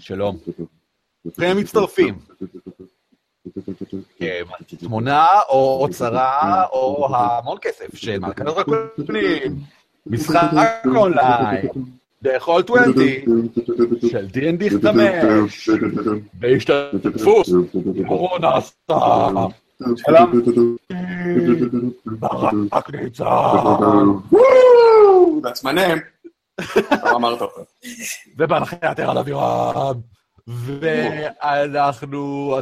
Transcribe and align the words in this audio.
שלום. 0.00 0.36
ברוכים 1.24 1.48
המצטרפים. 1.50 2.18
כן, 4.18 4.42
תמונה 4.78 5.26
או 5.48 5.78
אוצרה 5.82 6.64
או 6.72 7.08
המון 7.16 7.58
כסף 7.62 7.94
של 7.94 8.18
מלכת 8.18 8.40
הדרקונים. 8.40 9.58
משחק 10.06 10.82
אונליין. 10.86 11.68
בכל 12.22 12.62
20 12.90 13.48
של 14.10 14.26
D&D 14.32 14.70
5 14.82 15.68
בהשתתפות 16.34 17.46
קורונה 18.08 18.60
סתם. 18.60 19.34
שלום. 19.96 20.42
ברק 22.04 22.90
ניצן. 22.94 23.24
Name. 25.46 26.00
לא 27.04 27.16
אמרת 27.16 27.40
אותו. 27.40 27.64
ובהנחיית 28.36 28.98
ערן 28.98 29.16
אבירם. 29.16 30.00
ואנחנו, 30.46 32.54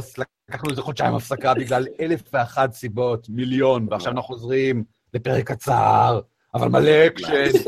לקחנו 0.49 0.69
איזה 0.69 0.81
חודשיים 0.81 1.15
הפסקה 1.15 1.53
בגלל 1.53 1.87
אלף 1.99 2.21
ואחת 2.33 2.73
סיבות, 2.73 3.29
מיליון, 3.29 3.87
ועכשיו 3.91 4.11
אנחנו 4.11 4.23
חוזרים 4.23 4.83
לפרק 5.13 5.51
קצר, 5.51 6.21
אבל 6.53 6.67
מלא 6.67 7.07
אקשן. 7.07 7.59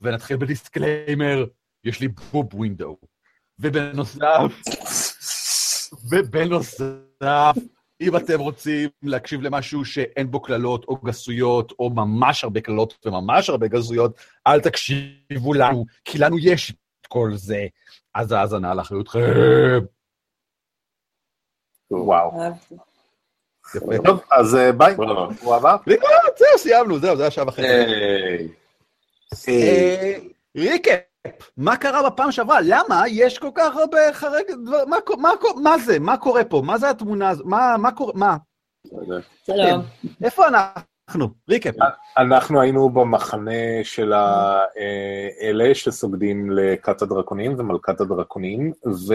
ונתחיל 0.00 0.36
ב 0.36 0.45
disclaimer, 0.45 1.44
יש 1.84 2.00
לי 2.00 2.08
pop 2.08 2.54
window. 2.54 2.96
ובנוסף, 3.58 4.20
ובנוסף, 6.10 7.54
אם 8.02 8.16
אתם 8.16 8.40
רוצים 8.40 8.88
להקשיב 9.02 9.42
למשהו 9.42 9.84
שאין 9.84 10.30
בו 10.30 10.40
קללות 10.40 10.84
או 10.88 10.96
גסויות, 10.96 11.72
או 11.78 11.90
ממש 11.90 12.44
הרבה 12.44 12.60
קללות 12.60 13.06
וממש 13.06 13.50
הרבה 13.50 13.68
גסויות, 13.68 14.16
אל 14.46 14.60
תקשיבו 14.60 15.54
לנו, 15.54 15.84
כי 16.04 16.18
לנו 16.18 16.38
יש 16.38 16.70
את 17.00 17.06
כל 17.06 17.30
זה. 17.34 17.66
אז 18.14 18.32
האזנה 18.32 18.74
לאחריותכם. 18.74 19.20
וואו. 21.90 22.32
יפה. 23.76 24.04
טוב, 24.04 24.20
אז 24.30 24.54
אה, 24.54 24.72
ביי. 24.72 24.94
הוא 25.42 25.54
הבא. 25.54 25.76
זהו, 26.38 26.58
סיימנו, 26.58 26.98
זהו, 26.98 27.16
זה 27.16 27.26
השעה 27.26 27.48
וחצי. 27.48 27.62
היי. 27.62 28.48
אה, 31.26 31.30
מה 31.56 31.76
קרה 31.76 32.10
בפעם 32.10 32.32
שעברה? 32.32 32.58
למה 32.60 33.04
יש 33.08 33.38
כל 33.38 33.50
כך 33.54 33.76
הרבה 33.76 33.98
חרג... 34.12 34.44
מה 34.86 34.96
מה 35.18 35.30
מה 35.62 35.78
זה? 35.78 35.98
מה 35.98 36.16
קורה 36.16 36.44
פה? 36.44 36.62
מה 36.64 36.78
זה 36.78 36.90
התמונה 36.90 37.28
הזאת? 37.28 37.46
מה 37.46 37.76
מה 37.78 37.92
קורה? 37.92 38.12
מה? 38.16 38.36
שלום. 39.46 39.82
איפה 40.24 40.48
אנחנו? 40.48 41.28
ריקאפ. 41.48 41.74
אנחנו 42.18 42.60
היינו 42.60 42.90
במחנה 42.90 43.50
של 43.82 44.12
האלה 44.12 45.74
שסוגדים 45.74 46.50
לכת 46.50 47.02
הדרקונים 47.02 47.54
ומלכת 47.58 48.00
הדרקונים, 48.00 48.72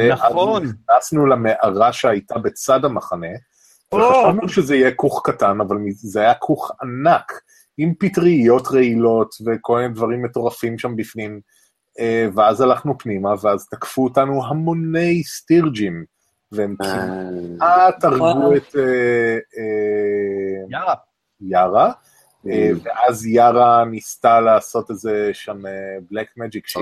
נכון. 0.09 0.63
נכנסנו 0.63 1.25
למערה 1.25 1.93
שהייתה 1.93 2.39
בצד 2.39 2.85
המחנה, 2.85 3.27
וחשבנו 3.93 4.49
שזה 4.49 4.75
יהיה 4.75 4.91
כוך 4.91 5.21
קטן, 5.25 5.61
אבל 5.61 5.77
זה 5.91 6.21
היה 6.21 6.33
כוך 6.33 6.71
ענק, 6.81 7.41
עם 7.77 7.93
פטריות 7.99 8.67
רעילות 8.67 9.35
וכל 9.45 9.79
מיני 9.79 9.93
דברים 9.93 10.23
מטורפים 10.23 10.77
שם 10.77 10.95
בפנים, 10.95 11.31
אה, 11.31 11.39
ואז 12.33 12.61
הלכנו 12.61 12.97
פנימה, 12.97 13.33
ואז 13.41 13.67
תקפו 13.67 14.03
אותנו 14.03 14.45
המוני 14.45 15.23
סטירג'ים, 15.23 16.05
והם 16.51 16.75
כמעט 16.75 18.03
הרגו 18.03 18.23
וואו. 18.23 18.55
את 18.55 18.75
אה, 18.75 19.37
אה. 19.57 20.93
יארה, 21.41 21.91
אה, 22.49 22.69
ואז 22.83 23.25
יארה 23.25 23.85
ניסתה 23.85 24.39
לעשות 24.39 24.89
איזה 24.89 25.29
שם 25.33 25.61
black 26.11 26.27
magic 26.37 26.67
shit, 26.67 26.81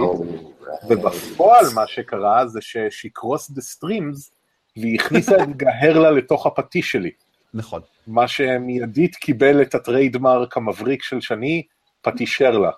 ובפועל 0.89 1.65
מה 1.75 1.87
שקרה 1.87 2.47
זה 2.47 2.59
ש 2.61 2.76
she 2.76 2.99
crossed 2.99 3.51
the 3.51 3.61
streams, 3.61 4.31
והיא 4.77 4.99
הכניסה 4.99 5.43
את 5.43 5.57
גהרלה 5.57 6.11
לתוך 6.11 6.45
הפטיש 6.45 6.91
שלי, 6.91 7.11
נכון. 7.53 7.81
מה 8.07 8.27
שמיידית 8.27 9.15
קיבל 9.15 9.61
את 9.61 9.75
ה 9.75 9.83
trademark 9.83 10.57
המבריק 10.57 11.03
של 11.03 11.21
שני, 11.21 11.63
פטישרלה, 12.01 12.71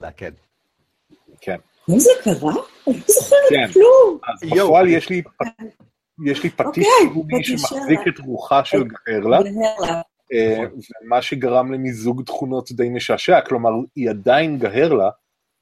זה 0.00 0.06
כן. 0.16 0.30
כן. 1.40 1.56
האם 1.88 1.98
זה 1.98 2.10
קרה? 2.22 2.34
אני 2.86 2.96
לא 2.96 3.02
זוכרת 3.06 3.38
כן. 3.50 3.72
כלום. 3.72 4.18
אז. 4.28 4.50
בפועל 4.50 4.88
יש 4.88 5.08
לי 5.08 5.22
יש 6.26 6.42
לי 6.42 6.50
פטיש 6.50 6.66
אוקיי, 6.66 6.84
סיבובי 7.08 7.34
פטישרלה. 7.34 7.58
שמחזיק 7.58 8.00
את 8.08 8.18
רוחה 8.26 8.64
של 8.64 8.84
גהרלה, 8.84 9.38
גהרלה. 9.42 10.00
אה, 10.32 10.58
ומה 11.04 11.22
שגרם 11.22 11.72
למיזוג 11.72 12.22
תכונות 12.26 12.72
די 12.72 12.88
משעשע, 12.88 13.40
כלומר, 13.40 13.70
היא 13.96 14.10
עדיין 14.10 14.58
גהרלה, 14.58 15.10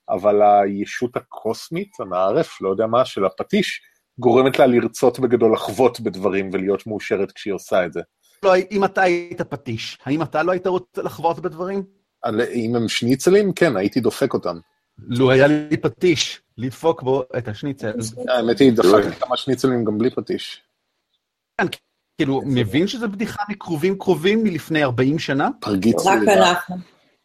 אבל 0.09 0.42
הישות 0.42 1.16
הקוסמית, 1.16 1.91
הנערף, 2.00 2.60
לא 2.60 2.69
יודע 2.69 2.87
מה, 2.87 3.04
של 3.04 3.25
הפטיש, 3.25 3.81
גורמת 4.19 4.58
לה 4.58 4.66
לרצות 4.66 5.20
בגדול 5.20 5.53
לחוות 5.53 6.00
בדברים 6.00 6.50
ולהיות 6.53 6.87
מאושרת 6.87 7.32
כשהיא 7.32 7.54
עושה 7.54 7.87
את 7.87 7.93
זה. 7.93 8.00
לא, 8.43 8.53
אם 8.70 8.84
אתה 8.84 9.03
היית 9.03 9.43
פטיש, 9.43 9.98
האם 10.04 10.22
אתה 10.22 10.43
לא 10.43 10.53
היית 10.53 10.66
רוצה 10.66 11.03
לחוות 11.03 11.38
בדברים? 11.41 11.82
על- 12.22 12.41
אם 12.41 12.76
הם 12.76 12.88
שניצלים, 12.88 13.53
כן, 13.53 13.76
הייתי 13.76 14.00
דופק 14.00 14.34
אותם. 14.34 14.56
לו 14.98 15.30
היה 15.30 15.46
לי 15.46 15.76
פטיש, 15.76 16.40
לדפוק 16.58 17.02
בו 17.02 17.22
את 17.38 17.48
השניצל. 17.48 17.92
האמת 18.28 18.58
היא, 18.58 18.72
דפקתי 18.72 19.20
כמה 19.20 19.36
שניצלים 19.36 19.84
גם 19.84 19.98
בלי 19.98 20.10
פטיש. 20.10 20.62
כאילו, 22.18 22.40
מבין 22.44 22.86
שזו 22.86 23.08
בדיחה 23.08 23.42
מקרובים 23.48 23.98
קרובים 23.98 24.44
מלפני 24.44 24.84
40 24.84 25.18
שנה? 25.18 25.48
פרגיץ 25.60 26.06
רק 26.06 26.18
לידה. 26.18 26.34
אנחנו. 26.34 26.76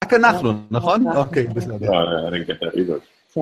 רק 0.04 0.14
אנחנו, 0.14 0.54
נכון? 0.72 1.08
אוקיי, 1.18 1.48
בסדר. 1.48 1.92
לא, 1.92 2.30
that 2.30 2.76
either. 2.76 3.40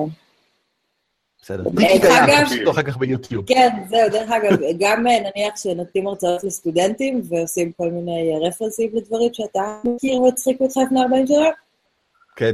בסדר. 1.42 2.70
אחר 2.70 2.82
כך 2.82 2.96
ביוטיוב. 2.96 3.46
כן, 3.46 3.68
זהו, 3.88 4.08
דרך 4.10 4.30
אגב, 4.30 4.58
גם 4.78 5.06
אה, 5.06 5.12
נניח 5.20 5.56
שנותנים 5.56 6.06
הרצאות 6.06 6.44
לסטודנטים 6.44 7.22
ועושים 7.28 7.72
כל 7.72 7.90
מיני 7.90 8.32
אה, 8.32 8.48
רפרנסים 8.48 8.90
לדברים 8.92 9.34
שאתה 9.34 9.80
מכיר 9.84 10.22
והצחיקו 10.22 10.64
אותך 10.64 10.76
לפני 10.76 11.02
40 11.02 11.26
שנה, 11.26 11.48
כן. 12.36 12.52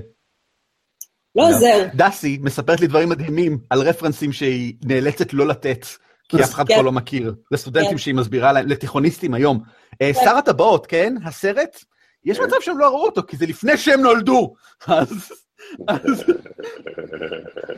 לא 1.37 1.49
עוזר. 1.49 1.87
דסי 1.95 2.39
מספרת 2.43 2.81
לי 2.81 2.87
דברים 2.87 3.09
מדהימים 3.09 3.59
על 3.71 3.81
רפרנסים 3.81 4.33
שהיא 4.33 4.75
נאלצת 4.85 5.33
לא 5.33 5.47
לתת, 5.47 5.87
כי 6.29 6.37
אף 6.45 6.55
אחד 6.55 6.69
כן. 6.69 6.75
כבר 6.75 6.83
לא 6.83 6.93
מכיר. 6.93 7.35
לסטודנטים 7.51 7.91
כן. 7.91 7.99
שהיא 7.99 8.15
מסבירה 8.15 8.53
להם, 8.53 8.67
לתיכוניסטים 8.67 9.35
היום. 9.35 9.61
אה, 10.03 10.11
שר 10.15 10.37
הטבעות, 10.37 10.87
כן? 10.87 11.15
הסרט? 11.25 11.85
יש 12.25 12.39
מצב 12.39 12.57
שהם 12.61 12.79
לא 12.79 12.87
ראו 12.87 13.07
אותו, 13.07 13.23
כי 13.27 13.37
זה 13.37 13.47
לפני 13.47 13.77
שהם 13.77 14.01
נולדו. 14.01 14.55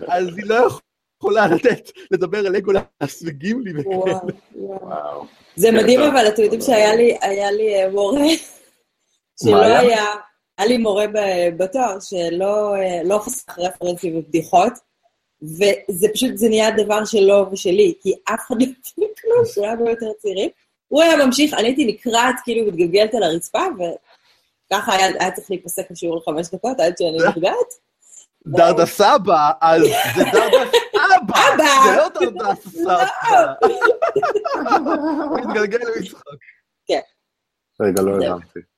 אז 0.09 0.37
היא 0.37 0.45
לא 0.47 0.69
יכולה 1.21 1.47
לתת, 1.47 1.91
לדבר 2.11 2.39
על 2.39 2.53
לגולס 2.53 3.23
וגימלי 3.25 3.71
וכאלה. 3.71 3.97
וואו, 3.97 4.29
וואו. 4.55 4.89
וואו. 4.89 5.27
זה 5.57 5.69
כן, 5.69 5.77
מדהים. 5.77 6.01
אבל 6.01 6.29
אתם 6.29 6.43
יודעים 6.43 6.61
שהיה 6.61 6.95
לי, 6.95 7.17
אה, 7.23 7.91
מורה 7.91 8.21
שלא 9.45 9.65
היה? 9.65 10.05
היה, 10.59 10.69
לי 10.69 10.79
מורה 10.79 11.05
בתואר 11.57 12.01
שלא 12.01 12.75
אה, 12.77 13.01
לא 13.05 13.19
חסך 13.19 13.59
רפרנסים 13.59 14.17
ובדיחות, 14.17 14.73
וזה 15.43 16.09
פשוט, 16.15 16.37
זה 16.37 16.49
נהיה 16.49 16.71
דבר 16.71 17.05
שלו 17.05 17.47
ושלי, 17.53 17.95
כי 18.01 18.13
אף 18.25 18.41
אחד 18.47 18.57
לא 18.59 18.65
הבין 18.65 19.09
כלום, 19.21 19.45
כולם 19.55 19.79
היו 19.79 19.89
יותר 19.89 20.13
צעירים. 20.19 20.51
הוא 20.89 21.03
היה 21.03 21.27
ממשיך, 21.27 21.55
אני 21.55 21.69
הייתי 21.69 21.87
נקרעת, 21.87 22.35
כאילו 22.45 22.67
מתגלגלת 22.67 23.15
על 23.15 23.23
הרצפה, 23.23 23.63
וככה 23.75 24.93
היה, 24.93 25.07
היה 25.21 25.31
צריך 25.31 25.51
להיפסק 25.51 25.91
לשיעור 25.91 26.17
לחמש 26.17 26.49
דקות 26.55 26.81
עד 26.81 26.95
שאני 26.99 27.19
נפגעת. 27.29 27.89
דרדה 28.47 28.87
סבא, 28.87 29.51
אז 29.61 29.83
זה 30.17 30.25
דרדה 30.33 30.63
אבא. 31.17 31.37
זה 31.85 31.97
לא 31.97 32.09
דרדה 32.09 32.55
סבא. 32.71 33.53
הוא 35.31 35.41
מתגלגל 35.41 35.79
למשחק. 35.79 36.23
רגע, 37.81 38.03
לא. 38.03 38.27
הבנתי. 38.27 38.78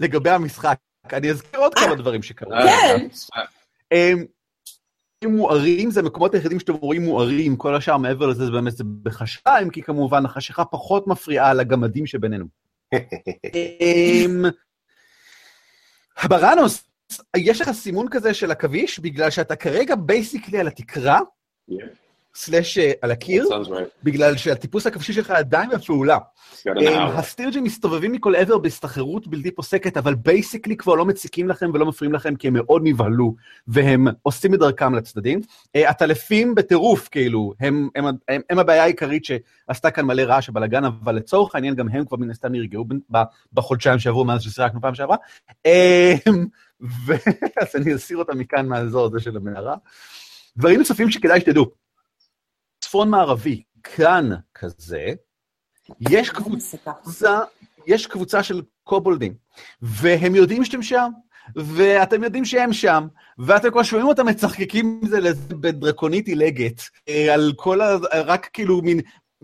לגבי 0.00 0.30
המשחק, 0.30 0.78
אני 1.12 1.30
אזכיר 1.30 1.60
עוד 1.60 1.74
כמה 1.74 1.94
דברים 1.94 2.22
שקרו. 2.22 2.50
כן. 2.50 3.06
הם 3.90 4.24
הם 5.22 5.36
מוארים, 5.36 5.90
זה 5.90 6.00
המקומות 6.00 6.34
היחידים 6.34 6.60
שאתם 6.60 6.72
רואים 6.72 7.02
מוארים, 7.02 7.56
כל 7.56 7.74
השאר 7.74 7.96
מעבר 7.96 8.26
לזה 8.26 8.44
זה 8.44 8.50
באמת 8.50 8.72
אם 9.62 9.70
כי 9.70 9.82
כמובן 9.82 10.24
החשיכה 10.24 10.64
פחות 10.64 11.06
מפריעה 11.06 11.54
לגמדים 11.54 12.06
שבינינו. 12.06 12.44
אמ, 13.54 14.44
בראנוס, 16.28 16.84
יש 17.36 17.60
לך 17.60 17.70
סימון 17.72 18.06
כזה 18.10 18.34
של 18.34 18.50
עכביש, 18.50 18.98
בגלל 18.98 19.30
שאתה 19.30 19.56
כרגע 19.56 19.94
בייסיקלי 19.94 20.58
על 20.58 20.66
התקרה, 20.66 21.20
Yeah, 21.70 21.74
slash 22.34 22.78
אה, 22.78 22.92
על 23.02 23.10
הקיר. 23.10 23.48
בגלל 24.02 24.36
שהטיפוס 24.36 24.86
העכבישי 24.86 25.12
שלך 25.12 25.30
עדיין 25.30 25.70
בפעולה. 25.70 26.18
Hour. 26.68 27.18
הסטירג'ים 27.18 27.64
מסתובבים 27.64 28.12
מכל 28.12 28.34
עבר 28.34 28.58
בהסתחררות 28.58 29.26
בלתי 29.26 29.50
פוסקת, 29.50 29.96
אבל 29.96 30.14
basically 30.14 30.76
כבר 30.76 30.94
לא 30.94 31.04
מציקים 31.04 31.48
לכם 31.48 31.70
ולא 31.74 31.86
מפריעים 31.86 32.12
לכם, 32.12 32.36
כי 32.36 32.48
הם 32.48 32.54
מאוד 32.54 32.82
נבהלו, 32.84 33.34
והם 33.66 34.06
עושים 34.22 34.54
את 34.54 34.58
דרכם 34.58 34.94
לצדדים. 34.94 35.40
אה, 35.76 35.90
העטלפים 35.90 36.54
בטירוף, 36.54 37.08
כאילו, 37.08 37.52
הם, 37.60 37.88
הם, 37.94 38.04
הם, 38.28 38.40
הם 38.50 38.58
הבעיה 38.58 38.82
העיקרית 38.82 39.24
שעשתה 39.24 39.90
כאן 39.90 40.04
מלא 40.04 40.22
רעש 40.22 40.48
ובלאגן, 40.48 40.84
אבל 40.84 41.14
לצורך 41.14 41.54
העניין 41.54 41.74
גם 41.74 41.88
הם 41.88 42.04
כבר 42.04 42.16
מן 42.16 42.30
הסתם 42.30 42.52
נרגעו 42.52 42.84
בחודשיים 43.52 43.98
שעברו 43.98 44.24
מאז 44.24 44.42
ששיחקנו 44.42 44.80
פעם 44.80 44.94
שעברה. 44.94 45.16
אמ, 45.66 46.46
אז 47.60 47.68
אני 47.74 47.94
אסיר 47.94 48.16
אותה 48.16 48.34
מכאן 48.34 48.66
מהאזור 48.66 49.06
הזה 49.06 49.20
של 49.20 49.36
המערה. 49.36 49.76
דברים 50.56 50.78
נוספים 50.78 51.10
שכדאי 51.10 51.40
שתדעו. 51.40 51.82
צפון 52.92 53.10
מערבי, 53.10 53.62
כאן 53.82 54.30
כזה, 54.54 55.06
יש 56.00 56.30
קבוצה, 56.30 57.40
יש 57.86 58.06
קבוצה 58.06 58.42
של 58.42 58.62
קובולדים, 58.84 59.34
והם 59.82 60.34
יודעים 60.34 60.64
שאתם 60.64 60.82
שם, 60.82 61.10
ואתם 61.56 62.24
יודעים 62.24 62.44
שהם 62.44 62.72
שם, 62.72 63.06
ואתם 63.38 63.70
כבר 63.70 63.82
שומעים 63.82 64.08
אותם 64.08 64.26
מצחקקים 64.26 65.00
זה 65.04 65.18
בדרקונית 65.48 66.26
עילגת, 66.26 66.82
אה, 67.08 67.34
על 67.34 67.52
כל 67.56 67.80
ה... 67.80 67.96
רק 68.12 68.48
כאילו 68.52 68.82
מין... 68.82 69.00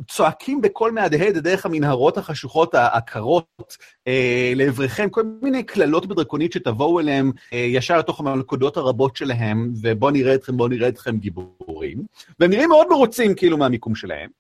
צועקים 0.09 0.61
בקול 0.61 0.91
מהדהד 0.91 1.39
דרך 1.39 1.67
המנהרות 1.67 2.19
החשוכות 2.19 2.75
הקרות 2.75 3.77
אה, 4.07 4.53
לעבריכם, 4.57 5.11
כל 5.11 5.23
מיני 5.43 5.63
קללות 5.63 6.07
בדרקונית 6.07 6.53
שתבואו 6.53 7.01
אליהם 7.01 7.33
אה, 7.53 7.59
ישר 7.59 7.99
לתוך 7.99 8.21
המלכודות 8.21 8.77
הרבות 8.77 9.17
שלהם, 9.17 9.73
ובואו 9.83 10.11
נראה 10.11 10.35
אתכם, 10.35 10.57
בואו 10.57 10.69
נראה 10.69 10.89
אתכם 10.89 11.19
גיבורים. 11.19 12.03
והם 12.41 12.51
נראים 12.51 12.69
מאוד 12.69 12.87
מרוצים 12.91 13.35
כאילו 13.35 13.59
מהמיקום 13.59 13.95
שלהם. 13.95 14.31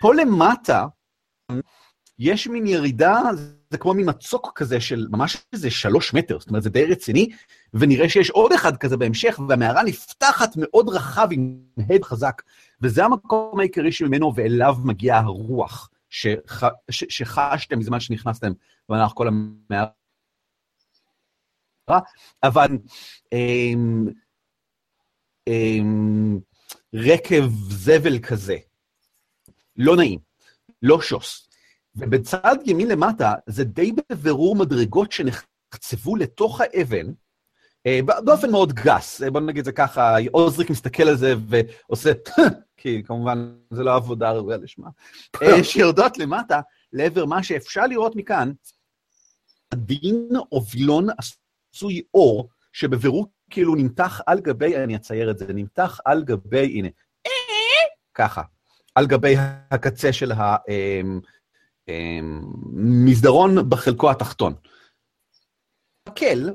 פה 0.00 0.14
למטה, 0.14 0.86
יש 2.18 2.46
מין 2.46 2.66
ירידה, 2.66 3.20
זה 3.70 3.78
כמו 3.78 3.94
מין 3.94 4.08
מצוק 4.08 4.52
כזה 4.54 4.80
של 4.80 5.06
ממש 5.10 5.36
איזה 5.52 5.70
שלוש 5.70 6.14
מטר, 6.14 6.38
זאת 6.38 6.48
אומרת, 6.48 6.62
זה 6.62 6.70
די 6.70 6.84
רציני, 6.84 7.28
ונראה 7.74 8.08
שיש 8.08 8.30
עוד 8.30 8.52
אחד 8.52 8.76
כזה 8.76 8.96
בהמשך, 8.96 9.40
והמערה 9.48 9.82
נפתחת 9.82 10.50
מאוד 10.56 10.88
רחב 10.88 11.28
עם 11.30 11.60
הד 11.90 12.04
חזק, 12.04 12.42
וזה 12.80 13.04
המקום 13.04 13.60
העיקרי 13.60 13.92
שממנו 13.92 14.32
ואליו 14.34 14.74
מגיעה 14.84 15.20
הרוח 15.20 15.90
שח, 16.10 16.62
ש, 16.90 17.04
שחשתם 17.08 17.78
בזמן 17.78 18.00
שנכנסתם 18.00 18.52
במהלך 18.88 19.12
כל 19.14 19.28
המערה. 19.28 19.88
אבל 22.42 22.68
אמ, 23.32 24.06
אמ, 25.46 26.38
רקב 26.94 27.44
זבל 27.70 28.18
כזה, 28.18 28.56
לא 29.76 29.96
נעים, 29.96 30.18
לא 30.82 31.00
שוס. 31.00 31.47
ובצד 31.98 32.56
ימין 32.64 32.88
למטה 32.88 33.34
זה 33.46 33.64
די 33.64 33.92
בבירור 34.10 34.56
מדרגות 34.56 35.12
שנחצבו 35.12 36.16
לתוך 36.16 36.60
האבן, 36.60 37.06
אה, 37.86 38.00
באופן 38.24 38.50
מאוד 38.50 38.72
גס, 38.72 39.22
אה, 39.22 39.30
בוא 39.30 39.40
נגיד 39.40 39.64
זה 39.64 39.72
ככה, 39.72 40.16
עוזריק 40.32 40.70
מסתכל 40.70 41.02
על 41.02 41.16
זה 41.16 41.34
ועושה, 41.48 42.12
כי 42.80 43.02
כמובן 43.06 43.54
זה 43.70 43.82
לא 43.82 43.94
עבודה 43.94 44.32
ראויה 44.32 44.56
לשמה, 44.56 44.88
אה, 45.42 45.64
שיורדות 45.64 46.18
למטה 46.18 46.60
לעבר 46.92 47.24
מה 47.24 47.42
שאפשר 47.42 47.86
לראות 47.86 48.16
מכאן, 48.16 48.52
הדין 49.72 50.28
או 50.52 50.62
וילון 50.74 51.06
עשוי 51.18 52.02
אור, 52.14 52.48
שבבירור 52.72 53.26
כאילו 53.50 53.74
נמתח 53.74 54.20
על 54.26 54.40
גבי, 54.40 54.76
אני 54.76 54.96
אצייר 54.96 55.30
את 55.30 55.38
זה, 55.38 55.46
נמתח 55.48 56.00
על 56.04 56.24
גבי, 56.24 56.66
הנה, 56.66 56.88
ככה, 58.14 58.42
על 58.94 59.06
גבי 59.06 59.34
הקצה 59.70 60.12
של 60.12 60.32
ה... 60.32 60.56
מסדרון 62.74 63.70
בחלקו 63.70 64.10
התחתון. 64.10 64.54
מקל, 66.08 66.50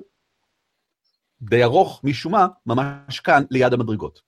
די 1.42 1.64
ארוך 1.64 2.02
משום 2.04 2.32
מה, 2.32 2.48
ממש 2.66 3.20
כאן, 3.20 3.44
ליד 3.52 3.74
המדרגות. 3.74 4.22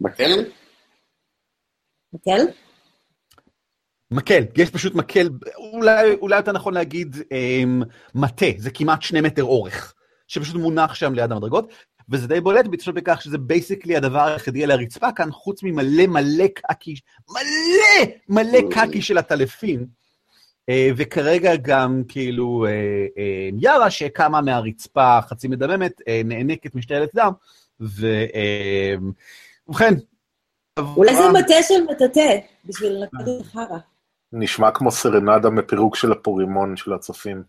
מקל? 0.00 0.50
מקל? 2.12 2.46
מקל, 4.10 4.42
יש 4.56 4.70
פשוט 4.70 4.94
מקל, 4.94 5.28
אולי, 5.56 6.14
אולי 6.14 6.36
יותר 6.36 6.52
נכון 6.52 6.74
להגיד 6.74 7.16
אמ, 7.32 7.82
מטה, 8.14 8.46
זה 8.58 8.70
כמעט 8.70 9.02
שני 9.02 9.20
מטר 9.20 9.44
אורך, 9.44 9.94
שפשוט 10.28 10.56
מונח 10.56 10.94
שם 10.94 11.14
ליד 11.14 11.32
המדרגות, 11.32 11.72
וזה 12.08 12.28
די 12.28 12.40
בולט 12.40 12.66
בהתחשב 12.66 12.94
בכך 12.94 13.22
שזה 13.22 13.38
basically 13.38 13.96
הדבר 13.96 14.20
היחידי 14.20 14.64
על 14.64 14.70
הרצפה 14.70 15.12
כאן, 15.12 15.32
חוץ 15.32 15.62
ממלא 15.62 16.06
מלא 16.06 16.46
קקי, 16.54 16.94
מלא 17.28 18.12
מלא 18.28 18.58
קקי 18.70 19.02
של 19.02 19.18
העטלפים, 19.18 19.86
וכרגע 20.70 21.56
גם 21.56 22.02
כאילו 22.08 22.66
אה, 22.66 22.70
אה, 23.18 23.48
יארה 23.58 23.90
שקמה 23.90 24.40
מהרצפה 24.40 25.18
חצי 25.28 25.48
מדממת, 25.48 26.00
נאנקת 26.24 26.74
משתעלת 26.74 27.10
דם, 27.14 27.32
ובכן. 27.80 29.94
אולי 30.78 31.16
זה 31.16 31.22
מטה 31.32 31.62
של 31.62 31.84
מטאטא, 31.90 32.38
בשביל 32.64 32.92
לנקות 32.92 33.20
את 33.20 33.46
החרא. 33.46 33.78
נשמע 34.32 34.70
כמו 34.70 34.90
סרנדה 34.90 35.50
מפירוק 35.50 35.96
של 35.96 36.12
הפורימון 36.12 36.76
של 36.76 36.92
הצופים. 36.92 37.42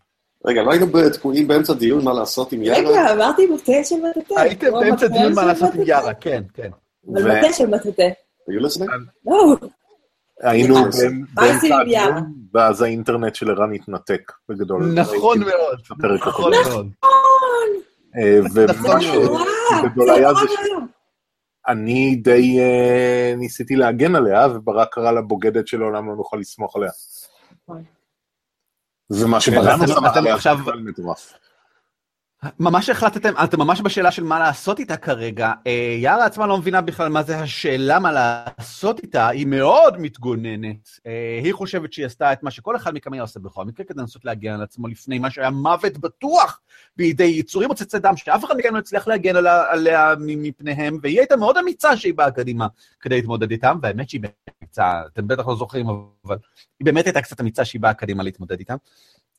רגע, 0.44 0.62
לא 0.62 0.72
היינו 0.72 0.86
תקועים 1.12 1.48
באמצע 1.48 1.74
דיון 1.74 2.04
מה 2.04 2.12
לעשות 2.12 2.52
עם 2.52 2.62
יארה? 2.62 2.78
רגע, 2.78 3.12
אמרתי 3.12 3.46
מטה 3.46 3.84
של 3.84 3.96
מטאטא. 4.10 4.40
הייתם 4.40 4.72
באמצע 4.72 5.06
דיון 5.06 5.34
מה 5.34 5.44
לעשות 5.44 5.74
עם 5.74 5.82
יארה, 5.86 6.14
כן, 6.14 6.42
כן. 6.54 6.70
אבל 7.12 7.38
מטה 7.38 7.52
של 7.52 7.66
מטאטא. 7.66 8.08
היו 8.48 8.60
לסנק? 8.60 8.88
לא. 9.26 9.56
היינו 10.40 10.74
באמצע 11.34 11.80
הדיון, 11.80 12.34
ואז 12.54 12.82
האינטרנט 12.82 13.34
של 13.34 13.50
ערן 13.50 13.74
התנתק 13.74 14.32
בגדול. 14.48 14.82
נכון 14.94 15.40
מאוד, 15.40 15.78
נכון 16.26 16.52
מאוד. 16.52 16.88
אה, 18.16 18.40
ומה 18.54 19.00
שגדול 19.00 20.10
היה 20.10 20.34
זה 20.34 20.40
שאני 21.66 22.16
די 22.16 22.60
אה, 22.60 23.34
ניסיתי 23.36 23.76
להגן 23.76 24.14
עליה, 24.14 24.46
וברק 24.54 24.94
קרא 24.94 25.12
לה 25.12 25.22
בוגדת 25.22 25.66
שלעולם 25.66 26.08
לא 26.08 26.16
נוכל 26.16 26.36
לסמוך 26.36 26.76
עליה. 26.76 26.90
זה 29.08 29.26
מה 29.26 29.40
שברק 29.40 29.80
עשה 29.82 30.18
עליה, 30.18 30.36
זה 30.38 30.50
מטורף. 30.84 31.32
ממש 32.60 32.88
החלטתם, 32.88 33.32
אתם 33.44 33.58
ממש 33.58 33.80
בשאלה 33.80 34.10
של 34.10 34.24
מה 34.24 34.38
לעשות 34.38 34.78
איתה 34.78 34.96
כרגע. 34.96 35.52
אה, 35.66 35.96
יארה 35.98 36.26
עצמה 36.26 36.46
לא 36.46 36.58
מבינה 36.58 36.80
בכלל 36.80 37.08
מה 37.08 37.22
זה 37.22 37.38
השאלה 37.38 37.98
מה 37.98 38.12
לעשות 38.12 39.00
איתה, 39.00 39.28
היא 39.28 39.46
מאוד 39.46 40.00
מתגוננת. 40.00 40.88
אה, 41.06 41.40
היא 41.44 41.52
חושבת 41.52 41.92
שהיא 41.92 42.06
עשתה 42.06 42.32
את 42.32 42.42
מה 42.42 42.50
שכל 42.50 42.76
אחד 42.76 42.94
מכם 42.94 43.12
היה 43.12 43.22
עושה 43.22 43.40
בכל 43.40 43.64
מקרה, 43.64 43.86
כדי 43.86 44.00
לנסות 44.00 44.24
להגן 44.24 44.52
על 44.52 44.62
עצמו 44.62 44.88
לפני 44.88 45.18
מה 45.18 45.30
שהיה 45.30 45.50
מוות 45.50 45.98
בטוח 45.98 46.60
בידי 46.96 47.24
יצורים 47.24 47.68
מוצצי 47.68 47.98
דם, 47.98 48.16
שאף 48.16 48.44
אחד 48.44 48.56
מכם 48.56 48.74
לא 48.74 48.78
הצליח 48.78 49.08
להגן 49.08 49.36
עליה, 49.36 49.64
עליה 49.70 50.14
מפניהם, 50.18 50.98
והיא 51.02 51.18
הייתה 51.18 51.36
מאוד 51.36 51.56
אמיצה 51.58 51.96
שהיא 51.96 52.14
באה 52.14 52.30
קדימה 52.30 52.66
כדי 53.00 53.16
להתמודד 53.16 53.50
איתם, 53.50 53.78
והאמת 53.82 54.10
שהיא 54.10 54.20
באמת 54.20 54.48
אמיצה, 54.62 55.02
אתם 55.12 55.28
בטח 55.28 55.48
לא 55.48 55.56
זוכרים, 55.56 55.86
אבל 55.88 56.36
היא 56.80 56.84
באמת 56.84 57.04
הייתה 57.04 57.22
קצת 57.22 57.40
אמיצה 57.40 57.64
שהיא 57.64 57.80
באה 57.80 57.94
קדימה 57.94 58.22
להתמודד 58.22 58.58
איתם. 58.58 58.76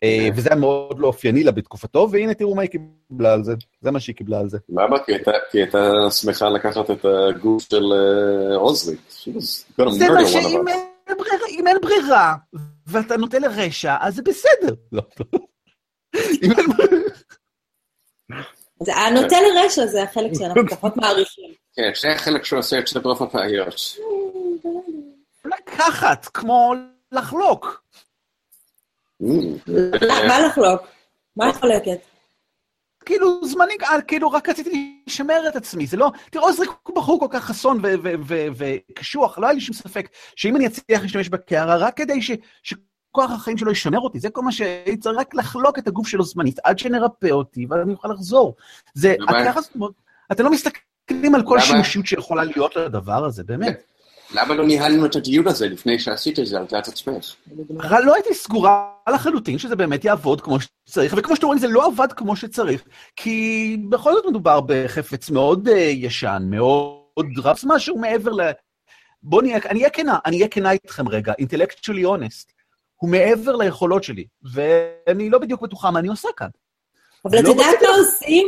אה, 0.04 0.28
כן. 0.30 0.34
וזה 0.36 0.50
היה 0.50 0.60
מאוד 0.60 1.00
לא 1.00 1.08
אופייני 1.08 1.44
לה 1.44 1.52
בתקופתו, 1.52 2.08
והנה 2.12 2.34
תראו 2.34 2.56
מה 2.56 2.62
היא 2.62 2.70
קיבלה 2.70 3.34
על 3.34 3.44
זה, 3.44 3.54
זה 3.82 3.92
מה 3.92 4.00
שהיא 4.00 4.16
קיבלה 4.16 4.40
על 4.40 4.50
זה. 4.50 4.58
למה? 4.70 5.00
כי 5.06 5.12
היא 5.12 5.20
הייתה 5.54 5.92
שמחה 6.12 6.50
לקחת 6.50 6.92
את 6.92 7.06
הגוף 7.06 7.64
של 7.70 7.84
אה, 7.94 8.56
עוזרי. 8.56 8.96
זה 9.92 10.10
מה 10.10 10.26
שאם 10.28 11.68
אין 11.68 11.78
ברירה, 11.82 12.36
ואתה 12.88 13.18
נוטה 13.18 13.40
לרשע, 13.40 13.96
אז 14.00 14.16
זה 14.16 14.22
בסדר. 14.22 14.76
לא, 14.92 15.02
לא. 15.20 15.40
אם 16.44 16.52
אין 16.52 16.66
ברירה... 16.78 17.06
הנוטה 18.88 19.36
לרשע 19.42 19.86
זה 19.86 20.04
החלק 20.04 20.32
שאנחנו 20.40 20.68
פחות 20.76 20.98
מעריכים. 20.98 21.52
כן, 21.76 21.92
זה 22.02 22.12
החלק 22.12 22.46
שעושה 22.46 22.80
את 22.80 22.88
זה 22.88 23.00
ברוב 23.00 23.24
הפעיות. 23.24 23.76
לקחת, 25.46 26.26
כמו 26.34 26.74
לחלוק. 27.12 27.84
מה 30.28 30.40
לחלוק? 30.48 30.82
מה 31.36 31.50
את 31.50 31.56
חולקת? 31.56 31.98
כאילו, 33.06 33.46
זמני, 33.46 33.74
אה, 33.84 34.02
כאילו, 34.02 34.32
רק 34.32 34.50
רציתי 34.50 35.02
לשמר 35.08 35.48
את 35.48 35.56
עצמי, 35.56 35.88
זה 35.88 35.98
לא... 35.98 36.12
תראו, 36.32 36.48
הוא 36.84 36.96
בחור 36.96 37.20
כל 37.20 37.28
כך 37.30 37.44
חסון 37.44 37.82
וקשוח, 38.58 39.38
לא 39.38 39.46
היה 39.46 39.54
לי 39.54 39.62
שום 39.62 39.76
ספק 39.76 40.10
שאם 40.36 40.56
אני 40.56 40.68
אצליח 40.68 41.02
להשתמש 41.02 41.30
בקערה, 41.30 41.78
רק 41.78 41.98
כדי 41.98 42.20
שכוח 42.64 43.32
החיים 43.32 43.58
שלו 43.58 43.72
ישמר 43.72 44.00
אותי, 44.00 44.20
זה 44.20 44.30
כל 44.30 44.42
מה 44.42 44.52
שהייתי 44.52 44.98
צריך 44.98 45.18
רק 45.20 45.36
לחלוק 45.36 45.80
את 45.80 45.88
הגוף 45.88 46.08
שלו 46.08 46.24
זמנית, 46.24 46.60
עד 46.64 46.80
שנרפא 46.80 47.32
אותי, 47.32 47.66
ואני 47.70 47.94
אוכל 47.94 48.08
לחזור. 48.08 48.56
זה, 48.94 49.16
ככה, 49.46 49.60
אתם 50.32 50.44
לא 50.44 50.52
מסתכלים 50.52 51.36
על 51.36 51.44
כל 51.46 51.60
שימושיות 51.60 52.06
שיכולה 52.06 52.44
להיות 52.44 52.76
לדבר 52.76 53.26
הזה, 53.26 53.44
באמת. 53.44 53.95
למה 54.32 54.56
לא 54.56 54.66
ניהלנו 54.66 55.06
את 55.06 55.16
הדיון 55.16 55.48
הזה 55.48 55.68
לפני 55.68 56.00
שעשית 56.00 56.40
את 56.40 56.46
זה 56.46 56.58
על 56.58 56.66
דעת 56.70 56.88
עצמך? 56.88 57.36
לא 58.06 58.14
הייתי 58.14 58.34
סגורה 58.34 58.90
לחלוטין 59.10 59.58
שזה 59.58 59.76
באמת 59.76 60.06
יעבוד 60.06 60.42
כמו 60.42 60.58
שצריך, 60.60 61.14
וכמו 61.18 61.36
שאתם 61.36 61.48
רואים 61.48 61.60
זה 61.60 61.68
לא 61.68 61.86
עבד 61.86 62.14
כמו 62.14 62.36
שצריך, 62.36 62.84
כי 63.16 63.78
בכל 63.90 64.14
זאת 64.14 64.26
מדובר 64.26 64.60
בחפץ 64.66 65.30
מאוד 65.30 65.68
uh, 65.68 65.72
ישן, 65.72 66.44
מאוד 66.46 67.26
רב, 67.44 67.58
משהו 67.64 67.98
מעבר 67.98 68.32
ל... 68.32 68.42
בואו 69.24 69.42
נהיה, 69.42 69.60
אני 69.70 69.80
אהיה 69.80 69.90
כנה, 69.90 70.18
אני 70.26 70.38
אהיה 70.38 70.48
כנה 70.48 70.72
איתכם 70.72 71.10
רגע, 71.10 71.34
intellectually 71.42 72.06
honest. 72.06 72.52
הוא 72.96 73.10
מעבר 73.10 73.56
ליכולות 73.56 74.04
שלי, 74.04 74.26
ואני 74.54 75.30
לא 75.30 75.40
בדיוק 75.40 75.62
בטוחה 75.62 75.92
מה 75.92 76.00
אני 76.00 76.08
עושה 76.08 76.28
כאן. 76.38 76.48
אבל 77.26 77.40
את 77.40 77.44
לא 77.44 77.50
יודעת 77.50 77.82
מה 77.82 77.90
עושים? 77.98 78.48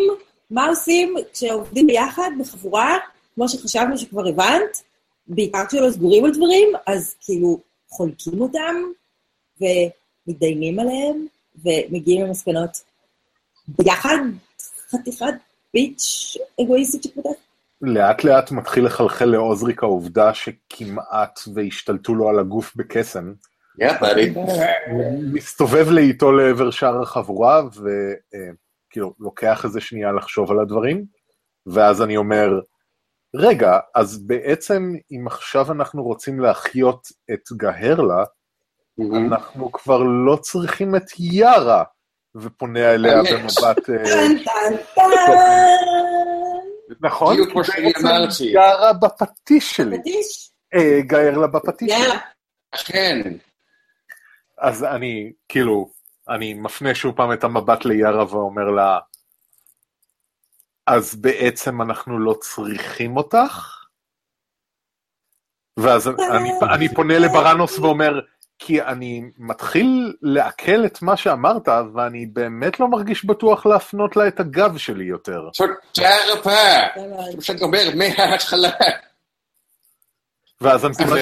מה 0.52 0.68
עושים 0.68 1.16
כשעובדים 1.34 1.88
ביחד, 1.88 2.32
בחבורה, 2.40 2.98
כמו 3.36 3.50
שחשבנו 3.50 3.98
שכבר 3.98 4.28
הבנת? 4.28 4.84
בעיקר 5.28 5.66
כשלא 5.66 5.92
סגורים 5.92 6.26
על 6.26 6.32
דברים, 6.32 6.68
אז 6.88 7.16
כאילו 7.22 7.60
חולקים 7.90 8.42
אותם 8.42 8.76
ומתדיינים 9.62 10.80
עליהם 10.80 11.26
ומגיעים 11.66 12.26
למסקנות. 12.26 12.82
ביחד 13.68 14.18
חתיכת 14.92 15.34
ביץ' 15.74 16.38
אגואיסטית 16.62 17.04
שפותחת. 17.04 17.32
לאט 17.82 18.24
לאט 18.24 18.52
מתחיל 18.52 18.86
לחלחל 18.86 19.26
לעוזריק 19.26 19.84
העובדה 19.84 20.34
שכמעט 20.34 21.40
והשתלטו 21.54 22.16
לו 22.16 22.30
על 22.30 22.40
הגוף 22.40 22.76
בקסם. 22.76 23.34
הוא 24.92 25.24
מסתובב 25.34 25.90
לאיתו 25.90 26.32
לעבר 26.32 26.72
שאר 26.72 27.02
החבורה, 27.02 27.62
וכאילו, 27.64 29.14
לוקח 29.20 29.66
איזה 29.66 29.82
שנייה 29.82 30.12
לחשוב 30.12 30.52
על 30.52 30.60
הדברים, 30.60 31.06
ואז 31.66 32.02
אני 32.02 32.18
אומר, 32.18 32.60
רגע, 33.36 33.80
אז 33.96 34.28
בעצם 34.28 34.94
אם 35.12 35.28
עכשיו 35.28 35.72
אנחנו 35.72 36.04
רוצים 36.04 36.40
להחיות 36.40 37.08
את 37.34 37.42
גהרלה. 37.58 38.24
אנחנו 39.28 39.72
כבר 39.72 40.04
לא 40.04 40.36
צריכים 40.36 40.96
את 40.96 41.04
יארה, 41.20 41.84
ופונה 42.36 42.94
אליה. 42.94 43.22
במבט... 43.24 43.90
אה. 43.90 44.28
נכון? 47.02 47.34
בדיוק 47.34 47.52
כמו 47.52 47.64
שאני 47.64 47.92
אמרתי. 48.02 48.44
יארה 48.44 48.94
בפטיש 48.94 49.76
שלי, 49.76 50.00
פטיש? 50.00 50.52
אה, 50.76 51.02
גהרלה 51.02 51.48
בפטיש 51.48 51.92
שלי. 51.92 52.18
כן. 52.86 53.22
אז 54.58 54.84
אני, 54.84 55.32
כאילו, 55.50 55.92
אני 56.30 56.54
מפנה 56.54 56.96
שוב 56.96 57.16
פעם 57.16 57.34
את 57.34 57.44
המבט 57.44 57.86
ליארה 57.86 58.36
ואומר 58.36 58.72
לה, 58.76 59.00
אז 60.88 61.16
בעצם 61.16 61.82
אנחנו 61.82 62.20
לא 62.20 62.34
צריכים 62.34 63.18
אותך? 63.18 63.84
ואז 65.80 66.08
אני, 66.08 66.52
אני 66.74 66.96
פונה 66.96 67.20
לברנוס 67.20 67.80
ואומר, 67.80 68.20
כי 68.60 68.82
אני 68.82 69.24
מתחיל 69.38 70.16
לעכל 70.22 70.86
את 70.86 71.02
מה 71.02 71.18
שאמרת, 71.18 71.68
ואני 71.94 72.26
באמת 72.26 72.80
לא 72.80 72.88
מרגיש 72.88 73.26
בטוח 73.26 73.66
להפנות 73.66 74.16
לה 74.16 74.28
את 74.28 74.40
הגב 74.40 74.78
שלי 74.78 75.06
יותר. 75.06 75.50
תודה 75.54 76.16
רבה. 76.34 77.02
שאני 77.42 77.62
אומר 77.62 77.84
מההתחלה. 77.96 78.70
ואז 80.62 80.86
אני 80.86 80.94
פונה, 80.94 81.22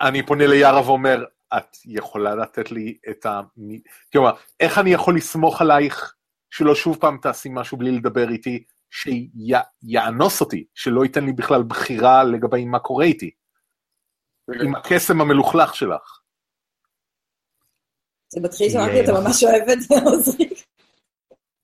אני 0.00 0.26
פונה 0.26 0.46
ליארה 0.46 0.86
ואומר, 0.86 1.24
את 1.56 1.76
יכולה 1.84 2.34
לתת 2.34 2.70
לי 2.70 2.96
את 3.10 3.26
ה... 3.26 3.40
כלומר, 4.12 4.32
איך 4.60 4.78
אני 4.78 4.92
יכול 4.92 5.16
לסמוך 5.16 5.60
עלייך 5.60 6.14
שלא 6.50 6.74
שוב 6.74 6.96
פעם 7.00 7.18
תעשי 7.22 7.48
משהו 7.52 7.76
בלי 7.76 7.90
לדבר 7.90 8.28
איתי, 8.28 8.64
שיאנוס 8.90 10.40
אותי, 10.40 10.66
שלא 10.74 11.04
ייתן 11.04 11.24
לי 11.24 11.32
בכלל 11.32 11.62
בחירה 11.62 12.24
לגבי 12.24 12.64
מה 12.64 12.78
קורה 12.78 13.04
איתי, 13.04 13.30
עם 14.64 14.74
הקסם 14.74 15.20
המלוכלך 15.20 15.74
שלך. 15.74 16.20
זה 18.28 18.40
מתחיל 18.40 18.70
שאמרתי, 18.70 19.04
אתה 19.04 19.12
ממש 19.12 19.44
אוהב 19.44 19.68
את 19.68 19.80
זה, 19.80 19.94
עוזרי. 20.04 20.48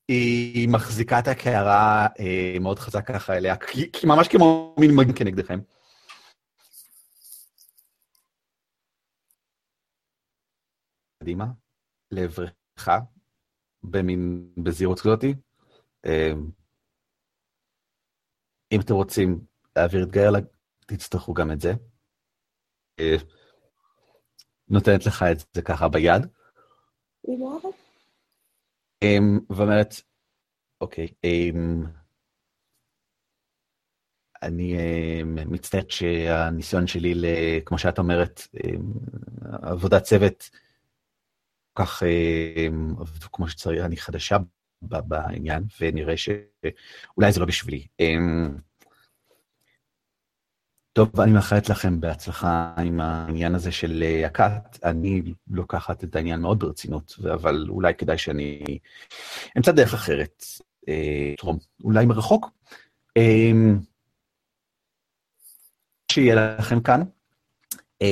היא 0.07 0.69
מחזיקה 0.69 1.19
את 1.19 1.27
הקערה 1.27 2.07
אה, 2.19 2.59
מאוד 2.61 2.79
חזק 2.79 3.07
ככה 3.07 3.37
אליה, 3.37 3.57
כי 3.93 4.07
ממש 4.07 4.27
כמו 4.27 4.75
מין 4.79 4.91
מגן 4.95 5.13
כנגדכם. 5.15 5.59
קדימה, 11.23 11.45
לעברך, 12.11 12.51
במין 13.91 14.49
בזהירות 14.63 14.99
כזאתי. 14.99 15.33
אה, 16.05 16.31
אם 18.71 18.79
אתם 18.81 18.93
רוצים 18.93 19.39
להעביר 19.75 20.03
את 20.03 20.11
גאלה, 20.11 20.39
תצטרכו 20.85 21.33
גם 21.33 21.51
את 21.51 21.61
זה. 21.61 21.73
אה, 22.99 23.15
נותנת 24.69 25.05
לך 25.05 25.25
את 25.31 25.37
זה 25.53 25.61
ככה 25.61 25.87
ביד. 25.87 26.27
אמ, 29.03 29.39
ואומרת, 29.49 29.95
אוקיי, 30.81 31.07
אמ, 31.23 31.83
אני 34.43 34.77
אמ, 34.77 35.51
מצטערת 35.51 35.91
שהניסיון 35.91 36.87
שלי, 36.87 37.13
כמו 37.65 37.77
שאת 37.77 37.99
אומרת, 37.99 38.41
אמ, 38.53 38.93
עבודת 39.61 40.03
צוות, 40.03 40.49
כך 41.75 42.03
אמ, 42.03 42.93
כמו 43.31 43.47
שצריך, 43.47 43.85
אני 43.85 43.97
חדשה 43.97 44.37
בעניין, 44.81 45.63
ונראה 45.81 46.17
שאולי 46.17 47.31
זה 47.31 47.39
לא 47.39 47.45
בשבילי. 47.45 47.87
אמ, 47.99 48.55
טוב, 50.93 51.21
אני 51.21 51.31
מאחלת 51.31 51.69
לכם 51.69 51.99
בהצלחה 51.99 52.73
עם 52.85 52.99
העניין 52.99 53.55
הזה 53.55 53.71
של 53.71 54.03
אה, 54.03 54.27
הכת. 54.27 54.79
אני 54.83 55.21
לוקחת 55.47 56.03
את 56.03 56.15
העניין 56.15 56.41
מאוד 56.41 56.59
ברצינות, 56.59 57.15
אבל 57.33 57.65
אולי 57.69 57.93
כדאי 57.93 58.17
שאני 58.17 58.77
אמצא 59.57 59.71
דרך 59.71 59.93
אחרת, 59.93 60.43
אה, 60.89 61.33
תרום, 61.37 61.57
אולי 61.83 62.05
מרחוק. 62.05 62.49
אה, 63.17 63.51
שיהיה 66.11 66.55
לכם 66.59 66.79
כאן. 66.79 67.01
אה, 68.01 68.07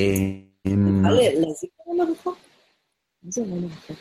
נוכל 0.65 1.10
להזיק 1.10 1.72
לנו 1.88 2.08
מרחוק? 2.08 2.43
מרחוק? 3.38 3.98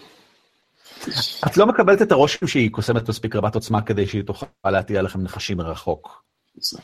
את 1.46 1.56
לא 1.56 1.66
מקבלת 1.66 2.02
את 2.02 2.12
הרושם 2.12 2.46
שהיא 2.46 2.70
קוסמת 2.70 3.08
מספיק 3.08 3.36
רבת 3.36 3.54
עוצמה 3.54 3.82
כדי 3.82 4.06
שהיא 4.06 4.22
תוכל 4.22 4.46
להטיל 4.64 4.96
עליכם 4.96 5.22
נחשים 5.22 5.56
מרחוק. 5.56 6.24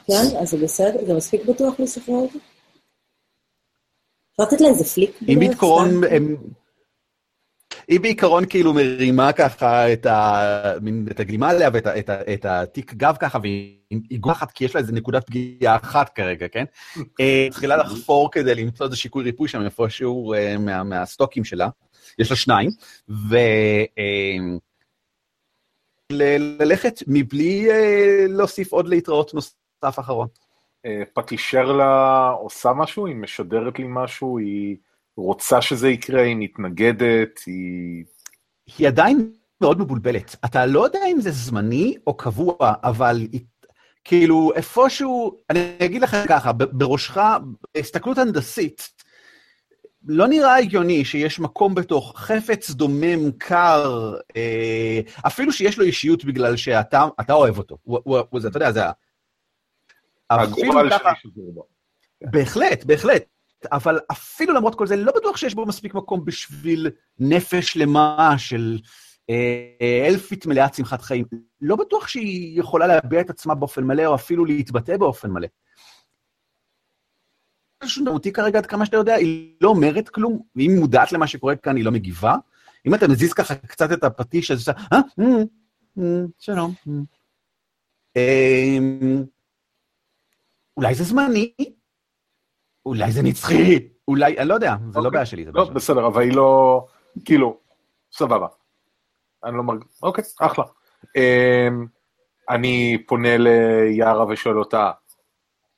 כן, 0.06 0.36
אז 0.40 0.50
זה 0.50 0.56
בסדר, 0.56 1.06
זה 1.06 1.14
מספיק 1.14 1.44
בטוח 1.44 1.80
לשחרר 1.80 2.14
אותי? 2.14 2.38
אפשר 4.32 4.42
לתת 4.42 4.60
לה 4.60 4.68
איזה 4.68 4.84
פליק? 4.84 5.10
אם 5.28 5.38
בעיקרון. 5.38 6.00
היא 7.88 8.00
בעיקרון 8.00 8.44
כאילו 8.48 8.74
מרימה 8.74 9.32
ככה 9.32 9.92
את, 9.92 10.06
ה... 10.06 10.76
את 11.10 11.20
הגלימה 11.20 11.50
עליה 11.50 11.70
ואת 11.72 11.86
ה... 11.86 11.98
את 11.98 12.08
ה... 12.08 12.34
את 12.34 12.44
התיק 12.44 12.94
גב 12.94 13.16
ככה, 13.20 13.38
והיא 13.42 14.20
גוחת 14.20 14.52
כי 14.52 14.64
יש 14.64 14.74
לה 14.74 14.80
איזה 14.80 14.92
נקודת 14.92 15.26
פגיעה 15.26 15.76
אחת 15.76 16.08
כרגע, 16.14 16.48
כן? 16.48 16.64
אה, 17.20 17.46
מתחילה 17.48 17.76
לחפור 17.76 18.32
כדי 18.32 18.54
למצוא 18.54 18.86
איזה 18.86 18.96
שיקוי 18.96 19.24
ריפוי 19.24 19.48
שם 19.48 19.64
איפשהו 19.64 20.34
אה, 20.34 20.58
מה... 20.58 20.82
מהסטוקים 20.82 21.44
שלה. 21.44 21.68
יש 22.18 22.30
לה 22.30 22.36
שניים, 22.36 22.70
ו... 23.08 23.36
אה, 23.98 24.36
ללכת 26.10 27.02
מבלי 27.06 27.70
אה, 27.70 28.24
להוסיף 28.28 28.72
עוד 28.72 28.88
להתראות 28.88 29.34
נוסף 29.34 29.98
אחרון. 29.98 30.28
אה, 30.86 31.02
פטישרלה 31.14 32.28
עושה 32.28 32.72
משהו? 32.72 33.06
היא 33.06 33.16
משדרת 33.16 33.78
לי 33.78 33.84
משהו? 33.88 34.38
היא 34.38 34.76
רוצה 35.16 35.62
שזה 35.62 35.88
יקרה? 35.88 36.22
היא 36.22 36.36
מתנגדת? 36.38 37.40
היא... 37.46 38.04
היא 38.78 38.88
עדיין 38.88 39.32
מאוד 39.60 39.80
מבולבלת. 39.80 40.36
אתה 40.44 40.66
לא 40.66 40.84
יודע 40.84 41.00
אם 41.12 41.20
זה 41.20 41.30
זמני 41.30 41.94
או 42.06 42.16
קבוע, 42.16 42.56
אבל 42.82 43.26
כאילו 44.04 44.52
איפשהו, 44.54 45.38
אני 45.50 45.76
אגיד 45.84 46.02
לך 46.02 46.16
ככה, 46.28 46.52
בראשך, 46.52 47.16
בהסתכלות 47.74 48.18
הנדסית, 48.18 48.90
לא 50.08 50.28
נראה 50.28 50.56
הגיוני 50.56 51.04
שיש 51.04 51.40
מקום 51.40 51.74
בתוך 51.74 52.12
חפץ 52.16 52.70
דומם, 52.70 53.30
קר, 53.38 54.14
אה, 54.36 55.00
אפילו 55.26 55.52
שיש 55.52 55.78
לו 55.78 55.84
אישיות 55.84 56.24
בגלל 56.24 56.56
שאתה 56.56 57.06
אתה 57.20 57.32
אוהב 57.32 57.58
אותו. 57.58 57.78
הוא, 57.82 57.98
הוא, 58.04 58.18
הוא, 58.30 58.40
זה, 58.40 58.48
אתה 58.48 58.56
יודע, 58.56 58.72
זה 58.72 58.86
ה... 58.86 58.92
הגורל 60.30 60.90
ככה. 60.90 61.12
בהחלט, 62.22 62.84
בהחלט. 62.84 63.24
אבל 63.72 63.98
אפילו 64.10 64.54
למרות 64.54 64.74
כל 64.74 64.86
זה, 64.86 64.96
לא 64.96 65.12
בטוח 65.16 65.36
שיש 65.36 65.54
בו 65.54 65.66
מספיק 65.66 65.94
מקום 65.94 66.24
בשביל 66.24 66.90
נפש 67.18 67.72
שלמה 67.72 68.34
של 68.38 68.78
אה, 69.30 70.06
אלפית 70.08 70.46
מלאת 70.46 70.74
שמחת 70.74 71.02
חיים. 71.02 71.24
לא 71.60 71.76
בטוח 71.76 72.08
שהיא 72.08 72.60
יכולה 72.60 72.86
להביע 72.86 73.20
את 73.20 73.30
עצמה 73.30 73.54
באופן 73.54 73.84
מלא, 73.84 74.06
או 74.06 74.14
אפילו 74.14 74.44
להתבטא 74.44 74.96
באופן 74.96 75.30
מלא. 75.30 75.48
משהו 77.84 78.04
מהותי 78.04 78.32
כרגע, 78.32 78.58
עד 78.58 78.66
כמה 78.66 78.86
שאתה 78.86 78.96
יודע, 78.96 79.14
היא 79.14 79.56
לא 79.60 79.68
אומרת 79.68 80.08
כלום, 80.08 80.42
והיא 80.56 80.70
מודעת 80.78 81.12
למה 81.12 81.26
שקורה 81.26 81.56
כאן, 81.56 81.76
היא 81.76 81.84
לא 81.84 81.90
מגיבה. 81.90 82.34
אם 82.86 82.94
אתה 82.94 83.08
מזיז 83.08 83.32
ככה 83.32 83.54
קצת 83.54 83.92
את 83.92 84.04
הפטיש, 84.04 84.50
אז 84.50 84.68
אתה, 84.68 84.80
אה, 84.92 84.98
אה, 85.20 85.42
אה, 85.98 86.24
שלום. 86.38 86.74
אמ, 88.16 89.24
אולי 90.76 90.94
זה 90.94 91.04
זמני, 91.04 91.52
אולי 92.86 93.12
זה 93.12 93.22
נצחי, 93.22 93.88
אולי, 94.08 94.38
אני 94.38 94.48
לא 94.48 94.54
יודע, 94.54 94.74
זה 94.90 94.98
לא 95.00 95.04
אוקיי. 95.04 95.10
בעיה 95.10 95.26
שלי, 95.26 95.44
לא. 95.44 95.64
בסדר, 95.64 96.06
אבל 96.06 96.22
היא 96.22 96.32
לא... 96.32 96.84
כאילו, 97.24 97.58
סבבה. 98.12 98.46
אני 99.44 99.56
לא 99.56 99.62
מרגיש... 99.62 99.88
אוקיי, 100.02 100.24
אחלה. 100.40 100.64
אמ, 101.16 101.86
אני 102.50 103.04
פונה 103.06 103.36
ליארה 103.38 104.26
ושואל 104.28 104.58
אותה, 104.58 104.90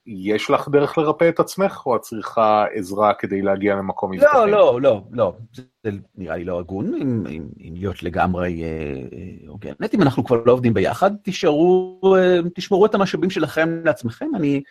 יש 0.06 0.50
לך 0.50 0.68
דרך 0.68 0.98
לרפא 0.98 1.28
את 1.28 1.40
עצמך, 1.40 1.82
או 1.86 1.96
את 1.96 2.00
צריכה 2.00 2.64
עזרה 2.74 3.14
כדי 3.14 3.42
להגיע 3.42 3.74
למקום 3.74 4.10
מבטחים? 4.10 4.40
לא, 4.40 4.48
לא, 4.48 4.80
לא, 4.80 5.02
לא, 5.10 5.32
זה 5.52 5.62
זה 5.84 5.90
נראה 6.14 6.36
לי 6.36 6.44
לא 6.44 6.58
הגון, 6.58 6.94
אם, 6.94 7.26
אם, 7.26 7.48
אם 7.60 7.74
להיות 7.76 8.02
לגמרי 8.02 8.62
אה, 8.62 8.68
אה, 9.12 9.48
הוגנת. 9.48 9.94
אם 9.94 10.02
אנחנו 10.02 10.24
כבר 10.24 10.42
לא 10.46 10.52
עובדים 10.52 10.74
ביחד, 10.74 11.10
תשארו, 11.22 12.00
אה, 12.16 12.38
תשמרו 12.54 12.86
את 12.86 12.94
המשאבים 12.94 13.30
שלכם 13.30 13.84
לעצמכם, 13.84 14.26
אני 14.34 14.62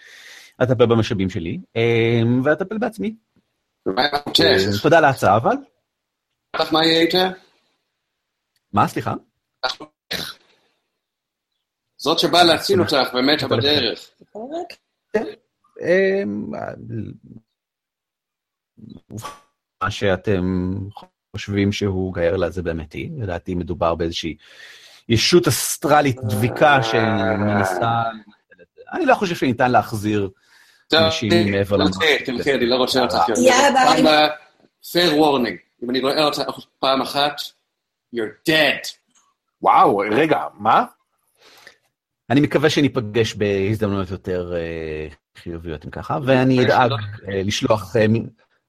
אטפל 0.63 0.85
במשאבים 0.85 1.29
שלי, 1.29 1.59
אה, 1.75 2.21
ואטפל 2.43 2.77
בעצמי. 2.77 3.15
אה? 3.87 4.03
תודה 4.81 4.97
על 4.97 5.05
ההצעה, 5.05 5.37
אבל. 5.37 5.55
מה 6.71 6.85
יהיה 6.85 7.01
איתה? 7.01 7.29
מה, 8.73 8.87
סליחה? 8.87 9.13
זאת 11.97 12.19
שבאה 12.19 12.43
להציל 12.43 12.81
אותך 12.81 13.13
ומתה 13.13 13.47
בדרך. 13.47 14.09
אמ, 15.15 16.51
מה 19.83 19.91
שאתם 19.91 20.73
חושבים 21.31 21.71
שהוא 21.71 22.13
גיירלה 22.13 22.49
זה 22.49 22.61
באמת 22.63 22.93
היא, 22.93 23.11
לדעתי 23.21 23.55
מדובר 23.55 23.95
באיזושהי 23.95 24.35
ישות 25.09 25.47
אסטרלית 25.47 26.17
דביקה 26.23 26.83
שמנסה... 26.83 28.03
אני 28.93 29.05
לא 29.05 29.15
חושב 29.15 29.35
שניתן 29.35 29.71
להחזיר 29.71 30.29
אנשים 30.93 31.51
מעבר 31.51 31.77
למקום. 31.77 32.01
תלכי, 32.25 32.53
אני 32.53 32.65
לא 32.65 32.75
רוצה 32.75 33.01
אותך. 33.01 33.15
יאללה, 33.37 33.93
ביי. 34.01 34.29
fair 34.83 35.11
warning, 35.13 35.83
אם 35.83 35.89
אני 35.89 35.99
רואה 36.01 36.23
אותך 36.23 36.41
פעם 36.79 37.01
אחת, 37.01 37.41
you're 38.15 38.49
dead. 38.49 38.89
וואו, 39.61 39.97
רגע, 39.97 40.43
מה? 40.53 40.85
אני 42.29 42.41
מקווה 42.41 42.69
שניפגש 42.69 43.33
בהזדמנויות 43.33 44.11
יותר 44.11 44.53
אה, 44.55 45.07
חיוביות 45.37 45.85
אם 45.85 45.89
ככה, 45.89 46.19
ואני 46.25 46.65
אדאג 46.65 46.91
אה, 47.27 47.43
לשלוח, 47.43 47.95
אה, 47.95 48.05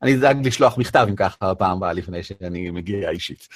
אני 0.03 0.17
אדאג 0.19 0.47
לשלוח 0.47 0.79
מכתב 0.79 1.07
אם 1.09 1.17
ככה 1.17 1.55
בפעם 1.55 1.77
הבאה 1.77 1.93
לפני 1.93 2.23
שאני 2.23 2.71
מגיע 2.71 3.11
אישית. 3.11 3.49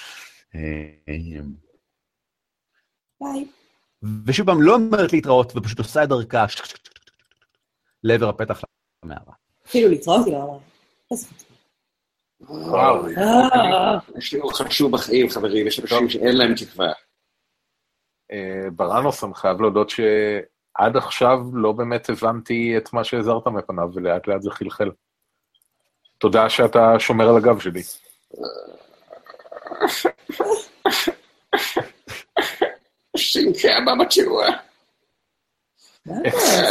ביי. 3.20 3.46
ושוב 4.26 4.46
פעם, 4.46 4.62
לא 4.62 4.74
אומרת 4.74 5.12
להתראות, 5.12 5.56
ופשוט 5.56 5.78
עושה 5.78 6.04
את 6.04 6.08
דרכה 6.08 6.44
לעבר 8.04 8.28
הפתח 8.28 8.60
למערה. 9.04 9.32
אפילו 9.66 9.88
להתראות, 9.88 10.26
היא 10.26 10.34
לא 10.34 10.42
אמרה. 10.42 10.58
וואו. 12.40 13.08
יש 14.18 14.32
לי 14.34 14.40
עוד 14.40 14.52
חשוב 14.52 14.92
בחיים, 14.92 15.30
חברים, 15.30 15.66
יש 15.66 15.80
אנשים 15.80 16.08
שאין 16.08 16.36
להם 16.36 16.54
תקווה. 16.54 16.92
אה, 18.34 18.70
בראנוס, 18.70 19.24
אני 19.24 19.34
חייב 19.34 19.60
להודות 19.60 19.90
שעד 19.90 20.96
עכשיו 20.96 21.38
לא 21.52 21.72
באמת 21.72 22.10
הבנתי 22.10 22.74
את 22.76 22.92
מה 22.92 23.04
שהזהרת 23.04 23.46
מפניו, 23.46 23.88
ולאט 23.94 24.28
לאט 24.28 24.42
זה 24.42 24.50
חלחל. 24.50 24.90
תודה 26.18 26.48
שאתה 26.50 26.94
שומר 26.98 27.28
על 27.28 27.36
הגב 27.36 27.60
שלי. 27.60 27.82
שינקה. 33.16 33.68
מה 36.06 36.14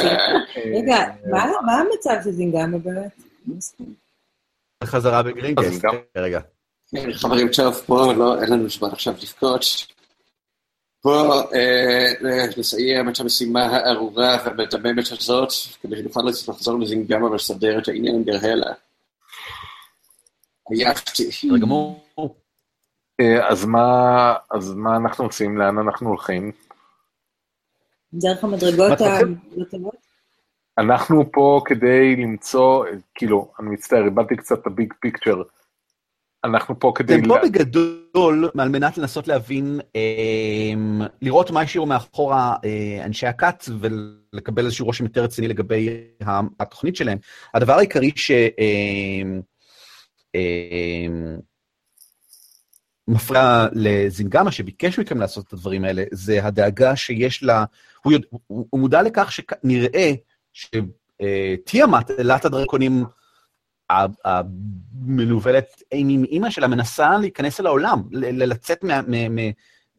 זה? 0.02 0.10
רגע, 0.66 0.98
מה 1.32 1.46
מה 1.66 1.74
המצב 1.74 2.14
של 2.24 2.32
זינגמה 2.32 2.78
באמת? 2.78 3.12
חזרה 4.84 5.22
גם- 5.84 5.96
רגע. 6.18 6.40
חברים, 7.14 7.48
טוב, 7.56 7.82
בואו, 7.88 8.14
לא, 8.14 8.42
אין 8.42 8.54
לנו 8.54 8.70
זמן 8.70 8.90
עכשיו 8.92 9.14
לבכות. 9.24 9.62
בואו 11.04 11.54
אה, 11.54 12.46
נסיים 12.58 13.10
את 13.10 13.20
המשימה 13.20 13.66
הארורה 13.66 14.38
והמדממת 14.46 15.12
הזאת, 15.12 15.50
כדי 15.82 15.96
שנוכל 15.96 16.22
לחזור 16.48 16.80
לזינגמה 16.80 17.26
ולסדר 17.26 17.80
את 17.80 17.88
העניין 17.88 18.16
עם 18.16 18.24
גרהלה. 18.24 18.74
עייפתי. 20.70 21.28
בסדר 21.28 21.58
גמור. 21.58 22.06
אה, 23.20 23.50
אז 23.50 23.66
מה, 23.66 24.34
אז 24.52 24.74
מה 24.74 24.96
אנחנו 24.96 25.26
עושים? 25.26 25.58
לאן 25.58 25.78
אנחנו 25.78 26.10
הולכים? 26.10 26.52
דרך 28.14 28.44
המדרגות 28.44 28.98
טובות? 29.72 29.96
אנחנו 30.78 31.32
פה 31.32 31.62
כדי 31.66 32.16
למצוא, 32.16 32.86
כאילו, 33.16 33.52
אני 33.60 33.70
מצטער, 33.70 34.06
איבדתי 34.06 34.36
קצת 34.36 34.60
את 34.60 34.68
הביג 34.68 34.94
פיקצ'ר. 35.00 35.42
אנחנו 36.44 36.80
פה 36.80 36.92
כדי... 36.96 37.16
אתם 37.16 37.28
פה 37.28 37.38
בגדול 37.44 38.50
על 38.58 38.70
מנת 38.70 38.98
לנסות 38.98 39.28
להבין, 39.28 39.80
אמ, 39.96 41.02
לראות 41.22 41.52
מה 41.52 41.62
השאירו 41.62 41.86
מאחורה 41.86 42.56
אה, 42.66 43.06
אנשי 43.06 43.28
הכת 43.28 43.64
ולקבל 43.80 44.66
איזשהו 44.66 44.86
רושם 44.86 45.04
יותר 45.04 45.24
רציני 45.24 45.48
לגבי 45.48 45.90
התוכנית 46.60 46.96
שלהם. 46.96 47.18
הדבר 47.54 47.74
העיקרי 47.74 48.12
ש... 48.16 48.32
אמ, 48.32 49.42
אמ, 50.36 51.38
מפריע 53.08 53.68
לזינגמה 53.74 54.52
שביקש 54.52 55.00
מכם 55.00 55.20
לעשות 55.20 55.48
את 55.48 55.54
הדברים 55.54 55.84
האלה, 55.86 56.04
זה 56.12 56.46
הדאגה 56.46 56.96
שיש 56.96 57.44
לה, 57.44 57.66
הוא, 58.04 58.14
יודע, 58.14 58.28
הוא, 58.32 58.68
הוא 58.70 58.80
מודע 58.80 59.02
לכך 59.02 59.32
שנראה 59.32 60.12
שתיאמת, 60.54 62.12
אלת 62.20 62.46
הדרקונים 62.46 63.06
המנוולת 64.26 65.84
עם 65.92 66.24
אימא 66.24 66.50
שלה, 66.50 66.68
מנסה 66.68 67.18
להיכנס 67.18 67.60
אל 67.60 67.66
העולם, 67.66 68.02
לצאת 68.12 68.84
מה- 68.84 69.02
מה- 69.02 69.30
מה- 69.30 69.42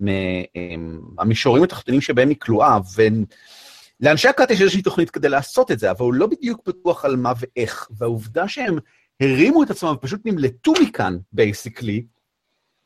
מה- 0.01 0.11
אמ, 0.57 1.01
מהמישורים 1.15 1.63
התחתונים 1.63 2.01
שבהם 2.01 2.29
היא 2.29 2.37
כלואה, 2.41 2.79
ולאנשי 4.01 4.29
הכת 4.29 4.51
יש 4.51 4.61
איזושהי 4.61 4.83
תוכנית 4.83 5.11
כדי 5.11 5.29
לעשות 5.29 5.71
את 5.71 5.79
זה, 5.79 5.91
אבל 5.91 6.01
הוא 6.05 6.15
לא 6.15 6.27
בדיוק 6.27 6.69
בטוח 6.69 7.05
על 7.05 7.17
מה 7.17 7.33
ואיך, 7.39 7.89
והעובדה 7.97 8.49
שהם 8.49 8.79
הרימו 9.21 9.63
את 9.63 9.71
עצמם 9.71 9.89
ופשוט 9.91 10.21
נמלטו 10.25 10.73
מכאן, 10.83 11.19
בייסיקלי, 11.33 12.05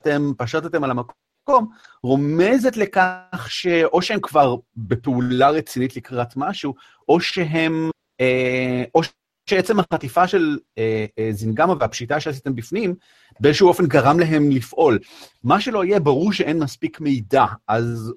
אתם 0.03 0.33
פשטתם 0.39 0.85
על 0.85 0.91
המקום, 0.91 1.71
רומזת 2.03 2.77
לכך 2.77 3.47
שאו 3.49 4.03
שהם 4.03 4.21
כבר 4.21 4.57
בפעולה 4.77 5.51
רצינית 5.51 5.97
לקראת 5.97 6.37
משהו, 6.37 6.75
או 7.09 7.21
שהם, 7.21 7.91
אה, 8.21 8.85
או 8.95 9.01
שעצם 9.49 9.81
החטיפה 9.81 10.29
של 10.29 10.59
אה, 10.79 11.07
אה, 11.19 11.29
זינגמה 11.33 11.75
והפשיטה 11.81 12.21
שעשיתם 12.21 12.55
בפנים, 12.55 12.95
באיזשהו 13.41 13.69
אופן 13.69 13.87
גרם 13.87 14.21
להם 14.21 14.51
לפעול. 14.51 14.99
מה 15.45 15.61
שלא 15.61 15.85
יהיה, 15.85 16.01
ברור 16.01 16.33
שאין 16.33 16.59
מספיק 16.59 17.01
מידע, 17.01 17.45
אז 17.69 18.13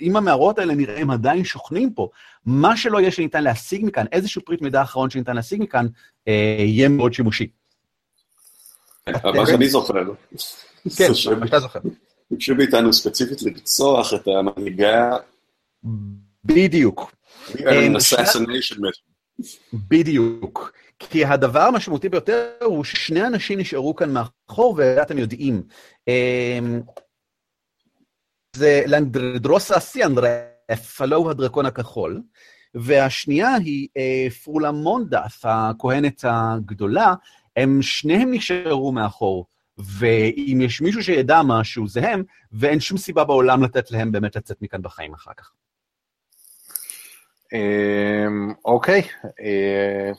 אם 0.00 0.16
המערות 0.16 0.58
האלה 0.58 0.74
נראה 0.74 1.00
הם 1.00 1.10
עדיין 1.10 1.44
שוכנים 1.44 1.92
פה, 1.92 2.08
מה 2.46 2.76
שלא 2.76 3.00
יהיה 3.00 3.10
שניתן 3.10 3.44
להשיג 3.44 3.84
מכאן, 3.84 4.06
איזשהו 4.12 4.42
פריט 4.44 4.62
מידע 4.62 4.82
אחרון 4.82 5.10
שניתן 5.10 5.36
להשיג 5.36 5.62
מכאן, 5.62 5.86
אה, 6.28 6.56
יהיה 6.58 6.88
מאוד 6.88 7.12
שימושי. 7.12 7.46
אבל 9.06 9.36
מה 9.36 9.46
שאני 9.46 9.68
זוכר, 9.68 10.04
כן, 10.96 11.08
מה 11.40 11.46
שאתה 11.46 11.60
זוכר. 11.60 11.80
ביקשו 12.30 12.54
מאיתנו 12.54 12.92
ספציפית 12.92 13.42
לרצוח 13.42 14.14
את 14.14 14.28
המנהיגה, 14.28 15.16
בדיוק. 16.44 17.12
assassination 17.50 18.76
mission. 18.76 19.11
בדיוק. 19.74 20.72
כי 20.98 21.24
הדבר 21.24 21.60
המשמעותי 21.60 22.08
ביותר 22.08 22.50
הוא 22.64 22.84
ששני 22.84 23.26
אנשים 23.26 23.58
נשארו 23.58 23.96
כאן 23.96 24.12
מאחור, 24.12 24.74
ואתם 24.78 25.18
יודעים. 25.18 25.62
אמ, 26.08 26.80
זה 28.56 28.82
לנדרוסה 28.86 29.80
סיאנדרף, 29.80 31.00
הוא 31.14 31.30
הדרקון 31.30 31.66
הכחול, 31.66 32.22
והשנייה 32.74 33.54
היא 33.54 33.88
אה, 33.96 34.26
פרולה 34.44 34.72
מונדף, 34.72 35.40
הכהנת 35.44 36.24
הגדולה, 36.24 37.14
הם 37.56 37.82
שניהם 37.82 38.34
נשארו 38.34 38.92
מאחור. 38.92 39.46
ואם 39.78 40.58
יש 40.62 40.80
מישהו 40.80 41.02
שידע 41.02 41.40
משהו, 41.44 41.88
זה 41.88 42.08
הם, 42.08 42.22
ואין 42.52 42.80
שום 42.80 42.98
סיבה 42.98 43.24
בעולם 43.24 43.64
לתת 43.64 43.90
להם 43.90 44.12
באמת 44.12 44.36
לצאת 44.36 44.62
מכאן 44.62 44.82
בחיים 44.82 45.14
אחר 45.14 45.30
כך. 45.36 45.52
אמ, 47.52 48.52
אוקיי, 48.64 49.02
אה, 49.24 50.10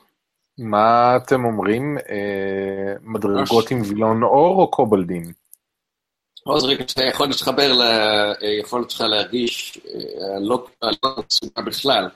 מה 0.57 1.17
אתם 1.17 1.45
אומרים? 1.45 1.97
אה, 2.09 2.93
מדרגות 3.01 3.71
עם 3.71 3.81
וילון 3.81 4.23
אור 4.23 4.61
או 4.61 4.71
קובלדים? 4.71 5.23
עוז, 6.43 6.63
רגע, 6.63 6.83
אתה 6.83 7.03
יכול 7.03 7.27
להתחבר 7.27 7.73
ליכולת 8.41 8.89
שלך 8.89 9.01
להרגיש 9.01 9.79
אה, 9.95 10.39
לא 10.39 10.65
קצובה 11.27 11.61
בכלל, 11.61 12.09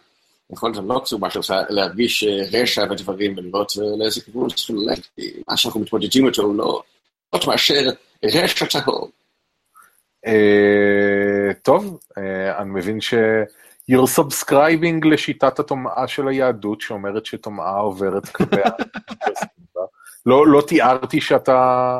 יכולת 0.53 0.77
הלא 0.77 1.01
קצובה 1.03 1.30
שלך 1.30 1.53
להרגיש 1.69 2.23
אה, 2.23 2.62
רשע 2.62 2.86
ודברים 2.91 3.34
ולראות 3.38 3.71
אה, 3.82 3.97
לאיזה 3.97 4.21
כיוון 4.21 4.49
צריכים 4.49 4.75
ללכת. 4.77 5.08
מה 5.47 5.58
שאנחנו 5.58 5.80
מתמודדים 5.80 6.27
איתו 6.27 6.41
הוא 6.41 6.56
לא 6.56 6.82
עוד 7.30 7.41
מאשר 7.47 7.89
רשע 8.25 8.65
טהור. 8.65 9.10
אה, 10.27 11.53
טוב, 11.62 11.99
אה, 12.17 12.62
אני 12.62 12.69
מבין 12.69 13.01
ש... 13.01 13.13
you're 13.91 14.19
subscribing 14.19 15.08
לשיטת 15.12 15.60
הטומאה 15.60 16.08
של 16.08 16.28
היהדות 16.28 16.82
שאומרת 16.82 17.26
שטומאה 17.26 17.78
עוברת 17.80 18.30
כלפי. 18.30 18.56
לא, 20.26 20.47
לא 20.47 20.62
תיארתי 20.67 21.21
שאתה 21.21 22.00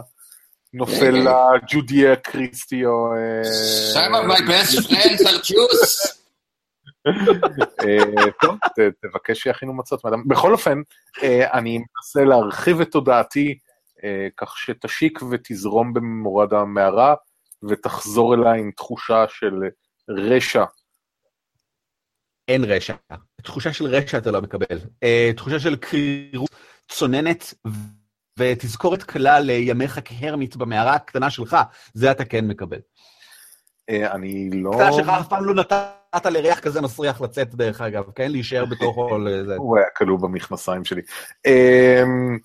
נופל 0.74 1.12
לג'ודיה 1.12 2.16
קריסטי 2.16 2.86
או... 2.86 3.14
אה, 3.14 3.42
Some 3.94 4.14
of 4.14 4.32
my 4.32 4.40
best 4.42 4.88
friends 4.88 5.22
are 5.28 5.46
Jews. 5.52 6.14
אה, 7.88 8.32
טוב, 8.42 8.56
ת- 8.58 9.06
תבקש 9.06 9.40
שיכינו 9.40 9.74
מצות 9.74 10.06
מאדם. 10.06 10.28
בכל 10.28 10.54
אופן, 10.54 10.82
אה, 11.24 11.54
אני 11.54 11.78
מנסה 11.78 12.30
להרחיב 12.30 12.82
את 12.82 12.92
תודעתי 12.92 13.58
כך 14.38 14.58
שתשיק 14.58 15.20
ותזרום 15.32 15.94
במורד 15.94 16.54
המערה 16.54 17.16
ותחזור 17.70 18.34
אליי 18.34 18.60
עם 18.60 18.72
תחושה 18.72 19.26
של 19.30 19.54
רשע. 20.10 20.64
אין 22.48 22.64
רשע. 22.64 22.96
תחושה 23.42 23.74
של 23.74 23.86
רשע 23.86 24.18
אתה 24.18 24.32
לא 24.32 24.42
מקבל. 24.42 24.78
Uh, 24.78 25.36
תחושה 25.36 25.60
של 25.60 25.76
קרירות 25.76 26.50
צוננת 26.92 27.54
ותזכורת 28.40 29.04
קלה 29.04 29.40
לימיך 29.40 30.00
כהרמית 30.06 30.56
במערה 30.56 30.94
הקטנה 30.94 31.30
שלך, 31.30 31.58
זה 31.94 32.12
אתה 32.12 32.26
כן 32.26 32.48
מקבל. 32.48 32.80
אה, 33.90 34.12
אני 34.12 34.50
לא... 34.54 34.72
אתה 34.76 34.92
שלך 34.92 35.10
אף 35.10 35.28
פעם 35.28 35.46
לא 35.46 35.54
נתת 35.54 36.26
לריח 36.26 36.60
כזה 36.60 36.82
מסריח 36.82 37.22
לצאת, 37.22 37.56
דרך 37.56 37.82
אגב, 37.82 38.04
כן? 38.16 38.32
להישאר 38.32 38.66
בתוכו. 38.66 39.10
הוא 39.58 39.78
היה 39.78 39.88
כלוא 39.98 40.20
במכנסיים 40.20 40.86
שלי. 40.86 41.02
אמ, 41.46 42.38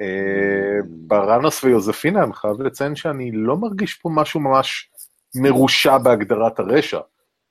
אה, 0.00 0.78
ברנוס 0.86 1.64
ויוזפינה, 1.64 2.24
אני 2.24 2.34
חייב 2.34 2.62
לציין 2.62 2.96
שאני 2.96 3.30
לא 3.34 3.56
מרגיש 3.56 3.94
פה 3.94 4.10
משהו 4.12 4.40
ממש 4.40 4.90
מרושע 5.34 5.98
בהגדרת 5.98 6.58
הרשע, 6.58 7.00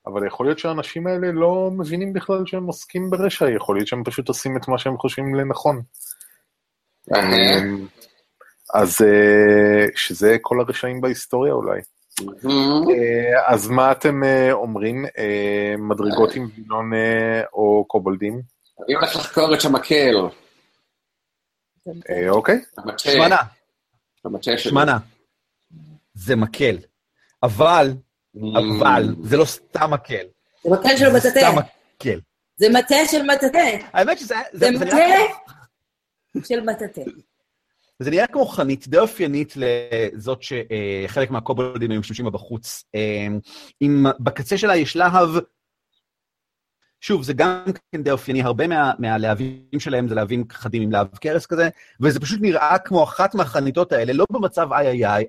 אבל 0.06 0.26
יכול 0.26 0.46
להיות 0.46 0.58
שהאנשים 0.58 1.06
האלה 1.06 1.32
לא 1.32 1.70
מבינים 1.72 2.12
בכלל 2.12 2.46
שהם 2.46 2.66
עוסקים 2.66 3.10
ברשע, 3.10 3.50
יכול 3.56 3.76
להיות 3.76 3.88
שהם 3.88 4.04
פשוט 4.04 4.28
עושים 4.28 4.56
את 4.56 4.68
מה 4.68 4.78
שהם 4.78 4.98
חושבים 4.98 5.34
לנכון. 5.34 5.82
אמ, 7.14 7.86
אז 8.74 9.02
אה, 9.02 9.86
שזה 9.96 10.36
כל 10.40 10.60
הרשעים 10.60 11.00
בהיסטוריה 11.00 11.52
אולי. 11.52 11.80
אה, 12.20 13.54
אז 13.54 13.68
מה 13.68 13.92
אתם 13.92 14.24
אה, 14.24 14.52
אומרים, 14.52 15.04
מדרגות 15.78 16.34
עם 16.34 16.48
וילון 16.56 16.90
או 17.52 17.84
קובלדים? 17.88 18.42
אני 18.86 18.94
הולך 18.94 19.16
לחקור 19.16 19.54
את 19.54 19.64
המקל. 19.64 20.14
אוקיי. 22.28 22.60
שמנה. 22.96 23.36
שמנה. 24.56 24.98
זה 26.14 26.36
מקל. 26.36 26.76
אבל, 27.42 27.92
אבל, 28.36 29.14
זה 29.22 29.36
לא 29.36 29.44
סתם 29.44 29.90
מקל. 29.90 30.24
זה 30.64 30.70
מקל 30.70 30.96
של 30.96 31.10
זה 31.10 31.18
מטאטא. 31.18 31.40
סתם 31.40 31.56
מקל. 31.96 32.20
זה 32.56 32.68
מטה 32.68 32.96
של 33.10 33.22
מטאטא. 33.22 33.76
האמת 33.92 34.18
שזה... 34.18 34.34
זה 34.52 34.70
מטה 34.70 34.96
של 36.44 36.60
מטאטא. 36.60 37.02
זה 37.98 38.10
נראה 38.10 38.26
כמו 38.26 38.46
חנית 38.46 38.88
די 38.88 38.98
אופיינית 38.98 39.54
לזאת 39.56 40.42
שחלק 40.42 41.30
מהקובלדים 41.30 41.90
היו 41.90 42.00
משתמשים 42.00 42.24
בה 42.24 42.30
בחוץ. 42.30 42.84
אה, 42.94 43.26
עם, 43.80 44.06
בקצה 44.20 44.58
שלה 44.58 44.76
יש 44.76 44.96
להב, 44.96 45.28
שוב, 47.00 47.22
זה 47.22 47.32
גם 47.32 47.64
כן 47.92 48.02
די 48.02 48.10
אופייני, 48.10 48.42
הרבה 48.42 48.66
מה, 48.66 48.92
מהלהבים 48.98 49.80
שלהם 49.80 50.08
זה 50.08 50.14
להבים 50.14 50.44
חדים 50.50 50.82
עם 50.82 50.92
להב 50.92 51.16
קרס 51.16 51.46
כזה, 51.46 51.68
וזה 52.00 52.20
פשוט 52.20 52.38
נראה 52.42 52.78
כמו 52.78 53.04
אחת 53.04 53.34
מהחניתות 53.34 53.92
האלה, 53.92 54.12
לא 54.12 54.26
במצב 54.32 54.72
איי 54.72 54.86
איי 54.86 55.06
איי, 55.06 55.24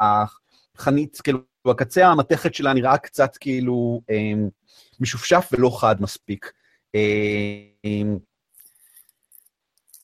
החנית, 0.00 1.20
כאילו, 1.24 1.38
הקצה 1.70 2.06
המתכת 2.06 2.54
שלה 2.54 2.72
נראה 2.72 2.98
קצת 2.98 3.36
כאילו 3.36 4.00
אה, 4.10 4.32
משופשף 5.00 5.48
ולא 5.52 5.78
חד 5.80 6.02
מספיק. 6.02 6.52
אה, 6.94 7.00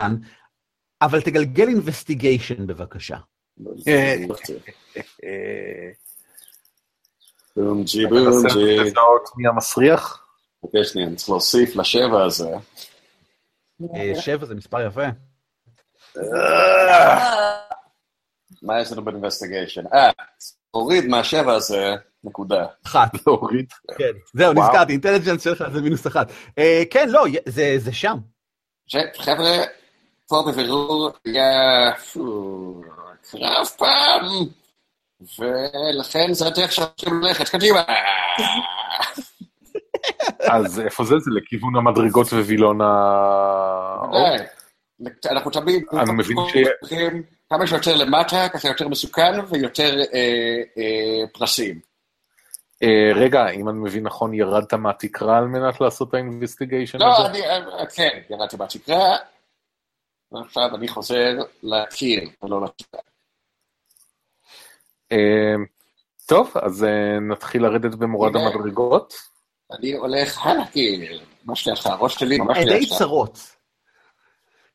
אה, 0.01 0.09
אבל 1.03 1.21
תגלגל 1.21 1.69
אינבסטיגיישן 1.69 2.67
בבקשה. 2.67 3.17
אה, 3.89 4.17
בום-ג'י. 7.57 8.05
לזהות 8.05 9.29
מי 9.37 9.49
המסריח? 9.49 10.27
אוקיי, 10.63 10.85
שנייה, 10.85 11.09
אני 11.09 11.17
צריך 11.17 11.29
להוסיף 11.29 11.77
לשבע 11.77 12.25
הזה. 12.25 12.51
אה, 13.95 14.21
שבע 14.21 14.47
זה 14.47 14.55
מספר 14.55 14.87
יפה. 14.87 15.07
מה 18.63 18.81
יש 18.81 18.93
לנו 18.93 19.05
באינבסטיגיישן? 19.05 19.83
אה, 19.95 20.11
הוריד 20.75 21.07
מהשבע 21.07 21.53
הזה, 21.55 21.95
נקודה. 22.25 22.65
אחת, 22.87 23.11
להוריד. 23.27 23.67
כן. 23.99 24.05
זהו, 24.35 24.55
וואו. 24.57 24.69
נזכרתי, 24.69 24.93
אינטליג'נס 24.93 25.45
שלך 25.45 25.65
זה 25.73 25.81
מינוס 25.81 26.07
אחת. 26.07 26.33
אה, 26.59 26.83
כן, 26.91 27.09
לא, 27.09 27.25
זה 27.47 27.75
זה 27.79 27.93
שם. 27.93 28.17
ש- 28.87 28.97
חבר'ה, 29.19 29.57
פה 30.29 30.45
בבירור 30.49 31.11
היה 31.25 31.51
קרב 33.31 33.67
פעם, 33.79 34.27
ולכן 35.39 36.33
זה 36.33 36.47
הדרך 36.47 36.73
שאתם 36.73 37.21
ללכת 37.21 37.49
קדימה. 37.49 37.83
אז 40.53 40.81
איפה 40.81 41.05
זה? 41.05 41.15
זה 41.19 41.31
לכיוון 41.31 41.77
המדרגות 41.77 42.27
ווילון 42.33 42.81
האור? 42.81 44.29
אנחנו 45.31 45.51
תמיד 45.51 45.85
אני 45.93 46.13
מבין 46.13 46.37
ש- 46.49 46.57
הולכים 46.81 47.23
כמה 47.51 47.67
שיותר 47.67 47.97
למטה, 47.97 48.49
ככה 48.53 48.69
יותר 48.69 48.89
מסוכן 48.89 49.33
ויותר 49.49 50.01
אה, 50.01 50.19
אה, 50.79 51.27
פרסים. 51.33 51.81
אה, 52.83 53.11
רגע, 53.15 53.49
אם 53.49 53.69
אני 53.69 53.79
מבין 53.79 54.03
נכון, 54.03 54.35
ירדת 54.35 54.75
מהתקרה 54.75 55.39
על 55.39 55.45
מנת 55.45 55.81
לעשות 55.81 56.09
את 56.09 56.15
האינבסטיגיישן 56.15 56.99
לא, 56.99 57.19
הזה? 57.19 57.27
אני, 57.31 57.43
אה, 57.47 57.87
כן, 57.87 58.21
ירדתי 58.31 58.57
בתקרה, 58.57 59.17
ועכשיו 60.33 60.75
אני 60.77 60.89
חוזר 60.89 61.33
לקיר, 61.63 62.29
ולא 62.43 62.65
לתקרה. 62.65 63.01
אה, 65.13 65.55
טוב, 66.27 66.53
אז 66.63 66.85
אה, 66.85 67.21
נתחיל 67.21 67.63
לרדת 67.63 67.95
במורד 67.95 68.37
הנה. 68.37 68.47
המדרגות. 68.47 69.15
אני 69.79 69.93
הולך 69.93 70.47
הלאה, 70.47 70.67
קיר. 70.67 71.21
מה 71.45 71.57
שלך, 71.57 71.87
הראש 71.87 72.15
שלי 72.15 72.39
ממש 72.39 72.59
הן 72.59 72.65
די 72.65 72.71
ליד 72.71 72.89
שם. 72.89 72.95
צרות. 72.99 73.54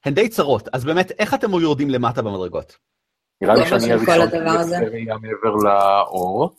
הן 0.05 0.13
די 0.13 0.29
צרות, 0.29 0.67
אז 0.73 0.85
באמת, 0.85 1.11
איך 1.19 1.33
אתם 1.33 1.51
יורדים 1.61 1.89
למטה 1.89 2.21
במדרגות? 2.21 2.77
נראה 3.41 3.55
לי 3.55 3.61
זה 3.63 3.69
שאני 3.69 3.91
הראשון 3.93 4.13
ראייה 4.91 5.15
מעבר 5.17 5.55
לאור. 5.63 6.55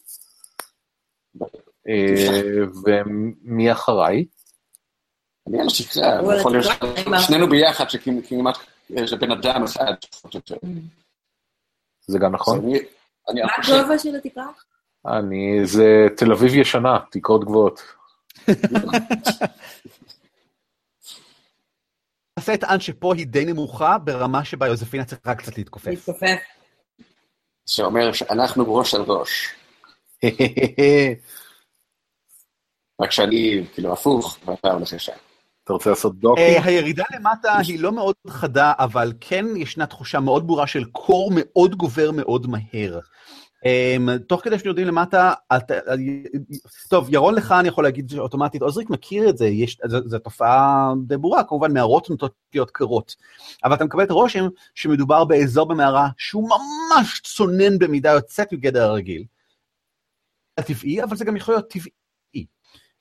אה, 1.88 2.62
ומי 2.84 3.72
אחריי? 3.72 4.24
אני 5.48 5.58
יכול 6.38 6.52
להיות 6.52 6.66
שנינו 7.26 7.48
ביחד, 7.48 7.90
שכמעט 7.90 8.56
זה 9.04 9.16
בן 9.16 9.30
אדם 9.30 9.64
אחד, 9.64 9.92
יותר. 10.34 10.56
זה 12.06 12.18
גם 12.18 12.32
נכון? 12.32 12.66
מה 12.68 13.48
חושב, 13.56 13.72
הגובה 13.74 13.98
של 13.98 14.16
התקרה? 14.16 14.46
אני, 15.06 15.66
זה 15.66 16.06
תל 16.16 16.32
אביב 16.32 16.54
ישנה, 16.54 16.98
תקרות 17.10 17.44
גבוהות. 17.44 17.80
את 22.48 22.64
אן 22.64 22.80
שפה 22.80 23.14
היא 23.14 23.26
די 23.26 23.44
נמוכה, 23.44 23.98
ברמה 23.98 24.44
שבה 24.44 24.66
יוזפינה 24.66 25.04
צריכה 25.04 25.34
קצת 25.34 25.58
להתכופף. 25.58 25.86
להתכופף. 25.86 26.38
שאומר 27.66 28.12
שאנחנו 28.12 28.74
ראש 28.74 28.94
על 28.94 29.02
ראש. 29.02 29.48
רק 33.02 33.10
שאני 33.10 33.64
כאילו 33.74 33.92
הפוך, 33.92 34.38
ואתה 34.46 34.72
הולך 34.72 34.92
ישר. 34.92 35.12
אתה 35.64 35.72
רוצה 35.72 35.90
לעשות 35.90 36.18
דוקי? 36.18 36.40
אה, 36.40 36.64
הירידה 36.64 37.04
למטה 37.14 37.58
היא 37.68 37.80
לא 37.80 37.92
מאוד 37.92 38.14
חדה, 38.28 38.72
אבל 38.78 39.12
כן 39.20 39.46
ישנה 39.56 39.86
תחושה 39.86 40.20
מאוד 40.20 40.46
ברורה 40.46 40.66
של 40.66 40.84
קור 40.84 41.30
מאוד 41.34 41.74
גובר 41.74 42.10
מאוד 42.10 42.46
מהר. 42.46 42.98
Um, 43.64 44.18
תוך 44.26 44.44
כדי 44.44 44.58
שיורדים 44.58 44.86
למטה, 44.86 45.32
טוב, 46.88 47.14
ירון 47.14 47.34
לך 47.34 47.52
אני 47.52 47.68
יכול 47.68 47.84
להגיד 47.84 48.12
אוטומטית, 48.18 48.62
עוזריק 48.62 48.90
מכיר 48.90 49.28
את 49.28 49.38
זה, 49.38 49.50
זו, 49.84 50.18
תופעה 50.18 50.92
די 51.06 51.16
ברורה, 51.16 51.44
כמובן 51.44 51.72
מערות 51.72 52.10
נוטות 52.10 52.32
להיות 52.54 52.70
קרות, 52.70 53.16
אבל 53.64 53.74
אתה 53.74 53.84
מקבל 53.84 54.02
את 54.02 54.10
הרושם 54.10 54.48
שמדובר 54.74 55.24
באזור 55.24 55.68
במערה 55.68 56.08
שהוא 56.18 56.48
ממש 56.48 57.20
צונן 57.20 57.78
במידה 57.78 58.10
יוצאת 58.10 58.52
מגדר 58.52 58.82
הרגיל. 58.82 59.24
טבעי, 60.60 61.02
אבל 61.02 61.16
זה 61.16 61.24
גם 61.24 61.36
יכול 61.36 61.54
להיות 61.54 61.70
טבעי. 61.70 61.90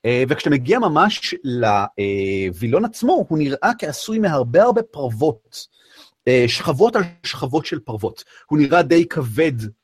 Uh, 0.07 0.09
וכשאתה 0.29 0.49
מגיע 0.49 0.79
ממש 0.79 1.35
לווילון 1.43 2.85
עצמו, 2.85 3.25
הוא 3.29 3.37
נראה 3.37 3.71
כעשוי 3.79 4.19
מהרבה 4.19 4.63
הרבה 4.63 4.83
פרוות, 4.83 5.67
uh, 6.29 6.31
שכבות 6.47 6.95
על 6.95 7.03
שכבות 7.23 7.65
של 7.65 7.79
פרוות. 7.79 8.23
הוא 8.45 8.59
נראה 8.59 8.81
די 8.81 9.05
כבד 9.07 9.78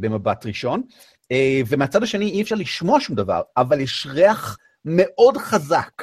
במבט 0.00 0.46
ראשון, 0.46 0.82
uh, 1.22 1.36
ומהצד 1.68 2.02
השני 2.02 2.30
אי 2.30 2.42
אפשר 2.42 2.54
לשמוע 2.54 3.00
שום 3.00 3.16
דבר, 3.16 3.40
אבל 3.56 3.80
יש 3.80 4.06
ריח 4.10 4.58
מאוד 4.84 5.36
חזק. 5.36 6.02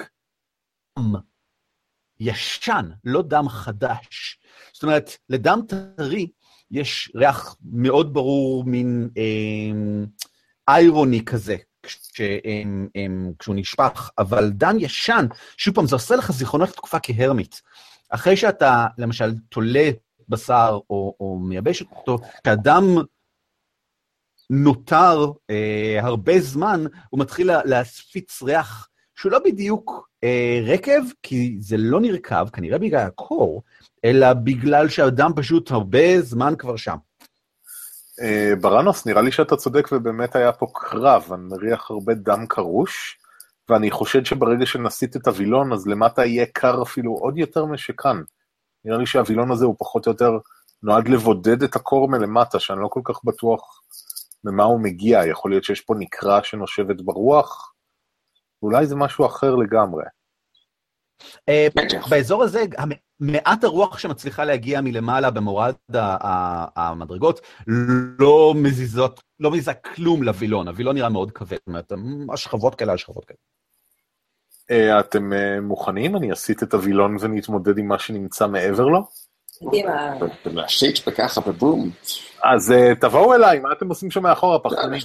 ישן, 2.19 2.89
לא 3.03 3.21
דם 3.21 3.49
חדש. 3.49 4.39
זאת 4.73 4.83
אומרת, 4.83 5.17
לדם 5.29 5.59
טרי 5.67 6.27
יש 6.71 7.12
ריח 7.15 7.55
מאוד 7.63 8.13
ברור, 8.13 8.63
מין 8.63 9.09
אה, 9.17 10.05
איירוני 10.67 11.25
כזה, 11.25 11.55
כשהם, 11.83 12.88
הם, 12.95 13.31
כשהוא 13.39 13.55
נשפך, 13.55 14.09
אבל 14.17 14.49
דם 14.49 14.75
ישן, 14.79 15.25
שוב 15.57 15.75
פעם, 15.75 15.88
זה 15.88 15.95
עושה 15.95 16.15
לך 16.15 16.31
זיכרונות 16.31 16.69
לתקופה 16.69 16.97
כהרמית. 16.99 17.62
אחרי 18.09 18.38
שאתה, 18.38 18.88
למשל, 18.97 19.33
תולה 19.49 19.89
בשר 20.29 20.79
או, 20.89 21.15
או 21.19 21.39
מייבש 21.39 21.81
אותו, 21.81 22.17
כשהדם 22.43 22.83
נותר 24.49 25.31
אה, 25.49 25.99
הרבה 26.01 26.39
זמן, 26.39 26.83
הוא 27.09 27.19
מתחיל 27.19 27.47
לה, 27.47 27.62
להפיץ 27.65 28.41
ריח 28.41 28.88
שהוא 29.15 29.31
לא 29.31 29.39
בדיוק 29.45 30.09
אה, 30.23 30.62
רקב, 30.65 31.01
כי 31.23 31.57
זה 31.59 31.77
לא 31.77 32.01
נרקב, 32.01 32.49
כנראה 32.49 32.77
בגלל 32.77 33.07
הקור, 33.07 33.63
אלא 34.05 34.33
בגלל 34.33 34.89
שהדם 34.89 35.31
פשוט 35.35 35.71
הרבה 35.71 36.21
זמן 36.21 36.53
כבר 36.57 36.75
שם. 36.75 36.95
אה, 38.21 38.53
ברנוס, 38.62 39.05
נראה 39.05 39.21
לי 39.21 39.31
שאתה 39.31 39.55
צודק 39.55 39.89
ובאמת 39.91 40.35
היה 40.35 40.51
פה 40.51 40.67
קרב, 40.73 41.33
אני 41.33 41.43
מריח 41.43 41.91
הרבה 41.91 42.13
דם 42.13 42.45
קרוש, 42.47 43.17
ואני 43.69 43.91
חושד 43.91 44.25
שברגע 44.25 44.65
שנסיט 44.65 45.15
את 45.15 45.27
הווילון, 45.27 45.73
אז 45.73 45.88
למטה 45.88 46.25
יהיה 46.25 46.45
קר 46.53 46.81
אפילו 46.83 47.13
עוד 47.13 47.38
יותר 47.38 47.65
משכאן. 47.65 48.21
נראה 48.85 48.97
לי 48.97 49.05
שהווילון 49.05 49.51
הזה 49.51 49.65
הוא 49.65 49.75
פחות 49.79 50.07
או 50.07 50.12
יותר 50.12 50.38
נועד 50.83 51.07
לבודד 51.07 51.63
את 51.63 51.75
הקור 51.75 52.09
מלמטה, 52.09 52.59
שאני 52.59 52.81
לא 52.81 52.88
כל 52.88 53.01
כך 53.03 53.23
בטוח 53.23 53.81
ממה 54.43 54.63
הוא 54.63 54.80
מגיע, 54.80 55.25
יכול 55.25 55.52
להיות 55.52 55.63
שיש 55.63 55.82
פה 55.82 55.95
נקרה 55.97 56.43
שנושבת 56.43 57.02
ברוח, 57.02 57.73
אולי 58.62 58.86
זה 58.86 58.95
משהו 58.95 59.25
אחר 59.25 59.56
לגמרי. 59.56 60.04
אה. 61.49 61.67
באזור 62.10 62.43
הזה, 62.43 62.63
מעט 63.19 63.63
הרוח 63.63 63.97
שמצליחה 63.97 64.45
להגיע 64.45 64.82
מלמעלה 64.82 65.32
במורד 65.32 65.75
המדרגות 66.75 67.41
לא 68.19 68.54
מזיזות, 68.58 69.21
לא 69.39 69.52
מזיזה 69.52 69.73
כלום 69.73 70.23
לווילון, 70.23 70.67
הווילון 70.67 70.95
נראה 70.95 71.10
מאוד 71.10 71.32
כבד, 71.32 71.58
זאת 71.58 71.67
אומרת, 71.67 71.91
השכבות 72.34 72.75
כאלה 72.75 72.91
על 72.91 72.97
שכבות 72.97 73.25
כאלה. 73.25 73.38
אה, 74.71 74.99
אתם 74.99 75.34
אה, 75.34 75.62
מוכנים? 75.62 76.15
אני 76.15 76.34
אסיט 76.34 76.63
את 76.63 76.73
הווילון 76.73 77.17
ונתמודד 77.19 77.78
עם 77.78 77.88
מה 77.88 77.99
שנמצא 77.99 78.47
מעבר 78.47 78.86
לו? 78.86 79.08
קדימה. 79.60 80.13
ולהשיט 80.45 81.08
בככה 81.08 81.41
בבום. 81.41 81.91
אז 82.43 82.72
אה, 82.72 82.95
תבואו 82.95 83.34
אליי, 83.34 83.60
מה 83.60 83.72
אתם 83.72 83.89
עושים 83.89 84.12
שם 84.12 84.24
מאחורה, 84.24 84.60
פחדנים? 84.60 85.02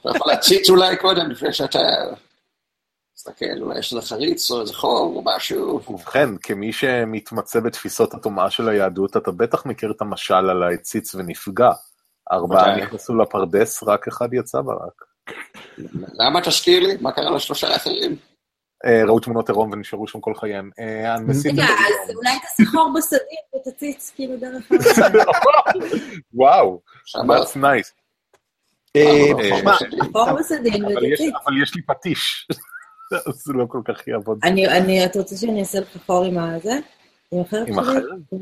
אתה 0.00 0.10
יכול 0.16 0.32
להציץ 0.32 0.70
אולי 0.70 0.96
קודם, 0.96 1.30
לפני 1.30 1.52
שאתה... 1.52 1.78
תסתכל, 3.14 3.60
אולי 3.60 3.78
יש 3.78 3.92
לך 3.92 4.04
חריץ 4.04 4.50
או 4.50 4.60
איזה 4.60 4.74
חור 4.74 5.12
או 5.16 5.22
משהו. 5.24 5.80
ובכן, 5.88 6.28
כמי 6.42 6.72
שמתמצא 6.72 7.60
בתפיסות 7.60 8.14
הטומאה 8.14 8.50
של 8.50 8.68
היהדות, 8.68 9.16
אתה 9.16 9.30
בטח 9.30 9.66
מכיר 9.66 9.90
את 9.90 10.00
המשל 10.00 10.34
על 10.34 10.62
הציץ 10.62 11.14
ונפגע. 11.14 11.70
ארבעה. 12.32 12.76
נכנסו 12.76 13.14
לפרדס, 13.14 13.82
רק 13.82 14.08
אחד 14.08 14.34
יצא 14.34 14.60
ברק. 14.60 15.04
למה 16.14 16.40
תזכיר 16.40 16.80
לי? 16.80 16.96
מה 17.00 17.12
קרה 17.12 17.30
לשלושה 17.30 17.68
האחרים? 17.68 18.16
אה, 18.84 19.04
ראו 19.04 19.20
תמונות 19.20 19.48
עירום 19.48 19.70
ונשארו 19.72 20.08
שם 20.08 20.20
כל 20.20 20.34
חייהם. 20.34 20.70
אה. 20.78 21.14
רגע, 21.44 21.64
אז 21.64 22.14
אולי 22.16 22.30
תסחור 22.58 22.92
בסדיר 22.96 23.20
ותציץ 23.56 24.12
כאילו 24.14 24.36
דרך 24.36 24.72
ה... 24.72 24.74
וואו, 26.34 26.80
שאמרת, 27.04 27.46
that's 27.46 27.56
nice. 27.56 27.92
אה, 28.96 29.32
אבל 29.32 31.04
יש- 31.06 31.12
ותציץ. 31.12 31.34
אבל 31.46 31.62
יש 31.62 31.74
לי 31.74 31.82
פטיש. 31.82 32.48
אז 33.26 33.34
זה 33.44 33.52
לא 33.52 33.64
כל 33.68 33.80
כך 33.84 34.08
יעבוד. 34.08 34.38
אני, 34.44 34.68
אני, 34.68 35.04
את 35.06 35.16
רוצה 35.16 35.36
שאני 35.36 35.60
אעשה 35.60 35.80
לך 35.80 35.96
חור 36.06 36.24
עם 36.24 36.38
הזה? 36.38 36.72
עם 37.32 37.40
החרב 37.40 37.66
עם 37.68 37.74
שלי? 37.74 37.82
החרב? 37.82 38.40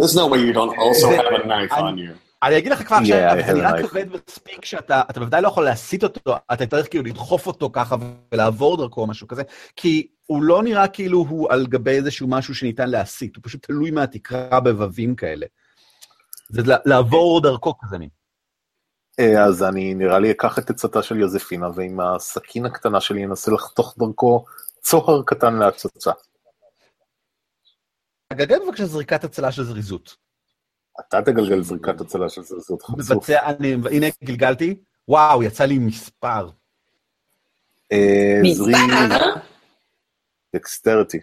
There's 0.00 0.14
no 0.14 0.26
way 0.32 0.38
you 0.38 0.52
don't 0.54 0.76
also 0.78 1.06
have 1.18 1.32
a 1.42 1.46
knife 1.46 1.72
on 1.72 1.96
you. 1.98 2.25
אני 2.42 2.58
אגיד 2.58 2.72
לך 2.72 2.82
כבר 2.86 2.96
עכשיו, 2.96 3.36
זה 3.46 3.52
נראה. 3.52 3.88
כבד 3.88 4.06
מספיק 4.08 4.64
שאתה 4.64 5.02
אתה 5.10 5.20
בוודאי 5.20 5.42
לא 5.42 5.48
יכול 5.48 5.64
להסיט 5.64 6.02
אותו, 6.02 6.36
אתה 6.52 6.66
צריך 6.66 6.88
כאילו 6.90 7.04
לדחוף 7.04 7.46
אותו 7.46 7.70
ככה 7.72 7.96
ולעבור 8.32 8.76
דרכו 8.76 9.00
או 9.00 9.06
משהו 9.06 9.28
כזה, 9.28 9.42
כי 9.76 10.08
הוא 10.26 10.42
לא 10.42 10.62
נראה 10.62 10.88
כאילו 10.88 11.18
הוא 11.18 11.52
על 11.52 11.66
גבי 11.66 11.90
איזשהו 11.90 12.28
משהו 12.28 12.54
שניתן 12.54 12.90
להסיט, 12.90 13.36
הוא 13.36 13.42
פשוט 13.44 13.66
תלוי 13.66 13.90
מהתקרה 13.90 14.60
בבבים 14.60 15.16
כאלה. 15.16 15.46
זה 16.48 16.62
לעבור 16.84 17.40
דרכו 17.42 17.74
כזה 17.78 17.98
מין. 17.98 18.08
אה, 19.20 19.44
אז 19.44 19.62
אני 19.62 19.94
נראה 19.94 20.18
לי 20.18 20.30
אקח 20.30 20.58
את 20.58 20.70
עצתה 20.70 21.02
של 21.02 21.16
יוזפינה, 21.16 21.68
ועם 21.74 22.00
הסכין 22.00 22.66
הקטנה 22.66 23.00
שלי 23.00 23.24
אנסה 23.24 23.50
לחתוך 23.50 23.94
דרכו 23.98 24.44
צוהר 24.80 25.22
קטן 25.26 25.54
להצצה. 25.54 26.12
תגלגל 28.32 28.58
בבקשה 28.66 28.86
זריקת 28.86 29.24
הצלה 29.24 29.52
של 29.52 29.64
זריזות. 29.64 30.25
אתה 31.00 31.22
תגלגל 31.22 31.62
זריקת 31.62 32.00
הצלה 32.00 32.28
של 32.28 32.42
זרזות 32.42 32.82
חצוף. 32.82 32.98
מבצע, 32.98 33.46
אני, 33.46 33.72
הנה 33.72 34.06
גלגלתי, 34.24 34.74
וואו, 35.08 35.42
יצא 35.42 35.64
לי 35.64 35.78
מספר. 35.78 36.48
מספר? 38.42 38.66
דקסטרטי. 40.56 41.18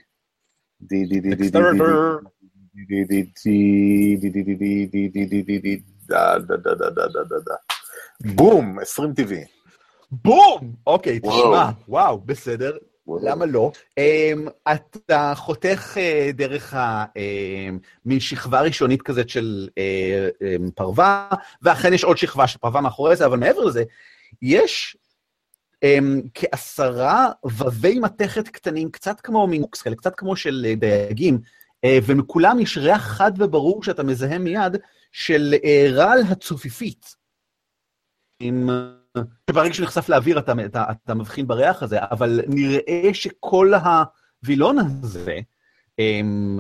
בום, 8.36 8.80
20 8.80 9.14
טבעי. 9.14 9.44
בום! 10.12 10.76
אוקיי, 10.88 11.20
תשמע, 11.20 11.70
וואו, 11.88 12.22
בסדר. 12.22 12.78
למה 13.08 13.46
לא? 13.46 13.72
Um, 14.00 14.50
אתה 14.74 15.34
חותך 15.36 15.98
uh, 15.98 16.32
דרך. 16.34 16.74
Um, 16.74 17.18
מין 18.06 18.20
שכבה 18.20 18.62
ראשונית 18.62 19.02
כזאת 19.02 19.30
של 19.30 19.70
uh, 19.70 20.44
um, 20.44 20.72
פרווה, 20.76 21.30
ואכן 21.62 21.94
יש 21.94 22.04
עוד 22.04 22.18
שכבה 22.18 22.48
של 22.48 22.60
פרווה 22.60 22.82
מאחורי 22.82 23.16
זה, 23.16 23.26
אבל 23.26 23.38
מעבר 23.38 23.64
לזה, 23.64 23.84
יש 24.42 24.98
כעשרה 26.34 27.32
וווי 27.46 28.00
מתכת 28.00 28.48
קטנים, 28.48 28.92
קצת 28.92 29.22
כמו 29.22 29.48
מינוקס 29.48 29.88
קצת 29.88 30.16
כמו 30.16 30.36
של 30.36 30.66
uh, 30.74 30.80
דייגים, 30.80 31.40
ומכולם 32.06 32.60
יש 32.60 32.78
ריח 32.78 33.02
חד 33.02 33.32
וברור 33.38 33.84
שאתה 33.84 34.04
מזהה 34.04 34.38
מיד, 34.38 34.78
של 35.12 35.54
רעל 35.92 36.22
הצופיפית. 36.30 37.16
עם... 38.40 38.70
שברגע 39.50 39.74
שהוא 39.74 39.86
נחשף 39.86 40.10
לאוויר 40.10 40.40
אתה, 40.40 40.54
אתה, 40.66 40.84
אתה 41.06 41.14
מבחין 41.14 41.48
בריח 41.48 41.84
הזה, 41.84 41.98
אבל 42.02 42.40
נראה 42.48 43.14
שכל 43.14 43.72
הווילון 43.74 44.78
הזה 44.80 45.40
הם, 46.00 46.60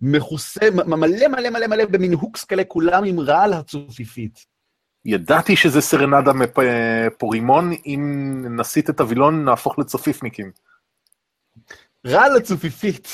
מכוסה, 0.00 0.70
מ- 0.70 1.00
מלא 1.00 1.28
מלא 1.28 1.50
מלא 1.50 1.66
מלא 1.66 1.84
במין 1.84 2.12
הוקס 2.12 2.44
כאלה, 2.44 2.64
כולם 2.64 3.04
עם 3.04 3.20
רעל 3.20 3.52
הצופיפית. 3.52 4.46
ידעתי 5.04 5.56
שזה 5.56 5.80
סרנדה 5.80 6.32
מפורימון, 6.32 7.72
אם 7.86 8.44
נסיט 8.58 8.90
את 8.90 9.00
הווילון 9.00 9.44
נהפוך 9.44 9.78
לצופיפניקים. 9.78 10.52
רעל 12.06 12.36
הצופיפית 12.36 13.08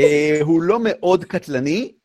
אה, 0.00 0.38
הוא 0.42 0.62
לא 0.62 0.78
מאוד 0.84 1.24
קטלני, 1.24 1.92
אה, 1.92 1.98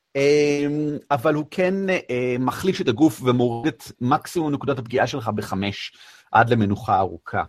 אבל 1.11 1.33
הוא 1.33 1.45
כן 1.51 1.89
אה, 1.89 2.35
מחליש 2.39 2.81
את 2.81 2.87
הגוף 2.87 3.21
ומוריד 3.21 3.73
את 3.73 3.83
מקסימום 4.01 4.53
נקודת 4.53 4.79
הפגיעה 4.79 5.07
שלך 5.07 5.27
בחמש, 5.27 5.91
עד 6.31 6.49
למנוחה 6.49 6.99
ארוכה. 6.99 7.43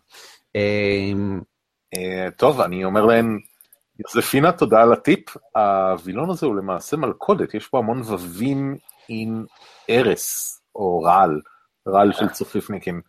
אה, 0.57 1.13
אה, 1.95 2.31
טוב, 2.37 2.61
אני 2.61 2.85
אומר 2.85 3.05
להן, 3.05 3.39
יוזפינה, 3.99 4.53
תודה 4.53 4.83
על 4.83 4.93
הטיפ. 4.93 5.37
הווילון 5.57 6.31
הזה 6.31 6.47
הוא 6.47 6.57
למעשה 6.57 6.97
מלכודת, 6.97 7.55
יש 7.55 7.69
פה 7.69 7.79
המון 7.79 8.01
ווים 8.01 8.77
עם 9.09 9.45
ארס, 9.91 10.57
או 10.75 11.01
רעל, 11.03 11.41
רעל 11.89 12.13
של 12.13 12.29
צופיפניקים. 12.29 13.01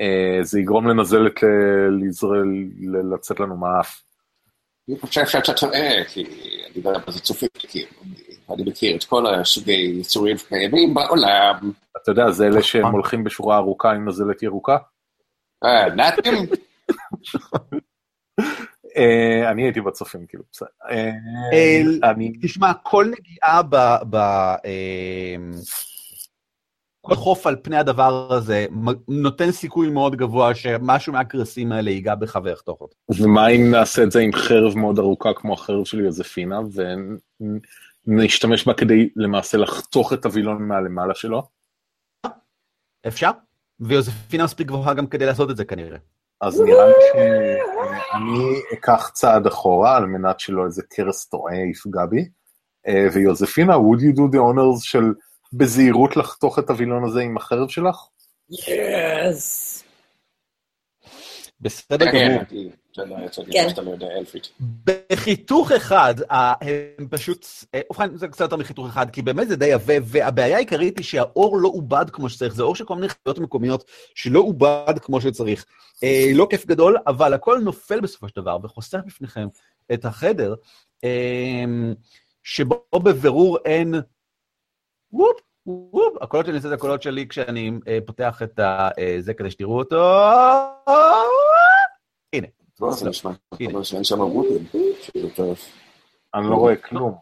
אה, 0.00 0.38
זה 0.42 0.60
יגרום 0.60 0.88
לנזלת 0.88 1.40
לצאת 3.12 3.40
לנו 3.40 3.56
מהאף. 3.56 4.02
אני 4.88 4.98
חושב 5.00 5.26
שאתה 5.26 5.52
טועה, 5.52 6.04
כי 6.08 6.24
אני 6.24 6.72
יודע 6.74 6.90
מה 7.06 7.12
זה 7.12 7.20
צופיפניקים. 7.20 7.86
אני 8.54 8.62
מכיר 8.70 8.96
את 8.96 9.04
כל 9.04 9.26
הסוגי 9.26 9.96
יצורים 10.00 10.38
שקיימים 10.38 10.94
בעולם. 10.94 11.72
אתה 12.02 12.10
יודע, 12.10 12.30
זה 12.30 12.46
אלה 12.46 12.62
שהם 12.62 12.86
הולכים 12.86 13.24
בשורה 13.24 13.56
ארוכה 13.56 13.92
עם 13.92 14.08
נזלת 14.08 14.42
ירוקה. 14.42 14.76
אה, 15.64 15.94
נאטים? 15.94 16.34
אה, 18.96 19.50
אני 19.50 19.62
הייתי 19.62 19.80
בצופים, 19.80 20.26
כאילו, 20.26 20.44
בסדר. 20.52 20.68
אה. 20.90 22.12
תשמע, 22.42 22.72
כל 22.82 23.12
נגיעה 23.18 23.62
ב... 24.10 24.16
כל 27.06 27.14
חוף 27.14 27.46
על 27.46 27.56
פני 27.62 27.76
הדבר 27.76 28.32
הזה 28.34 28.66
נותן 29.08 29.50
סיכוי 29.50 29.90
מאוד 29.90 30.16
גבוה 30.16 30.54
שמשהו 30.54 31.12
מהקרסים 31.12 31.72
האלה 31.72 31.90
ייגע 31.90 32.14
בך 32.14 32.38
ויחתוך 32.44 32.80
אותו. 32.80 32.96
ומה 33.18 33.48
אם 33.48 33.70
נעשה 33.70 34.02
את 34.02 34.10
זה 34.10 34.20
עם 34.20 34.32
חרב 34.32 34.78
מאוד 34.78 34.98
ארוכה 34.98 35.34
כמו 35.34 35.52
החרב 35.52 35.84
של 35.84 36.00
יוזפינה, 36.00 36.60
ונשתמש 38.06 38.66
בה 38.66 38.74
כדי 38.74 39.08
למעשה 39.16 39.58
לחתוך 39.58 40.12
את 40.12 40.24
הווילון 40.24 40.68
מהלמעלה 40.68 41.14
שלו? 41.14 41.42
אפשר? 43.08 43.30
ויוזפינה 43.80 44.44
מספיק 44.44 44.66
גבוהה 44.66 44.94
גם 44.94 45.06
כדי 45.06 45.26
לעשות 45.26 45.50
את 45.50 45.56
זה 45.56 45.64
כנראה. 45.64 45.98
אז 46.40 46.60
נראה 46.60 46.86
לי 46.86 46.94
שאני 47.12 48.78
אקח 48.78 49.10
צעד 49.14 49.46
אחורה 49.46 49.96
על 49.96 50.06
מנת 50.06 50.40
שלא 50.40 50.64
איזה 50.64 50.82
קרס 50.90 51.26
טועה 51.28 51.54
יפגע 51.70 52.06
בי. 52.06 52.28
אה, 52.88 53.06
ויוזפינה, 53.14 53.74
would 53.76 53.98
you 54.00 54.16
do 54.16 54.32
the 54.34 54.38
honors 54.38 54.80
של 54.82 55.04
בזהירות 55.52 56.16
לחתוך 56.16 56.58
את 56.58 56.70
הווילון 56.70 57.04
הזה 57.04 57.20
עם 57.20 57.36
החרב 57.36 57.68
שלך? 57.68 57.96
יס. 58.48 59.84
בסדר 61.02 61.08
כן, 61.08 61.08
גמור. 61.08 61.20
אני- 61.20 61.50
אתה 61.50 61.50
יודע, 61.50 61.50
יצאתי 61.50 61.50
כן. 61.50 61.50
מה 61.50 61.50
שאתה 61.50 61.50
לא 61.50 61.50
יודע 63.90 64.06
אלפית. 64.18 64.50
בחיתוך 64.84 65.72
אחד, 65.72 66.14
אה, 66.30 66.54
הם 66.98 67.08
פשוט, 67.10 67.46
אה, 67.74 67.80
ובכן 67.90 68.16
זה 68.16 68.28
קצת 68.28 68.40
יותר 68.40 68.56
מחיתוך 68.56 68.86
אחד, 68.86 69.10
כי 69.10 69.22
באמת 69.22 69.48
זה 69.48 69.56
די 69.56 69.72
עבה, 69.72 69.94
והבעיה 70.02 70.56
העיקרית 70.56 70.98
היא 70.98 71.04
שהאור 71.04 71.58
לא 71.58 71.68
עובד 71.68 72.10
כמו 72.10 72.28
שצריך, 72.28 72.54
זה 72.54 72.62
אור 72.62 72.76
של 72.76 72.84
כל 72.84 72.94
מיני 72.94 73.08
חיות 73.08 73.38
מקומיות 73.38 73.84
שלא 74.14 74.40
עובד 74.40 74.98
כמו 75.02 75.20
שצריך. 75.20 75.64
אה, 76.04 76.30
לא 76.34 76.46
כיף 76.50 76.66
גדול, 76.66 76.96
אבל 77.06 77.34
הכל 77.34 77.58
נופל 77.58 78.00
בסופו 78.00 78.28
של 78.28 78.40
דבר, 78.40 78.58
וחושף 78.62 78.98
בפניכם 79.06 79.46
את 79.92 80.04
החדר, 80.04 80.54
אה, 81.04 81.64
שבו 82.42 82.84
בבירור 82.94 83.58
אין 83.64 83.94
וופ, 85.12 85.40
וופ, 85.66 86.22
הקולות 86.22 86.46
שלי, 86.46 86.52
אני 86.52 86.56
עושה 86.56 86.68
את 86.68 86.72
הקולות 86.72 87.02
שלי 87.02 87.28
כשאני 87.28 87.70
פותח 88.06 88.42
את 88.42 88.60
זה 89.20 89.34
כדי 89.34 89.50
שתראו 89.50 89.78
אותו. 89.78 90.22
הנה. 92.32 92.46
טוב, 92.74 92.92
זה 92.92 93.08
נשמע 93.08 93.30
הנה. 93.60 93.70
כמו 93.70 93.84
שאין 93.84 94.04
שם 94.04 94.20
וופים. 94.20 94.66
שזה 95.02 95.30
טוב. 95.34 95.58
אני 96.34 96.50
לא 96.50 96.54
רואה 96.54 96.76
כלום. 96.76 97.14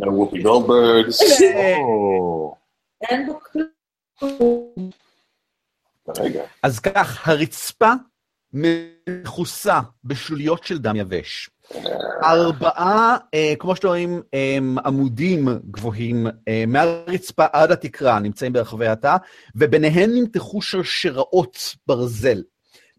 No 0.00 0.08
וופי 0.08 0.42
גולדברגס. 0.42 1.42
אה, 1.42 1.76
או, 1.76 2.54
אין 3.10 3.26
בו 3.26 3.40
כלום. 3.40 4.90
רגע. 6.18 6.44
אז 6.62 6.80
כך, 6.80 7.28
הרצפה 7.28 7.92
מכוסה 8.52 9.80
בשלוליות 10.04 10.64
של 10.64 10.78
דם 10.78 10.96
יבש. 10.96 11.50
ארבעה, 12.22 13.16
אה, 13.34 13.54
כמו 13.58 13.76
שאתם 13.76 13.88
רואים, 13.88 14.22
אה, 14.34 14.58
עמודים 14.84 15.48
גבוהים 15.70 16.26
אה, 16.48 16.64
מהרצפה 16.66 17.46
עד 17.52 17.72
התקרה 17.72 18.18
נמצאים 18.18 18.52
ברחבי 18.52 18.86
התא, 18.86 19.16
וביניהם 19.56 20.10
נמתחו 20.14 20.62
שרשראות 20.62 21.58
ברזל. 21.86 22.42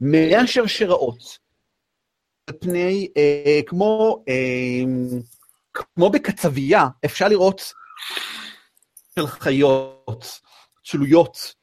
מהשרשראות, 0.01 1.37
על 2.47 2.55
פני, 2.59 3.07
אה, 3.17 3.59
כמו, 3.65 4.23
אה, 4.29 4.83
כמו 5.73 6.09
בקצבייה, 6.09 6.87
אפשר 7.05 7.27
לראות 7.27 7.73
של 9.15 9.27
חיות, 9.27 10.41
תלויות 10.83 11.53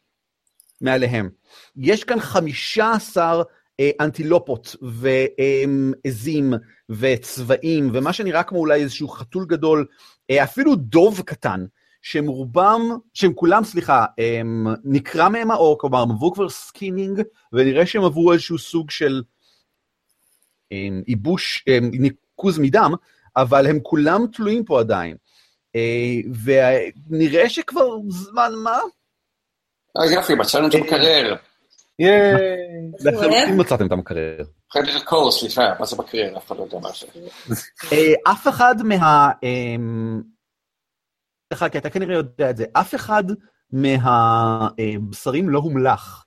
מעליהם. 0.81 1.31
יש 1.77 2.05
כאן 2.05 2.21
15 2.21 3.43
אה, 3.81 3.91
אנטילופות 4.01 4.77
ועזים 4.83 6.53
וצבאים, 6.89 7.91
ומה 7.93 8.13
שנראה 8.13 8.43
כמו 8.43 8.59
אולי 8.59 8.83
איזשהו 8.83 9.09
חתול 9.09 9.47
גדול, 9.47 9.87
אה, 10.31 10.45
אפילו 10.45 10.77
דוב 10.77 11.21
קטן, 11.21 11.65
שהם 12.05 12.27
רובם, 12.27 12.99
שהם 13.15 13.33
כולם, 13.35 13.65
סליחה, 13.65 14.05
הם, 14.19 14.67
נקרע 14.85 15.29
מהם 15.29 15.51
העור, 15.51 15.79
כלומר, 15.79 16.03
הם 16.03 16.11
עברו 16.11 16.33
כבר 16.33 16.49
skinning, 16.49 17.23
ונראה 17.53 17.87
שהם 17.87 18.05
עברו 18.05 18.33
איזשהו 18.33 18.59
סוג 18.59 18.91
של 18.91 19.23
הם, 20.71 21.03
ייבוש, 21.07 21.65
הם, 21.67 21.91
ניקוז 21.93 22.59
מדם, 22.59 22.95
אבל 23.37 23.67
הם 23.67 23.79
כולם 23.83 24.27
תלויים 24.33 24.65
פה 24.65 24.81
עדיין. 24.81 25.17
אה, 25.77 25.81
ונראה 27.11 27.49
שכבר 27.49 27.97
זמן 28.09 28.53
מה? 28.65 28.79
אה, 29.99 30.07
יופי, 30.13 30.35
מצאנו 30.35 30.69
את 30.69 30.75
המקרר. 30.75 31.37
ייי. 31.99 32.13
לחלוטין 33.01 33.61
מצאתם 33.61 33.87
את 33.87 33.93
המקרר. 33.93 34.45
חדר 34.73 35.01
קור, 35.05 35.33
סליחה, 35.33 35.63
מה 35.81 35.87
זה 35.87 35.97
מקרר? 35.97 36.37
אף 36.37 36.47
אחד 36.47 36.57
לא 36.57 36.63
יודע 36.63 36.79
מה 36.79 36.89
זה. 37.01 37.07
אה, 37.93 38.33
אף 38.33 38.49
אחד 38.49 38.75
מה... 38.85 39.31
סליחה, 41.55 41.69
כי 41.69 41.79
אתה 41.79 41.91
כנראה 41.91 42.15
יודע 42.15 42.51
את 42.51 42.57
זה, 42.57 42.65
אף 42.73 42.95
אחד 42.95 43.25
מהבשרים 43.73 45.49
לא 45.49 45.59
הומלח 45.59 46.27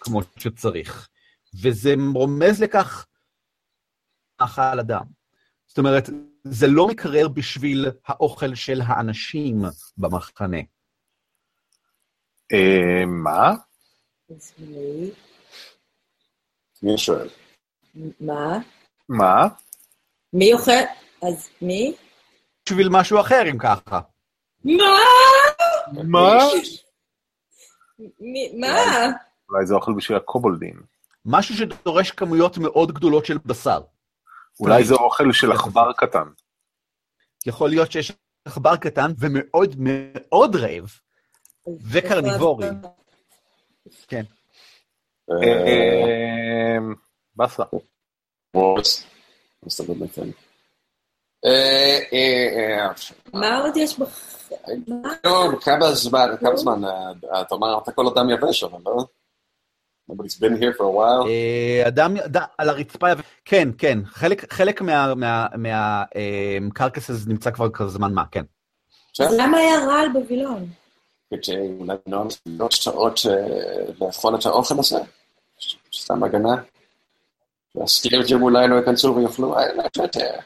כמו 0.00 0.20
שצריך, 0.38 1.08
וזה 1.62 1.94
רומז 2.14 2.62
לכך 2.62 3.06
מאכל 4.40 4.80
אדם. 4.80 5.04
זאת 5.66 5.78
אומרת, 5.78 6.10
זה 6.44 6.66
לא 6.66 6.88
מקרר 6.88 7.28
בשביל 7.28 7.86
האוכל 8.06 8.54
של 8.54 8.80
האנשים 8.86 9.62
במחנה. 9.98 10.60
אה, 12.52 13.06
מה? 13.06 13.54
מי 16.82 16.98
שואל? 16.98 17.28
מה? 18.20 18.58
מה? 19.08 19.48
מי 20.32 20.52
אוכל? 20.52 20.72
אז 21.22 21.48
מי? 21.62 21.96
בשביל 22.70 22.88
משהו 22.90 23.20
אחר, 23.20 23.42
אם 23.50 23.58
ככה. 23.58 24.00
מה? 24.64 24.74
מה? 26.04 26.38
מה? 28.58 28.76
אולי 29.48 29.66
זה 29.66 29.74
אוכל 29.74 29.92
בשביל 29.96 30.18
הקובולדים. 30.18 30.82
משהו 31.24 31.54
שדורש 31.54 32.10
כמויות 32.10 32.58
מאוד 32.58 32.92
גדולות 32.92 33.26
של 33.26 33.38
בשר. 33.46 33.80
אולי 34.60 34.84
זה 34.84 34.94
אוכל 34.94 35.32
של 35.32 35.52
עכבר 35.52 35.92
קטן. 35.92 36.28
יכול 37.46 37.68
להיות 37.70 37.92
שיש 37.92 38.12
עכבר 38.44 38.76
קטן 38.76 39.12
ומאוד 39.18 39.76
מאוד 39.78 40.56
רעב, 40.56 40.90
וקרניבורי. 41.90 42.68
כן. 44.08 44.22
אה, 45.30 46.78
באסה. 47.36 47.62
וורס. 48.54 49.04
מסתבר 49.66 49.94
מצוין. 49.94 50.26
אה, 50.26 50.32
אה, 50.32 50.36
אה, 50.36 51.29
מה 53.32 53.58
עוד 53.58 53.76
יש. 53.76 54.00
מה? 54.88 55.12
לא, 55.24 55.48
כמה 55.60 55.92
זמן, 55.92 56.28
כמה 56.40 56.56
זמן, 56.56 56.84
אה, 56.84 57.12
אתה 57.40 57.54
אמרת 57.54 57.88
כל 57.94 58.06
אדם 58.06 58.30
יבש, 58.30 58.64
אבל 58.64 58.78
לא? 58.86 59.04
Nobody's 60.10 60.38
been 60.40 60.56
here 60.60 60.74
for 60.78 60.82
a 60.82 60.94
while. 60.96 61.26
אה, 61.28 61.82
אדם 61.88 62.14
על 62.58 62.68
הרצפה, 62.68 63.06
כן, 63.44 63.68
כן, 63.78 63.98
חלק- 64.06 64.52
חלק 64.52 64.82
מהקרקסס 65.56 67.26
נמצא 67.26 67.50
כבר 67.50 67.70
כזה 67.70 67.88
זמן 67.88 68.12
מה, 68.14 68.24
כן. 68.32 68.44
אז 69.20 69.34
למה 69.38 69.58
היה 69.58 69.78
רעל 69.86 70.08
בווילון? 70.12 70.66
כדי 71.30 71.56
אולי 71.80 71.96
מסילות 72.06 72.72
שעות 72.72 73.20
אה, 73.30 73.84
לאכול 74.00 74.34
את 74.34 74.46
האוכל 74.46 74.74
הזה? 74.78 74.98
סתם 75.94 76.22
הגנה? 76.22 76.54
והסטריאוטים 77.74 78.42
אולי 78.42 78.68
לא 78.68 78.74
ייכנסו 78.74 79.14
ויאכלו, 79.16 79.58
אה, 79.58 79.72
לא 79.74 79.82
יודע. 80.02 80.40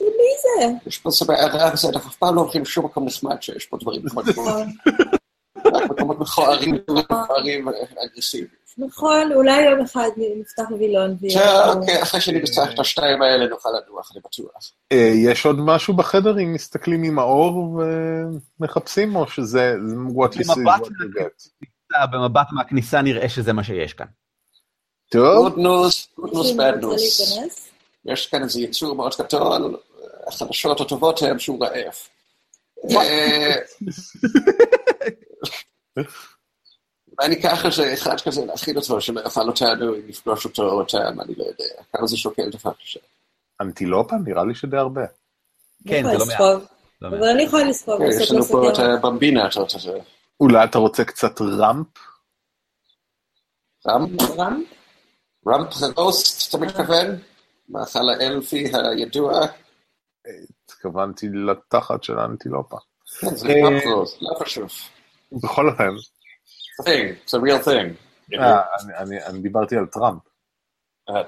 מי 0.00 0.32
זה? 0.42 0.72
יש 0.86 0.98
פה 0.98 1.10
סבבה, 1.10 1.42
הרע 1.42 1.72
הזה, 1.72 1.88
אנחנו 1.88 2.10
אף 2.10 2.16
פעם 2.16 2.34
לא 2.34 2.40
הולכים 2.40 2.62
לשום 2.62 2.84
מקום 2.84 3.04
נחמד 3.04 3.42
שיש 3.42 3.66
פה 3.66 3.76
דברים 3.80 4.02
נחמדים. 4.04 4.34
רק 5.74 5.90
מקומות 5.90 6.20
מכוערים, 6.20 6.74
מכוערים 6.90 7.66
ואגרסיביים. 7.66 8.64
נכון, 8.78 9.32
אולי 9.34 9.62
יום 9.62 9.80
אחד 9.80 10.08
נפתח 10.40 10.64
וילון 10.78 11.16
ויהיה... 11.20 11.40
עכשיו, 11.40 11.78
אוקיי, 11.80 12.02
אחרי 12.02 12.20
שנפתח 12.20 12.74
את 12.74 12.78
השתיים 12.78 13.22
האלה 13.22 13.46
נוכל 13.46 13.68
לנוח, 13.68 14.10
אני 14.12 14.20
בטוח. 14.24 14.70
אה, 14.92 15.12
יש 15.14 15.46
עוד 15.46 15.56
משהו 15.58 15.94
בחדר 15.94 16.38
אם 16.38 16.52
מסתכלים 16.52 17.02
עם 17.02 17.18
האור 17.18 17.80
ומחפשים, 18.60 19.16
או 19.16 19.28
שזה 19.28 19.74
what 20.08 20.32
you 20.32 20.38
see 20.38 20.54
במבט 20.56 20.80
is 20.80 20.84
what 20.84 20.88
you 20.88 21.20
get? 21.20 21.66
במבט 22.12 22.46
מהכניסה 22.52 23.02
נראה 23.02 23.28
שזה 23.28 23.52
מה 23.52 23.64
שיש 23.64 23.92
כאן. 23.92 24.06
טוב, 25.10 25.46
Good 25.46 25.56
news, 25.56 26.22
good 26.24 26.30
news, 26.30 26.56
bad 26.56 26.84
news. 26.84 27.73
יש 28.06 28.26
כאן 28.26 28.42
איזה 28.42 28.60
יצור 28.60 28.94
מאוד 28.94 29.12
גדול, 29.18 29.76
החדשות 30.26 30.80
הטובות 30.80 31.22
הן 31.22 31.38
שהוא 31.38 31.64
רעב. 31.64 31.94
אה, 32.90 33.54
ואני 37.18 37.42
ככה 37.42 37.70
שאחד 37.70 38.20
כזה 38.20 38.44
להכין 38.44 38.76
אותו, 38.76 39.00
שלא 39.00 39.20
יאכל 39.20 39.48
אותנו, 39.48 39.94
אם 39.94 40.00
נפגוש 40.08 40.44
אותו 40.44 40.62
או 40.62 40.80
אותם, 40.80 41.20
אני 41.20 41.34
לא 41.36 41.44
יודע. 41.44 41.82
כמה 41.92 42.06
זה 42.06 42.16
שוקל 42.16 42.50
דבר 42.50 42.72
כזה. 42.72 43.00
אנטילופה? 43.60 44.16
נראה 44.24 44.44
לי 44.44 44.54
שדי 44.54 44.76
הרבה. 44.76 45.02
כן, 45.88 46.02
זה 46.02 46.18
לא 46.18 46.26
מעט. 46.26 46.40
לא 47.02 47.08
אבל. 47.08 47.24
אני 47.24 47.42
יכולה 47.42 47.64
לסחוב, 47.64 47.98
כן, 47.98 48.22
יש 48.22 48.30
לנו 48.30 48.40
לו 48.40 48.46
פה 48.46 48.70
את. 48.72 48.78
הבמבינה, 48.78 49.48
אתה 49.48 49.60
רוצה 49.60 49.78
זה. 49.78 49.98
אולי 50.40 50.64
אתה 50.64 50.78
רוצה 50.78 51.04
קצת 51.04 51.40
ראמפ? 51.40 51.86
רמפ? 53.88 54.30
רם? 54.38 54.62
רמפ 55.48 55.72
זה 55.72 55.86
רוסט, 55.96 56.48
אתה 56.48 56.64
מתכוון? 56.64 57.06
מאכל 57.68 58.08
האלפי 58.08 58.64
הידוע? 58.74 59.40
התכוונתי 60.68 61.26
לתחת 61.28 62.02
של 62.04 62.18
האנטילופה. 62.18 62.76
כן, 63.20 63.34
זה 63.36 63.48
אה, 63.48 63.70
לא 64.20 64.34
חשוב. 64.40 64.68
בכל 65.32 65.68
אופן, 65.68 65.88
thing, 66.82 66.84
it's 67.26 67.30
a 67.30 67.42
real 67.42 67.66
thing. 67.66 67.94
אה, 68.40 68.60
אני- 68.98 69.40
דיברתי 69.42 69.76
על 69.76 69.86
טראמפ. 69.86 70.22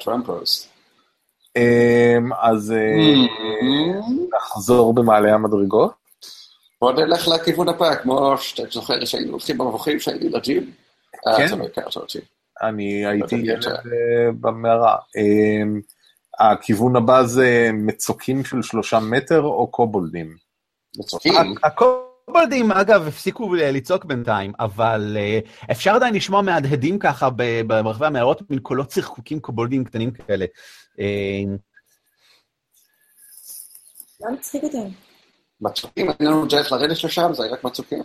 טראמפ 0.01 0.29
רוסט. 0.29 0.68
אמ, 1.57 2.33
אז 2.33 2.72
אה, 2.72 2.94
Mm-hmm. 2.96 4.37
נחזור 4.37 4.94
במעלה 4.94 5.35
המדרגות. 5.35 5.92
בוא 6.81 6.92
נלך 6.92 7.29
לכיוון 7.29 7.68
הבא, 7.68 7.94
כמו 7.94 8.38
שאתה 8.38 8.62
זוכר 8.72 9.05
שהיינו 9.05 9.31
הולכים 9.33 9.59
במבוכים 9.59 10.01
שהיינו 10.01 10.27
ילדים. 10.27 10.72
אה, 11.27 11.37
כן. 11.37 11.46
אני 12.62 13.07
הייתי. 13.07 13.37
ילד 13.37 13.66
אה, 13.66 13.81
במערה. 14.40 14.96
הכיוון 16.38 16.96
הבא 16.96 17.22
זה 17.22 17.70
מצוקים 17.75 18.44
של 18.44 18.62
שלושה 18.62 18.99
מטר 19.01 19.42
או 19.42 19.66
קובולדים? 19.70 20.37
מצוקים. 20.99 21.35
הקובלדים, 21.64 22.72
אגב, 22.72 23.07
הפסיקו 23.07 23.55
לצעוק 23.55 24.05
בינתיים, 24.05 24.53
אבל 24.61 25.16
אה, 25.20 25.39
אפשר 25.70 25.95
עדיין 25.95 26.14
לשמוע 26.14 26.43
מהדהדים 26.43 26.99
ככה 26.99 27.28
ברחבי 27.66 28.07
המערות, 28.07 28.43
מין 28.51 28.59
קולות 28.59 28.89
צחקוקים 28.89 29.41
קובלדים 29.41 29.84
קטנים 29.84 30.11
כאלה. 30.11 30.47
אה, 31.01 31.43
מה 34.20 34.30
מצחיק 34.30 34.64
אותם? 34.64 34.89
מצוקים, 35.61 36.11
אין 36.11 36.28
לנו 36.28 36.47
דרך 36.47 36.72
לרדת 36.72 37.05
לשם, 37.05 37.34
זה 37.34 37.43
היה 37.43 37.53
רק 37.53 37.64
מצוקים. 37.64 38.03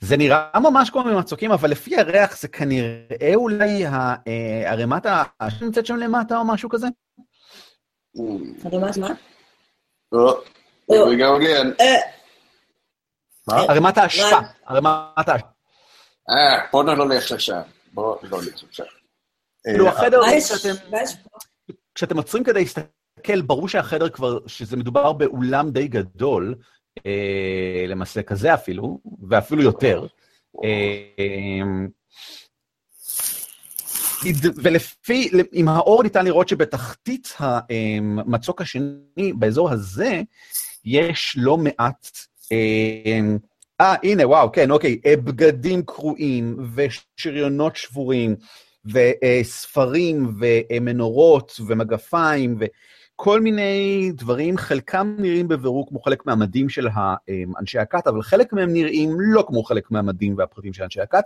זה 0.00 0.16
נראה 0.16 0.60
ממש 0.60 0.90
כמו 0.90 1.04
ממצוקים, 1.04 1.52
אבל 1.52 1.70
לפי 1.70 1.96
הריח 1.96 2.38
זה 2.40 2.48
כנראה 2.48 3.34
אולי 3.34 3.86
ה- 3.86 4.14
אה, 4.28 4.70
ערימת. 4.70 5.06
שנמצאת 5.48 5.86
שם 5.86 5.96
למטה 5.96 6.38
או 6.38 6.44
משהו 6.44 6.68
כזה? 6.68 6.86
Mm. 8.16 8.20
ערימת 8.66 8.96
מה? 8.96 9.08
Oh, 10.14 10.18
here 10.90 11.04
we 11.06 11.18
go 11.18 11.40
again. 11.40 11.80
אה, 11.80 11.96
מה? 13.48 13.56
ערימת 13.68 13.98
האשפה. 13.98 14.36
ערימת 14.66 14.88
האשפה. 15.28 15.48
אה, 16.30 16.66
בוא 16.72 16.84
לא 16.84 17.06
נלך 17.08 17.32
לשם. 17.32 17.60
בוא 17.92 18.16
לא 18.22 18.38
נלך 18.42 18.64
לשם. 18.70 18.84
כאילו 19.66 19.86
אה, 19.86 19.90
החדר, 19.92 20.20
מה 20.20 20.32
יש? 20.34 21.16
כשאתם- 21.94 22.16
עוצרים 22.16 22.44
כדי 22.44 22.60
להסתכל, 22.60 23.42
ברור 23.46 23.68
שהחדר 23.68 24.08
כבר, 24.08 24.38
שזה 24.46 24.76
מדובר 24.76 25.12
באולם 25.12 25.70
די 25.70 25.88
גדול, 25.88 26.54
אה, 27.06 27.84
למעשה 27.88 28.22
כזה 28.22 28.54
אפילו, 28.54 28.98
ואפילו 29.28 29.62
יותר. 29.62 30.06
אה, 34.26 34.50
ולפי, 34.62 35.30
עם 35.52 35.68
האור 35.68 36.02
ניתן 36.02 36.24
לראות 36.24 36.48
שבתחתית 36.48 37.34
המצוק 37.38 38.60
השני, 38.60 39.32
באזור 39.38 39.70
הזה, 39.70 40.22
יש 40.84 41.36
לא 41.38 41.58
מעט... 41.58 42.08
אה, 42.52 43.94
הנה, 44.02 44.28
וואו, 44.28 44.52
כן, 44.52 44.70
אוקיי, 44.70 44.98
בגדים 45.04 45.82
קרועים 45.82 46.56
ושריונות 46.74 47.76
שבורים 47.76 48.36
וספרים 48.84 50.34
ומנורות 50.40 51.60
ומגפיים 51.66 52.58
וכל 52.60 53.40
מיני 53.40 54.10
דברים, 54.14 54.56
חלקם 54.56 55.16
נראים 55.18 55.48
בבירור 55.48 55.88
כמו 55.88 56.00
חלק 56.00 56.26
מהמדים 56.26 56.68
של 56.68 56.88
אנשי 57.60 57.78
הכת, 57.78 58.06
אבל 58.06 58.22
חלק 58.22 58.52
מהם 58.52 58.72
נראים 58.72 59.16
לא 59.18 59.44
כמו 59.48 59.62
חלק 59.62 59.90
מהמדים 59.90 60.34
והפרטים 60.38 60.72
של 60.72 60.82
אנשי 60.82 61.00
הכת. 61.00 61.24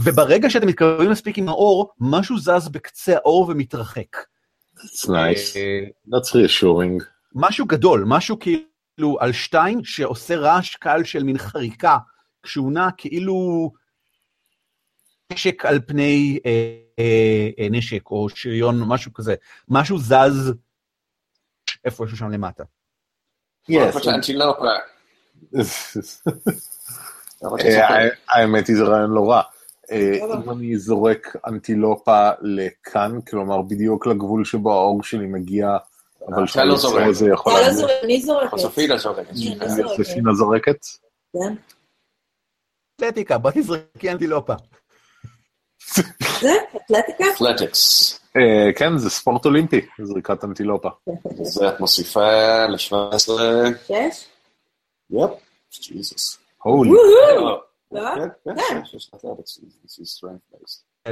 וברגע 0.00 0.50
שאתם 0.50 0.66
מתקרבים 0.66 1.10
מספיק 1.10 1.38
עם 1.38 1.48
האור, 1.48 1.90
משהו 2.00 2.38
זז 2.38 2.68
בקצה 2.68 3.14
האור 3.14 3.48
ומתרחק. 3.48 4.16
That's 4.76 5.06
nice. 5.06 5.56
That's 6.08 6.30
reassuring. 6.32 7.04
משהו 7.34 7.66
גדול, 7.66 8.04
משהו 8.06 8.38
כאילו 8.38 9.16
על 9.20 9.32
שתיים 9.32 9.84
שעושה 9.84 10.36
רעש 10.36 10.76
קל 10.76 11.04
של 11.04 11.22
מין 11.22 11.38
חריקה, 11.38 11.96
כשהוא 12.42 12.72
נע 12.72 12.88
כאילו 12.96 13.70
נשק 15.32 15.64
על 15.64 15.80
פני 15.86 16.38
אה, 16.46 16.50
אה, 16.98 17.48
אה, 17.58 17.66
נשק 17.70 18.10
או 18.10 18.28
שריון, 18.28 18.82
משהו 18.86 19.12
כזה. 19.12 19.34
משהו 19.68 19.98
זז 19.98 20.52
איפשהו 21.84 22.16
שם 22.16 22.30
למטה. 22.30 22.64
האמת 28.28 28.68
היא 28.68 28.76
זה 28.76 28.84
רעיון 28.84 29.10
לא 29.10 29.30
רע. 29.30 29.42
אם 29.92 30.50
אני 30.50 30.76
זורק 30.76 31.36
אנטילופה 31.46 32.30
לכאן, 32.42 33.20
כלומר 33.30 33.62
בדיוק 33.62 34.06
לגבול 34.06 34.44
שבו 34.44 34.72
האור 34.72 35.02
שלי 35.02 35.26
מגיע, 35.26 35.76
אבל 36.28 36.44
אתה 36.52 36.64
לא 36.64 36.76
זורק. 36.76 37.10
זה 37.10 37.28
יכול 37.28 37.52
אתה 37.52 37.60
לא 37.60 37.66
להגיע. 37.66 37.80
זורק, 37.80 38.04
אני 38.04 38.20
זורקת. 38.20 38.58
סופינה 38.58 38.98
זורקת. 38.98 39.30
אני 39.30 40.34
זורקת. 40.34 40.78
כן. 41.32 41.54
אתלטיקה, 42.96 43.38
בוא 43.38 43.50
תזרקי 43.54 44.10
אנטילופה. 44.10 44.54
זה? 46.40 46.52
אתלטיקה? 46.76 47.24
אתלטיקס. 47.34 48.20
אה, 48.36 48.72
כן, 48.76 48.98
זה 48.98 49.10
ספורט 49.10 49.44
אולימפי, 49.44 49.80
זריקת 50.02 50.44
אנטילופה. 50.44 50.88
זה 51.42 51.68
את 51.68 51.80
מוסיפה 51.80 52.66
ל-17. 52.66 53.16
שש? 53.88 54.26
יפ. 55.10 55.30
ג'יזוס. 55.82 56.38
הולי. 56.62 56.90
לא? 57.94 58.14
כן, 58.14 58.54
כן. 58.54 58.96
יש 58.96 59.10
אתלטיקס, 59.14 59.58
זה 59.84 60.02
strength 60.02 60.54
based. 60.54 61.10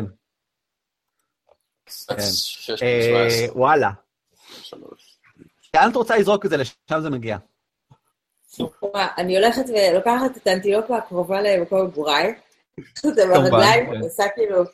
שש. 1.88 2.66
שש 2.66 2.80
פלוס 2.80 3.32
17, 3.32 3.56
וואלה. 3.56 3.90
לאן 5.74 5.90
את 5.90 5.96
רוצה 5.96 6.16
לזרוק 6.16 6.44
את 6.44 6.50
זה? 6.50 6.56
לשם 6.56 7.00
זה 7.00 7.10
מגיע. 7.10 7.36
אני 9.18 9.36
הולכת 9.36 9.64
ולוקחת 9.68 10.36
את 10.36 10.46
האנטילופה 10.46 10.96
הקרובה 10.96 11.42
למקום 11.42 11.80
אותה 13.04 13.22
ברגליים, 13.28 13.86
כן. 13.86 14.02
ועושה 14.02 14.24
כאילו 14.34 14.64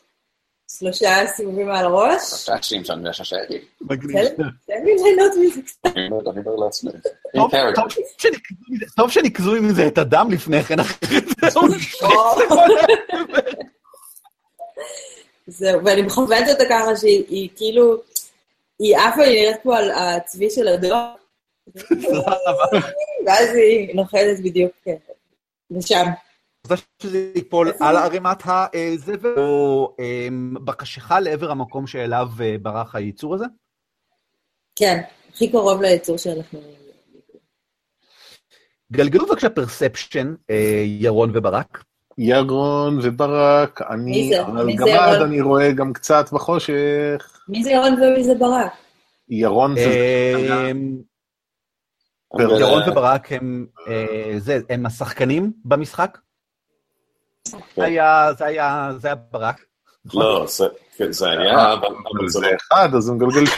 שלושה 0.71 1.15
סיבובים 1.37 1.69
על 1.71 1.85
הראש. 1.85 2.33
השעשים 2.33 2.85
שם 2.85 3.03
מהשעשעים. 3.03 3.61
מגניב. 3.81 4.29
תן 4.67 4.85
לי 4.85 4.95
ליהנות 4.95 5.33
מזה 5.41 5.61
קצת. 5.63 5.87
אני 5.97 6.07
אומר 6.11 6.31
אני 6.31 6.41
אומר 6.47 6.55
לעצמי. 6.65 6.91
טוב- 8.97 9.11
שניקזו 9.11 9.53
מזה- 9.63 9.87
את 9.87 9.99
הדם 9.99 10.29
לפני 10.33 10.63
כן, 10.63 10.81
אחרת 10.81 11.25
זהו. 11.51 11.63
זהו, 15.47 15.85
ואני 15.85 16.03
מכוונת 16.03 16.49
אותה 16.49 16.65
ככה 16.71 16.97
שהיא 16.97 17.25
היא 17.29 17.49
כאילו, 17.57 17.97
היא 18.79 18.97
עפה, 18.97 19.23
היא 19.23 19.43
נראית 19.43 19.57
פה 19.63 19.79
על 19.79 19.91
הצבי 19.91 20.51
של 20.51 20.69
הדור, 20.69 20.97
ואז 23.27 23.49
היא 23.55 23.95
נוחתת 23.97 24.37
בדיוק 24.45 24.73
כן, 24.85 24.95
לשם. 25.71 26.05
רוצה 26.71 26.83
שזה 27.03 27.33
ייפול 27.35 27.73
על 27.81 27.97
ערימת 27.97 28.43
הזבל, 28.47 29.35
או 29.39 29.97
אמ, 29.99 30.55
בחשיכה 30.65 31.21
לעבר 31.21 31.51
המקום 31.51 31.87
שאליו 31.87 32.29
אה, 32.41 32.57
ברח 32.63 32.95
הייצור 32.95 33.35
הזה? 33.35 33.45
כן, 34.77 35.01
הכי 35.33 35.51
קרוב 35.51 35.83
ליצור 35.83 36.17
שאנחנו... 36.17 36.61
גלגלו 38.93 39.27
בבקשה 39.27 39.51
פרספשן, 39.51 40.35
ירון 40.85 41.31
וברק. 41.35 41.85
ירון 42.19 42.99
וברק, 43.03 43.81
מי 43.83 43.97
אני 43.97 44.29
זה? 44.29 44.41
על 44.41 44.75
גמד? 44.77 45.23
אני 45.25 45.41
רואה 45.41 45.73
גם 45.73 45.93
קצת 45.93 46.33
בחושך. 46.33 47.45
מי 47.49 47.65
זה 47.65 47.71
ירון 47.71 47.95
ומי 47.95 48.25
זה 48.25 48.35
ברק? 48.35 48.73
ירון 49.29 49.75
זה... 49.75 50.71
אמ, 50.71 50.99
ירון 52.39 52.83
אה, 52.83 52.91
וברק 52.91 53.33
הם 53.33 53.67
אה, 53.89 54.35
זה, 54.39 54.61
הם 54.69 54.87
השחקנים 54.87 55.53
במשחק? 55.65 56.19
כן. 57.53 57.59
זה 57.77 57.85
היה, 57.85 58.31
זה 58.39 58.45
היה, 58.45 58.91
זה 58.99 59.09
היה 59.09 59.15
ברק. 59.15 59.61
לא, 60.15 60.47
זה- 60.49 60.65
כן, 60.97 61.13
זה 61.13 61.31
היה, 61.31 61.73
אבל 61.73 61.87
אבל 61.87 62.29
זה 62.29 62.41
לא 62.41 62.49
אחד, 62.57 62.89
אז 62.97 63.09
הוא 63.09 63.17
מגלגל. 63.17 63.51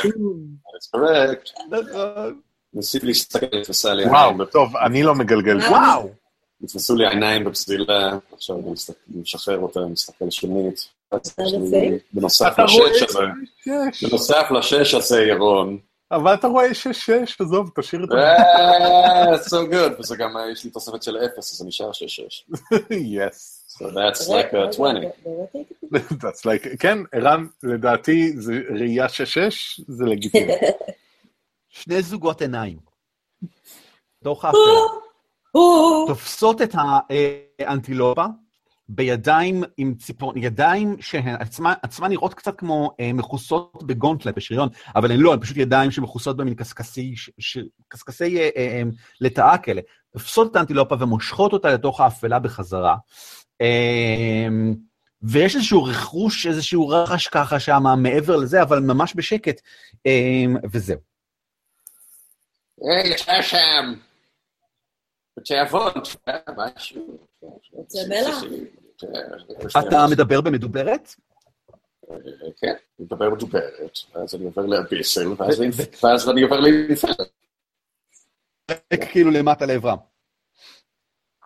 נכון. 1.73 2.41
ניסיתי 2.75 3.07
להסתכל, 3.07 3.47
נתפסה 3.59 3.95
לי 3.95 4.05
וואו, 4.07 4.29
עיניים. 4.31 4.45
טוב, 4.51 4.77
אני 4.77 5.03
לא 5.03 5.15
מגלגל. 5.15 5.59
וואו! 5.69 6.11
נתפסו 6.61 6.97
לי 6.97 7.07
העיניים 7.07 7.45
בפזילה, 7.45 8.19
עכשיו 8.33 8.57
אני 8.57 8.65
אני 8.67 9.21
משחרר 9.23 9.59
אותה, 9.59 9.81
מסתכל 9.81 10.31
שנית. 10.31 10.89
בנוסף 12.13 12.55
לשש 12.59 13.03
הזה, 13.09 13.27
שש. 13.93 14.05
בנוסף 14.05 14.47
לשש 14.59 14.95
הזה, 14.95 15.23
ירון. 15.23 15.79
אבל 16.13 16.35
אתה 16.35 16.47
רואה 16.47 16.75
שש-שש, 16.75 17.41
עזוב, 17.41 17.71
תשאיר 17.81 18.05
את 18.05 18.09
זה. 18.09 18.17
אה, 18.17 19.35
so 19.35 19.73
good. 19.73 20.01
וזה 20.01 20.17
גם, 20.17 20.37
אה, 20.37 20.51
יש 20.51 20.65
לי 20.65 20.71
תוספת 20.71 21.03
של 21.03 21.17
אפס, 21.17 21.53
אז 21.53 21.59
זה 21.59 21.65
נשאר 21.65 21.93
שש-שש. 21.93 22.47
יס. 22.91 23.57
So 23.71 23.85
that's 23.85 24.29
like 24.29 24.53
a 24.53 24.71
20. 24.71 24.95
באמת 25.25 25.55
הייתי 25.55 25.75
That's 25.93 26.45
like, 26.45 26.77
כן, 26.79 26.99
ערן, 27.13 27.47
לדעתי 27.63 28.33
זה 28.37 28.53
ראייה 28.71 29.09
שש-שש, 29.09 29.81
זה 29.89 30.05
לגיטימי. 30.05 30.53
שני 31.69 32.03
זוגות 32.03 32.43
עיניים. 32.43 32.79
תוך 34.25 34.45
האפלה. 34.45 34.61
או, 35.55 36.07
תופסות 36.07 36.63
את 36.63 36.75
האנטילופה 37.59 38.25
בידיים 38.93 39.63
עם 39.77 39.95
ציפור, 39.95 40.33
ידיים 40.37 40.97
שהן 41.01 41.35
עצמה, 41.41 41.75
עצמה 41.83 42.09
נראות 42.09 42.35
קצת 42.35 42.59
כמו 42.59 42.91
אה, 43.01 43.13
מכוסות 43.13 43.83
בגונטלט, 43.87 44.35
בשריון, 44.37 44.69
אבל 44.97 45.13
הן 45.13 45.19
לא, 45.19 45.33
הן 45.33 45.41
פשוט 45.41 45.57
ידיים 45.57 45.91
שמכוסות 45.91 46.37
במין 46.37 46.55
קשקשי, 46.55 47.17
ש, 47.17 47.31
ש, 47.39 47.59
קשקשי 47.89 48.39
אה, 48.39 48.49
אה, 48.57 48.67
אה, 48.67 48.83
לטאה 49.21 49.59
כאלה. 49.59 49.81
תופסות 50.13 50.51
את 50.51 50.57
האנטילופה 50.57 50.95
ומושכות 51.01 51.53
אותה 51.53 51.75
לתוך 51.75 52.01
האפלה 52.01 52.39
בחזרה. 52.39 52.97
אה, 53.61 54.49
ויש 55.23 55.57
איזשהו 55.57 55.85
רכרוש, 55.85 56.47
איזשהו 56.47 56.89
רחש 56.89 57.29
ככה 57.29 57.61
שם 57.61 57.83
מעבר 57.99 58.37
לזה, 58.37 58.63
אבל 58.63 58.79
ממש 58.79 59.13
בשקט, 59.17 59.61
אה, 60.07 60.45
וזהו. 60.73 60.99
היי, 62.83 63.15
ישב 63.15 63.43
שם. 63.43 63.95
משהו. 66.57 67.19
רוצה 67.73 67.99
מלח? 68.09 68.43
אתה 69.89 70.07
מדבר 70.11 70.41
במדוברת? 70.41 71.15
כן, 72.61 72.67
אני 72.99 73.07
מדבר 73.07 73.31
מדוברת, 73.31 73.99
ואז 74.15 74.35
אני 74.35 74.45
עובר 74.45 74.67
לאביסל, 74.67 75.29
ואז 76.03 76.29
אני- 76.29 76.43
עובר 76.43 76.61
לאינפלט. 76.61 77.17
כאילו 79.13 79.31
למטה 79.31 79.67
לעברם. 79.67 79.97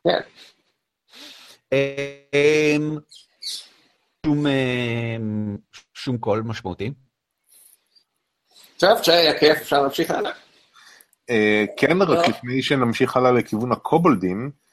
כן. 0.04 0.20
אמ, 1.72 2.98
שום, 4.26 4.46
אמ, 4.46 5.56
שום 5.94 6.18
קול 6.18 6.42
משמעותי. 6.42 6.90
טוב, 8.76 9.02
שהיה 9.02 9.38
כיף, 9.40 9.58
אפשר 9.58 9.82
להמשיך 9.82 10.10
הלאה. 10.10 10.32
אה, 11.30 11.64
כן, 11.76 12.02
רק. 12.02 12.28
לפני 12.28 12.62
שנמשיך 12.62 13.16
הלאה 13.16 13.32
לכיוון 13.32 13.72
הקובולדים, 13.72 14.50
אה, 14.50 14.63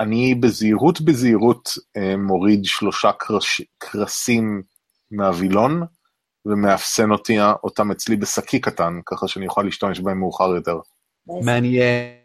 אני 0.00 0.34
בזהירות 0.34 1.00
בזהירות 1.00 1.68
אה, 1.96 2.16
מוריד 2.16 2.64
שלושה 2.64 3.10
קרש- 3.12 3.62
קרסים 3.78 4.62
מהווילון, 5.10 5.82
ומאפסן 6.46 7.10
אותי, 7.10 7.40
אותם 7.40 7.90
אצלי 7.90 8.16
בשקי 8.16 8.60
קטן, 8.60 9.00
ככה 9.06 9.28
שאני 9.28 9.46
אוכל 9.46 9.62
להשתמש 9.62 10.00
בהם 10.00 10.18
מאוחר 10.18 10.48
יותר. 10.54 10.78
מעניין. 11.26 12.20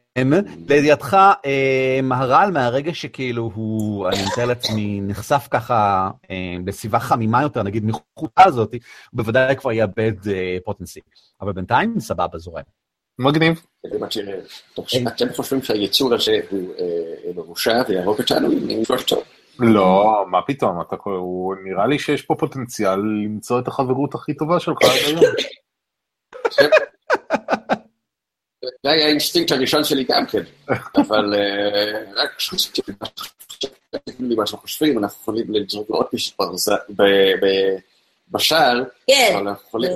לידיעתך, 0.68 1.18
אמ, 1.46 2.12
הרעל 2.12 2.52
מהרגע 2.52 2.94
שכאילו 2.94 3.52
הוא, 3.56 4.08
אני 4.10 4.18
מתאר 4.32 4.46
לעצמי, 4.46 5.02
נחשף 5.02 5.48
ככה 5.52 6.10
אמ, 6.30 6.66
בסביבה 6.66 7.00
חמימה 7.00 7.42
יותר, 7.42 7.64
נגיד 7.64 7.84
מחוטה 7.86 8.44
הזאת, 8.44 8.76
בוודאי 9.14 9.56
כבר 9.56 9.72
יאבד 9.72 10.28
אה, 10.28 10.58
פוטנסי. 10.66 11.00
אבל 11.42 11.52
בינתיים 11.52 12.00
סבבה 12.00 12.38
זורם. 12.38 12.64
מגניב. 13.20 13.66
אתם 15.08 15.34
חושבים 15.34 15.64
שהיצור 15.64 16.14
הזה 16.14 16.40
הוא 16.50 16.74
אה, 16.80 17.34
מרושע 17.36 17.82
ויהרוג 17.88 18.20
אותנו? 18.20 18.50
חושב 18.86 19.08
טוב. 19.08 19.24
לא, 19.60 20.26
מה 20.28 20.42
פתאום, 20.48 20.82
אתה, 20.82 20.96
הוא, 21.04 21.56
נראה 21.64 21.88
לי 21.88 22.00
שיש 22.00 22.22
פה 22.22 22.36
פוטנציאל 22.40 22.96
למצוא 22.96 23.60
את 23.60 23.68
החברות 23.68 24.16
הכי 24.16 24.34
טובה 24.34 24.60
שלך 24.60 24.78
עד 24.82 24.90
היום. 25.06 25.22
זה 28.84 28.92
היה 28.92 29.06
האינסטינקט 29.06 29.52
הראשון 29.52 29.84
שלי 29.84 30.04
גם 30.04 30.26
כן, 30.26 30.44
אבל 30.96 31.34
אה, 31.34 32.12
רק 32.16 32.30
חשבתי 32.38 32.82
לי 34.20 34.36
מה 34.36 34.48
שאנחנו 34.48 34.58
חושבים, 34.58 34.98
אנחנו 34.98 35.22
יכולים 35.22 35.46
לזרוק 35.50 35.90
לו 35.90 35.96
עוד 35.96 36.06
מישהו 36.14 36.38
בשער, 38.32 38.84
כן, 39.08 39.32
אבל 39.34 39.48
אנחנו 39.48 39.68
יכולים... 39.68 39.92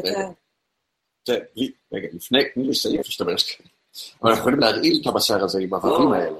זה 1.27 1.33
זה, 1.33 1.39
לי- 1.55 1.71
רגע, 1.93 2.07
לפני, 2.13 2.39
תני 2.53 2.63
לי 2.63 2.69
לסיים 2.69 2.95
להשתמש. 2.97 3.61
אבל 4.21 4.29
אנחנו 4.29 4.41
יכולים 4.41 4.59
להרעיל 4.59 4.99
את 5.01 5.07
הבשר 5.07 5.43
הזה 5.43 5.59
עם 5.61 5.73
הורים 5.73 6.11
האלה. 6.11 6.39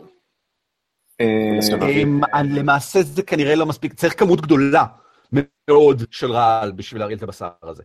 אה, 1.21 1.85
אמ, 2.03 2.21
למעשה 2.57 3.01
זה 3.01 3.23
כנראה 3.23 3.55
לא 3.55 3.65
מספיק, 3.65 3.93
צריך 3.93 4.19
כמות 4.19 4.41
גדולה 4.41 4.85
מאוד 5.31 6.01
של 6.11 6.31
רעל 6.31 6.71
בשביל 6.71 7.01
להרעיל 7.01 7.17
את 7.17 7.23
הבשר 7.23 7.49
הזה. 7.63 7.83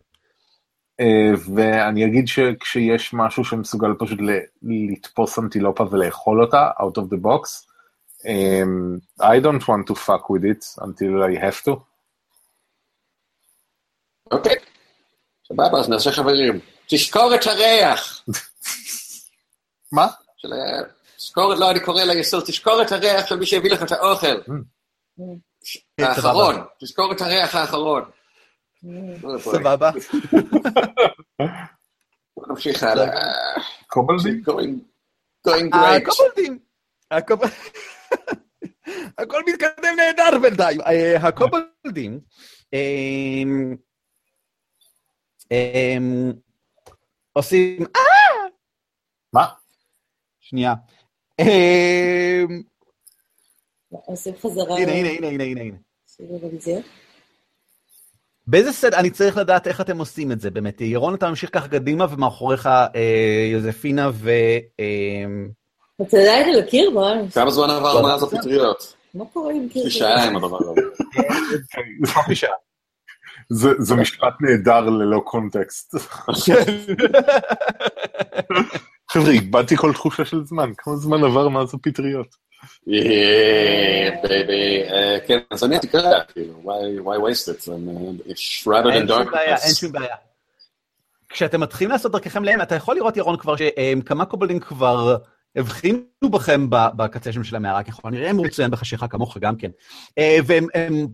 אה, 0.99 1.31
ואני 1.55 2.05
אגיד 2.05 2.27
שכשיש 2.27 3.13
משהו 3.13 3.45
שמסוגל 3.45 3.89
פשוט 3.99 4.19
ל- 4.21 4.45
לתפוס 4.91 5.39
אנטילופה 5.39 5.83
ולאכול 5.91 6.41
אותה, 6.43 6.69
out 6.79 7.01
of 7.01 7.05
the 7.13 7.17
box, 7.23 7.65
I 9.21 9.39
don't 9.43 9.61
want 9.61 9.85
to 9.91 9.95
fuck 9.95 10.25
with 10.29 10.43
it 10.43 10.83
until 10.83 11.13
I 11.33 11.41
have 11.41 11.63
to. 11.65 11.71
אוקיי, 14.31 14.55
סבבה, 15.47 15.79
אז 15.79 15.89
נעשה 15.89 16.11
חברים. 16.11 16.59
תזכור 16.89 17.35
את 17.35 17.47
הריח. 17.47 18.23
מה? 19.91 20.07
של 20.37 20.53
ה- 20.53 20.83
תזכור, 21.17 21.53
לא, 21.53 21.71
אני 21.71 21.79
קורא 21.79 22.03
ליסוד, 22.03 22.43
תזכור 22.47 22.81
את 22.81 22.91
הריח 22.91 23.25
של 23.25 23.35
מי 23.35 23.45
שהביא 23.45 23.71
לך 23.71 23.83
את 23.83 23.91
האוכל. 23.91 24.41
כן, 25.97 26.03
האחרון, 26.03 26.55
תזכור 26.79 27.11
את 27.11 27.21
הריח 27.21 27.55
האחרון. 27.55 28.03
סבבה. 29.39 29.91
בוא 32.37 32.47
נמשיך 32.49 32.83
הלאה. 32.83 33.05
קובלדים? 33.87 34.43
great. 35.47 35.75
הקובלדים. 36.07 36.59
הקוב- 37.11 37.41
הכל 39.17 39.41
מתקדם 39.47 39.95
נהדר 39.97 40.39
בינתיים. 40.41 40.81
אה, 40.81 41.15
הקובלדים, 41.27 42.19
אמ, 42.73 43.75
אמ, 45.51 46.31
עושים... 47.37 47.85
אה! 47.95 48.01
מה? 49.33 49.45
שנייה. 50.39 50.73
אמ, 51.41 52.61
עושים 53.89 54.33
חזרה. 54.41 54.77
הנה, 54.77 54.91
הנה, 54.91 55.09
הנה, 55.09 55.27
הנה, 55.27 55.43
הנה, 55.43 55.61
הנה. 55.61 55.75
סיבוב 56.07 56.43
רוויזיה. 56.43 56.79
באיזה 58.47 58.71
סדר, 58.71 58.97
אני 58.97 59.09
צריך 59.09 59.37
לדעת 59.37 59.67
איך 59.67 59.81
אתם 59.81 59.97
עושים 59.97 60.31
את 60.31 60.41
זה, 60.41 60.51
באמת. 60.51 60.81
ירון, 60.81 61.15
אתה 61.15 61.29
ממשיך 61.29 61.49
ככה 61.53 61.67
קדימה, 61.67 62.05
ומאחוריך 62.09 62.65
אה, 62.65 63.49
יוזפינה 63.51 64.09
ו... 64.13 64.29
אה, 64.79 65.25
אתה 66.01 66.17
עדיין 66.17 66.49
על 66.53 66.59
הקיר, 66.59 66.89
מה? 66.89 67.13
כמה 67.33 67.51
זמן 67.51 67.69
עבר 67.69 68.01
מאז 68.01 68.23
הפטריות? 68.23 68.95
מה 69.13 69.25
קורה 69.33 69.53
עם 69.53 69.65
יש 69.65 69.73
קיר? 69.73 69.83
לי 69.83 69.91
שעה 69.91 70.23
עם 70.25 70.35
הדבר 70.35 70.57
הזה. 70.57 70.81
חצי 72.13 72.35
שעה. 72.35 72.64
זה 73.49 73.69
זה 73.79 73.95
משפט 73.95 74.33
נהדר 74.41 74.81
ללא 74.81 75.21
קונטקסט. 75.25 75.95
חבר'ה, 79.11 79.31
איבדתי 79.31 79.77
כל 79.77 79.93
תחושה 79.93 80.25
של 80.25 80.45
זמן, 80.45 80.71
כמה 80.77 80.95
זמן 80.95 81.23
עבר 81.23 81.49
מאז 81.49 81.73
הפטריות? 81.73 82.35
אה, 82.89 84.09
אה, 84.23 85.17
כן, 85.27 85.39
אז 85.51 85.63
אני 85.63 85.79
תקרא, 85.79 86.19
כאילו, 86.33 86.53
why 87.03 87.17
waste 87.17 87.47
it? 87.49 87.67
Uh, 87.67 88.29
It's 88.29 88.67
rather 88.67 88.91
אין 88.91 89.05
than 89.05 89.07
שום 89.07 89.31
בעיה, 89.31 89.55
אין. 89.55 89.73
שום 89.73 89.91
בעיה. 89.91 90.15
כשאתם 91.29 91.61
מתחילים 91.61 91.91
לעשות 91.91 92.11
דרככם 92.11 92.43
להם, 92.43 92.61
אתה 92.61 92.75
יכול 92.75 92.95
לראות, 92.95 93.17
ירון, 93.17 93.37
כבר 93.37 93.55
שכמה 93.55 94.25
קובלים 94.25 94.59
כבר 94.59 95.17
הבחינו 95.55 95.99
בכם 96.31 96.67
בקצה 96.69 97.31
של 97.43 97.55
המערה, 97.55 97.83
ככל 97.83 98.07
הנראה 98.07 98.29
הם 98.29 98.37
מצוין 98.37 98.71
בחשיכה 98.71 99.07
כמוך 99.07 99.37
גם 99.37 99.55
כן. 99.55 99.71
אה, 100.17 100.37
והם 100.45 100.67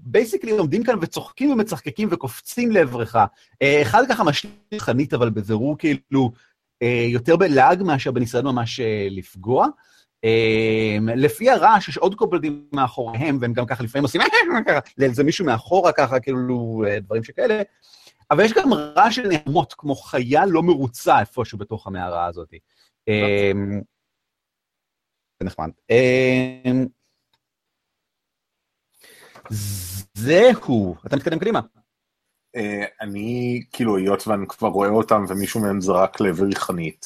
בייסיקלי 0.03 0.51
עומדים 0.51 0.83
כאן 0.83 0.95
וצוחקים 1.01 1.51
ומצחקקים 1.51 2.07
וקופצים 2.11 2.71
לעברך. 2.71 3.15
אה, 3.61 3.81
אחד 3.81 4.03
ככה 4.09 4.23
משליך 4.23 4.53
חנית, 4.77 5.13
אבל 5.13 5.29
בבירור 5.29 5.77
כאילו 5.77 6.31
אה, 6.81 7.05
יותר 7.07 7.35
בלעג 7.35 7.83
מאשר 7.83 8.11
בניסיון 8.11 8.45
ממש 8.45 8.79
לפגוע. 9.09 9.67
לפי 11.15 11.49
הרעש 11.49 11.87
יש 11.87 11.97
עוד 11.97 12.15
קובלדים 12.15 12.65
מאחוריהם, 12.73 13.37
והם 13.41 13.53
גם 13.53 13.65
ככה 13.65 13.83
לפעמים 13.83 14.03
עושים 14.03 14.21
לאיזה 14.97 15.23
מישהו 15.23 15.45
מאחורה 15.45 15.91
ככה, 15.91 16.19
כאילו 16.19 16.83
דברים 17.01 17.23
שכאלה. 17.23 17.61
אבל 18.31 18.43
יש 18.43 18.53
גם 18.53 18.73
רעש 18.73 19.15
של 19.15 19.27
נעמות, 19.27 19.73
כמו 19.77 19.95
חיה 19.95 20.45
לא 20.45 20.63
מרוצה 20.63 21.19
איפשהו 21.19 21.57
בתוך 21.57 21.87
המערה 21.87 22.25
הזאת. 22.25 22.53
אה, 25.41 25.45
זה 25.45 25.45
נחמד. 25.45 25.69
אה, 25.91 26.71
זהו, 30.13 30.95
אתה 31.05 31.15
מתקדם 31.15 31.39
קדימה. 31.39 31.59
אה, 32.55 32.85
אני, 33.01 33.61
כאילו, 33.71 33.97
היות 33.97 34.27
ואני 34.27 34.47
כבר 34.47 34.67
רואה 34.67 34.89
אותם 34.89 35.25
ומישהו 35.27 35.61
מהם 35.61 35.81
זרק 35.81 36.21
לעברי 36.21 36.55
חנית, 36.55 37.05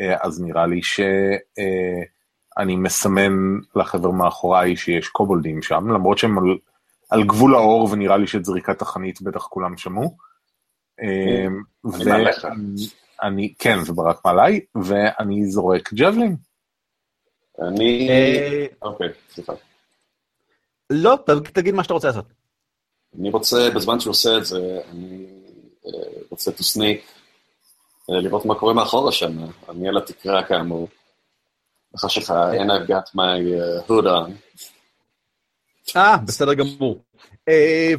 אה, 0.00 0.16
אז 0.20 0.40
נראה 0.40 0.66
לי 0.66 0.82
שאני 0.82 2.76
מסמן 2.76 3.32
לחבר 3.76 4.10
מאחוריי 4.10 4.76
שיש 4.76 5.08
קובולדים 5.08 5.62
שם, 5.62 5.88
למרות 5.88 6.18
שהם 6.18 6.38
על, 6.38 6.44
על 7.10 7.24
גבול 7.24 7.54
האור 7.54 7.88
ונראה 7.92 8.16
לי 8.16 8.26
שאת 8.26 8.44
זריקת 8.44 8.82
החנית 8.82 9.22
בטח 9.22 9.46
כולם 9.46 9.76
שמעו. 9.76 10.16
אה, 11.02 11.46
אני 11.94 12.04
מעליך. 12.04 12.46
ואני, 13.22 13.54
כן, 13.58 13.78
וברק 13.86 14.24
מעליי, 14.24 14.60
ואני 14.74 15.46
זורק 15.46 15.92
ג'בלין. 15.92 16.36
אני... 17.62 18.08
אה, 18.10 18.66
אוקיי, 18.82 19.08
סליחה. 19.34 19.52
לא, 20.90 21.18
תגיד 21.52 21.74
מה 21.74 21.82
שאתה 21.82 21.94
רוצה 21.94 22.08
לעשות. 22.08 22.26
אני 23.20 23.30
רוצה, 23.30 23.68
בזמן 23.74 24.00
שהוא 24.00 24.10
עושה 24.10 24.36
את 24.38 24.46
זה, 24.46 24.80
אני 24.90 25.26
אה, 25.86 26.20
רוצה 26.30 26.50
to 26.50 26.54
sneak, 26.54 27.00
אה, 28.10 28.20
לראות 28.20 28.44
מה 28.44 28.54
קורה 28.54 28.74
מאחורה 28.74 29.12
שם. 29.12 29.32
אני 29.68 29.88
על 29.88 29.96
התקרה 29.96 30.44
כאמור. 30.44 30.88
בחשיכה, 31.94 32.52
and 32.52 32.70
I've 32.70 32.88
got 32.88 33.14
my 33.14 33.40
hood 33.88 34.04
on. 34.04 34.30
אה, 35.96 36.16
בסדר 36.16 36.54
גמור. 36.54 37.04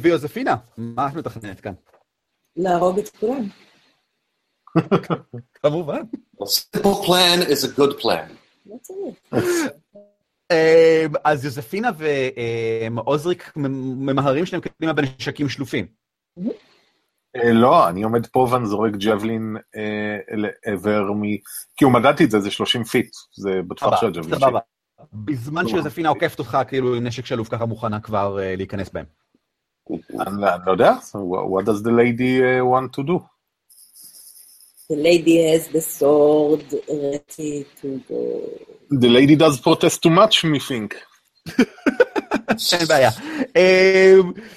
ויוזפינה, 0.00 0.56
מה 0.76 1.08
את 1.08 1.14
מתכננת 1.14 1.60
כאן? 1.60 1.72
להרוג 2.56 2.98
את 2.98 3.08
כולם. 3.08 3.48
כמובן. 5.62 6.02
A 6.42 6.46
simple 6.46 7.04
plan 7.06 7.42
is 7.42 7.64
a 7.64 7.68
good 7.78 8.00
plan. 8.02 8.39
לא 8.66 8.76
צריך. 8.82 9.14
אה, 10.50 11.06
אז 11.24 11.44
יוזפינה 11.44 11.90
ועוזריק 12.96 13.52
ממהרים 13.56 14.46
שלהם 14.46 14.62
קדימה 14.62 14.92
בנשקים 14.92 15.48
שלופים. 15.48 15.86
אה, 17.36 17.52
לא, 17.52 17.88
אני 17.88 18.02
עומד 18.02 18.26
פה 18.26 18.48
ואני 18.50 18.66
זורק 18.66 18.92
javelin 18.92 19.56
אה, 19.76 20.16
לעבר 20.36 21.12
מ... 21.12 21.22
כאילו 21.76 21.90
מדדתי 21.90 22.24
את 22.24 22.30
זה, 22.30 22.40
זה 22.40 22.50
30 22.50 22.84
feet, 22.84 23.10
זה 23.32 23.60
בטווח 23.68 24.00
של 24.00 24.06
ה 24.06 24.08
javelin 24.08 24.24
שלי. 24.30 24.40
סבבה. 24.40 24.58
בזמן 25.12 25.68
שיוזפינה 25.68 26.08
עוקפת 26.08 26.38
אותך 26.38 26.58
כאילו 26.68 26.94
עם 26.94 27.06
נשק 27.06 27.26
שלוף 27.26 27.48
ככה 27.48 27.66
מוכנה 27.66 28.00
כבר 28.00 28.38
אה, 28.40 28.56
להיכנס 28.56 28.90
בהם. 28.90 29.04
אני 30.20 30.40
לא- 30.42 30.48
לא 30.66 30.72
יודע, 30.72 30.92
what 31.14 31.64
does 31.64 31.82
the 31.84 31.90
lady 31.90 32.40
want 32.72 33.00
to 33.00 33.06
do? 33.08 33.18
The 34.90 34.96
lady 34.96 35.36
has 35.50 35.68
the 35.68 35.80
sword 35.80 36.64
ready 36.88 37.64
to 37.80 37.88
go. 38.08 38.22
The 38.90 39.08
lady 39.08 39.36
does 39.36 39.60
protest 39.60 40.02
too 40.02 40.10
much, 40.10 40.44
me 40.44 40.58
think. 40.58 40.94
אין 42.72 42.86
בעיה. 42.88 43.10
אה, 43.56 44.14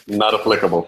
Not 0.09 0.33
applicable. 0.33 0.85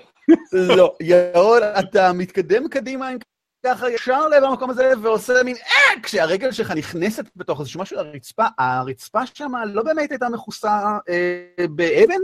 לא, 0.53 0.95
ירון, 1.01 1.61
אתה 1.79 2.13
מתקדם 2.13 2.67
קדימה 2.67 3.07
עם 3.09 3.17
ככה 3.65 3.91
ישר 3.91 4.27
לעבר 4.27 4.47
המקום 4.47 4.69
הזה 4.69 4.91
ועושה 5.01 5.33
מין 5.43 5.55
אה, 5.55 6.01
כשהרגל 6.03 6.51
שלך 6.51 6.71
נכנסת 6.71 7.25
בתוך 7.35 7.59
איזשהו 7.59 7.81
משהו 7.81 7.97
לרצפה, 7.97 8.45
הרצפה 8.57 9.25
שם 9.25 9.51
לא 9.65 9.83
באמת 9.83 10.11
הייתה 10.11 10.29
מכוסה 10.29 10.97
אה, 11.09 11.65
באבן, 11.69 12.21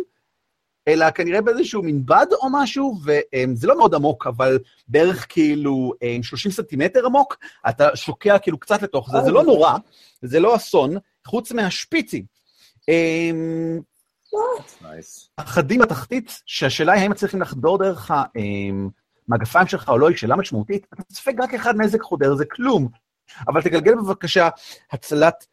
אלא 0.88 1.12
כנראה 1.12 1.42
באיזשהו 1.42 1.84
מין 1.84 2.06
בד 2.06 2.26
או 2.32 2.48
משהו, 2.52 3.00
וזה 3.04 3.68
לא 3.68 3.78
מאוד 3.78 3.96
עמוק, 3.96 4.28
אבל 4.28 4.60
בערך 4.88 5.26
כאילו 5.30 5.94
אה, 6.04 6.18
30 6.24 6.52
סנטימטר 6.52 7.06
עמוק, 7.06 7.38
אתה 7.70 7.96
שוקע 7.96 8.40
כאילו 8.40 8.60
קצת 8.60 8.82
לתוך 8.82 9.12
זה, 9.12 9.22
זה 9.22 9.32
לא 9.32 9.44
נורא, 9.44 9.78
זה 10.22 10.40
לא 10.40 10.56
אסון, 10.56 10.96
חוץ 11.28 11.52
מהשפיצים. 11.52 12.24
אה, 12.90 13.32
Nice. 14.82 15.30
החדים 15.38 15.82
בתחתית, 15.82 16.42
שהשאלה 16.46 16.94
היא 16.94 17.02
האם 17.02 17.12
מצליחים 17.12 17.42
לחדור 17.42 17.78
דרך 17.78 18.12
המגפיים 18.12 19.68
שלך 19.68 19.90
או 19.90 19.98
לא, 19.98 20.10
היא 20.10 20.18
שאלה 20.18 20.36
משמעותית. 20.36 20.88
אתה 20.94 21.04
סופג 21.12 21.42
רק 21.42 21.54
אחד 21.54 21.74
נזק 21.78 22.02
חודר, 22.02 22.36
זה 22.36 22.46
כלום. 22.46 22.88
אבל 23.48 23.62
תגלגל 23.62 23.96
בבקשה 23.96 24.50
הצלת 24.92 25.46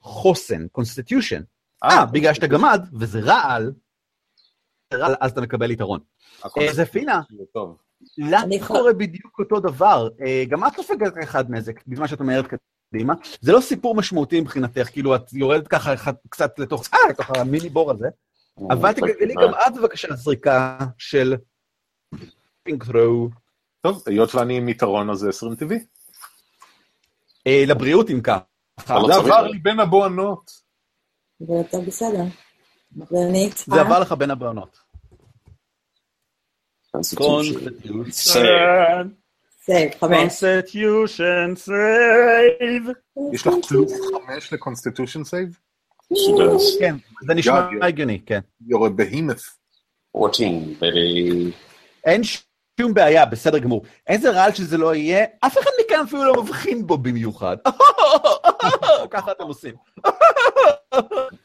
חוסן, 0.00 0.68
constitution. 0.68 1.42
אה, 1.84 2.06
בגלל 2.06 2.34
שאתה 2.34 2.46
גמד, 2.46 2.86
וזה 2.92 3.20
רעל, 3.20 3.62
רע, 3.62 3.72
אז 5.20 5.30
אתה 5.32 5.40
מקבל 5.40 5.70
יתרון. 5.70 6.00
אה, 6.60 6.64
יהיה 7.30 7.46
טוב. 7.52 7.76
לך 8.18 8.66
קורה 8.66 8.92
בדיוק 8.92 9.38
אותו 9.38 9.60
דבר. 9.60 10.08
אה, 10.26 10.44
גם 10.48 10.66
את 10.66 10.72
סופגת 10.76 11.12
אחד 11.22 11.50
נזק, 11.50 11.86
בזמן 11.86 12.08
שאת 12.08 12.20
אומרת 12.20 12.44
קדימה. 12.92 13.14
זה 13.40 13.52
לא 13.52 13.60
סיפור 13.60 13.94
משמעותי 13.94 14.40
מבחינתך, 14.40 14.88
כאילו 14.92 15.16
את 15.16 15.32
יורדת 15.32 15.68
ככה 15.68 15.94
אחד- 15.94 16.12
קצת 16.28 16.58
לתוך, 16.58 16.82
אה, 16.94 16.98
לתוך 17.10 17.30
המיני 17.30 17.68
בור 17.68 17.90
הזה, 17.90 18.08
אבל 18.70 18.92
תגלגלי 18.92 19.34
גם 19.34 19.54
את 19.54 19.74
בבקשה 19.78 20.14
זריקה 20.14 20.78
של 20.98 21.36
פינק 22.62 22.84
ת'רו. 22.84 23.28
טוב, 23.80 24.02
היות 24.06 24.34
ואני 24.34 24.56
עם 24.56 24.68
יתרון, 24.68 25.10
אז 25.10 25.18
זה 25.18 25.28
20 25.28 25.54
טבעי. 25.54 25.78
אה, 27.46 27.64
לבריאות 27.66 28.10
אם 28.10 28.20
כך. 28.20 28.38
לא 28.90 29.08
זה. 29.12 29.14
עבר 29.14 29.46
לי 29.46 29.58
בין 29.58 29.80
הבוענות. 29.80 30.50
ואתה 31.40 31.78
בסדר. 31.86 32.24
ואני 32.96 33.44
איתך. 33.44 33.64
זה 33.66 33.80
עבר 33.80 34.00
לך 34.00 34.12
בין 34.12 34.30
הבהונות. 34.30 34.78
Constitution. 36.96 38.20
save, 39.60 39.90
חמש. 40.00 40.44
Constitution 40.44 41.68
save. 41.68 42.90
יש 43.32 43.46
לך 43.46 43.54
פלוס 43.68 43.92
5 44.26 44.52
ל 44.52 44.57
constitution 44.57 45.24
save? 45.24 45.58
כן, 46.78 46.96
זה 47.26 47.34
נשמע 47.34 47.68
הגיוני, 47.82 48.20
כן. 48.26 48.40
יורה 48.66 48.88
בהימת. 48.88 49.36
14, 50.16 50.46
baby. 50.80 51.52
אין 52.04 52.22
שום 52.80 52.94
בעיה, 52.94 53.26
בסדר 53.26 53.58
גמור. 53.58 53.82
איזה 54.06 54.30
רעל 54.30 54.54
שזה 54.54 54.78
לא 54.78 54.94
יהיה, 54.94 55.24
אף 55.40 55.58
אחד 55.58 55.70
מכאן 55.84 56.04
אפילו 56.04 56.24
לא 56.24 56.42
מבחין 56.42 56.86
בו 56.86 56.98
במיוחד. 56.98 57.56
ככה 59.10 59.32
אתם 59.32 59.44
עושים. 59.44 59.74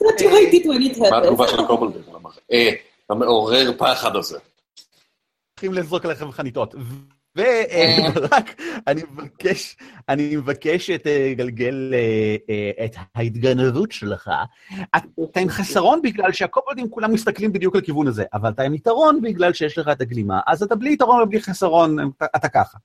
Don't 0.06 0.20
you 0.22 0.30
hate 0.30 0.54
it 0.54 0.66
when 0.66 0.96
it 0.96 1.00
מה 1.12 1.18
התגובה? 1.18 1.48
של 1.48 1.60
הקובלדים? 1.60 2.02
אה, 2.52 2.70
המעורר 3.10 3.72
פחד 3.78 4.16
הזה. 4.16 4.38
הולכים 5.56 5.74
לזרוק 5.74 6.06
עליכם 6.06 6.32
חניתות. 6.32 6.76
ורק, 7.38 8.56
אני 8.88 9.02
מבקש, 9.12 9.78
אני 10.10 10.36
מבקש 10.36 10.92
שתגלגל 10.92 11.94
אה, 11.94 12.36
אה, 12.50 12.86
את 12.86 12.92
ההתגנבות 13.16 13.92
שלך. 13.92 14.30
אתה 15.24 15.40
עם 15.40 15.50
חסרון 15.50 16.02
בגלל 16.02 16.32
שהקופודים 16.32 16.90
כולם 16.90 17.14
מסתכלים 17.14 17.54
בדיוק 17.54 17.76
לכיוון 17.76 18.08
הזה, 18.08 18.24
אבל 18.34 18.50
אתה 18.50 18.64
עם 18.64 18.74
יתרון 18.74 19.22
בגלל 19.22 19.54
שיש 19.54 19.78
לך 19.78 19.88
את 19.92 20.02
הגלימה, 20.02 20.40
אז 20.48 20.64
אתה 20.64 20.76
בלי 20.76 20.94
יתרון 20.94 21.22
ובלי 21.22 21.42
חסרון, 21.42 21.98
אתה- 22.36 22.50
ככה. 22.50 22.78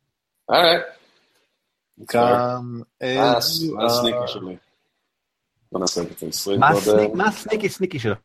אוקיי. 2.00 2.20
גם... 2.20 2.80
מה 3.02 3.32
הס- 3.36 3.62
מה 3.72 3.84
הסניקי 3.86 4.16
שלי? 4.26 4.56
בוא 5.72 5.80
נעשה 5.80 6.02
את 6.02 6.18
זה 6.18 6.26
20 6.26 6.60
מה 6.60 6.70
קודם. 6.84 7.18
מה 7.18 7.28
הסניקי 7.28 7.68
סניקי 7.68 7.98
שלך? 7.98 8.18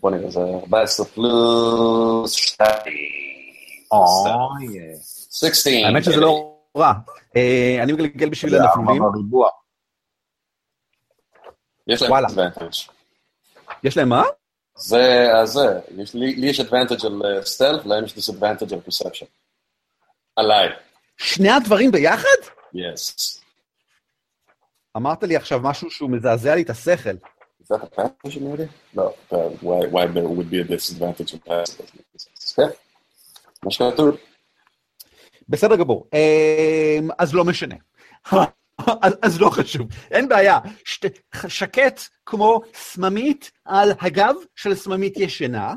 בוא 0.00 0.10
נראה, 0.10 0.30
זה 0.30 0.40
14 0.40 1.06
פלוס 1.06 2.32
2. 2.32 2.68
אוי, 3.92 4.78
16. 5.30 5.72
האמת 5.86 6.04
שזה 6.04 6.20
לא 6.20 6.58
רע. 6.76 6.92
אה, 7.36 7.78
אני 7.82 7.92
מגלגל 7.92 8.28
בשביל 8.28 8.54
הנפלולים. 8.54 9.02
בריבוע. 9.12 9.48
יש 11.86 12.02
להם 12.02 12.24
advantage. 12.24 12.90
יש 13.84 13.96
להם 13.96 14.08
מה? 14.08 14.22
זה, 14.78 15.28
אז 15.42 15.52
זה, 15.52 15.80
יש 15.96 16.14
לי 16.14 16.48
יש 16.48 16.60
advantage 16.60 17.06
על 17.06 17.22
סטלף, 17.44 17.86
להם 17.86 18.04
יש 18.04 18.12
disadvantage 18.12 18.74
על 18.74 18.80
perception. 18.88 19.26
עליי, 20.36 20.68
שני 21.16 21.50
הדברים 21.50 21.90
ביחד? 21.90 22.38
yes. 22.74 23.40
אמרת 24.96 25.22
לי 25.22 25.36
עכשיו 25.36 25.60
משהו 25.62 25.90
שהוא 25.90 26.10
מזעזע 26.10 26.54
לי 26.54 26.62
את 26.62 26.70
השכל. 26.70 27.16
Is 27.62 27.68
that 27.68 27.82
a 27.82 27.86
passive 27.86 28.42
maybe? 28.42 28.68
No, 28.94 29.14
uh, 29.32 29.48
why, 29.66 29.80
why 29.94 30.06
there 30.06 30.28
would 30.28 30.50
be 30.50 30.60
a 30.60 30.64
disadvantage 30.64 31.34
in 31.34 31.40
passive? 31.48 31.86
כן, 32.56 32.68
מה 33.64 33.70
שכתוב. 33.70 34.16
בסדר 35.48 35.76
גמור. 35.76 36.08
אמ, 36.12 37.08
אז 37.18 37.34
לא 37.34 37.44
משנה. 37.44 37.74
אז, 39.02 39.14
אז 39.22 39.40
לא 39.40 39.50
חשוב, 39.50 39.88
אין 40.10 40.28
בעיה. 40.28 40.58
שת, 40.84 41.18
שקט 41.48 42.00
כמו 42.26 42.60
סממית 42.74 43.50
על 43.64 43.92
הגב 44.00 44.34
של 44.54 44.74
סממית 44.74 45.16
ישנה. 45.16 45.74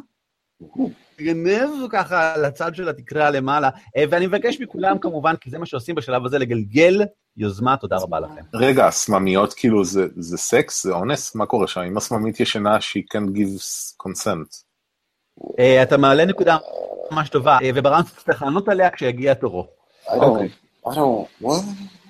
גנב 1.22 1.70
ככה 1.89 2.38
לצד 2.38 2.76
של 2.76 2.89
התקרה 2.89 3.30
למעלה, 3.30 3.70
אה, 3.97 4.03
ואני 4.09 4.28
מבקש 4.28 4.59
מכולם 4.59 4.99
כמובן, 4.99 5.36
כי 5.36 5.49
זה 5.49 5.59
מה 5.59 5.65
שעושים 5.65 5.95
בשלב 5.95 6.26
הזה, 6.26 6.38
לגלגל 6.38 7.01
יוזמה, 7.40 7.78
תודה 7.78 7.98
רבה 7.98 8.20
לכם. 8.20 8.42
רגע, 8.54 8.88
הסממיות 8.88 9.54
כאילו 9.54 9.86
זה, 9.86 10.06
זה 10.18 10.38
סקס? 10.38 10.84
זה 10.84 10.92
אונס? 10.92 11.36
מה 11.36 11.46
קורה 11.46 11.68
שם? 11.68 11.82
אם 11.82 11.98
הסממית 11.98 12.40
ישנה, 12.40 12.78
she 12.78 13.00
can 13.14 13.38
give 13.38 13.62
consent. 14.04 14.64
אה, 15.60 15.84
אתה 15.84 15.98
מעלה 15.98 16.26
נקודה 16.26 16.58
ממש 17.12 17.30
טובה, 17.30 17.58
אה, 17.64 17.70
וברן 17.76 18.02
צריך 18.26 18.42
לענות 18.42 18.68
עליה 18.68 18.90
כשיגיע 18.90 19.34
תורו. 19.34 19.68
I 20.06 20.12
don't, 20.12 20.86
I 20.86 20.90
don't, 20.90 21.44
what? 21.44 21.64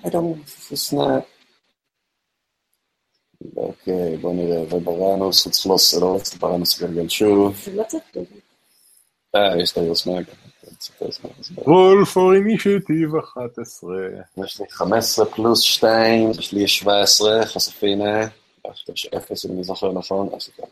I 0.04 0.08
don't, 0.08 0.72
it's 0.72 0.94
not. 0.94 1.24
אוקיי, 3.56 4.16
בוא 4.16 4.34
נראה, 4.34 4.62
וברנוס, 4.62 5.48
צריך 5.48 5.66
לעשות, 5.66 6.34
ברנוס 6.40 6.82
גלגל 6.82 7.08
שוב. 7.08 7.56
זה 7.64 7.76
לא. 7.76 7.84
אה, 9.36 9.62
יש 9.62 9.72
את 9.72 9.76
היוזמה 9.78 10.12
רול 11.56 12.04
פור 12.04 12.34
אינישיטיב 12.34 13.16
11. 13.16 13.90
יש 14.44 14.60
לי 14.60 14.66
15 14.70 15.26
פלוס 15.26 15.60
2, 15.60 16.30
יש 16.30 16.52
לי 16.52 16.68
17, 16.68 17.46
חשפינה, 17.46 18.28
יש 18.94 19.06
0 19.06 19.46
אם 19.46 19.50
אני 19.52 19.64
זוכר 19.64 19.92
נכון, 19.92 20.28
אז 20.36 20.42
זה 20.42 20.52
גם 20.60 20.66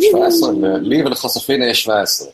17, 0.00 0.50
לי 0.80 1.02
ולחשפינה 1.02 1.66
יש 1.66 1.82
17. 1.82 2.28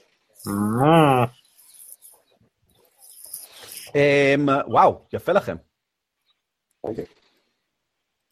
אמ, 3.95 4.49
וואו, 4.69 5.01
יפה 5.13 5.33
לכם. 5.33 5.57
אוקיי. 6.85 7.05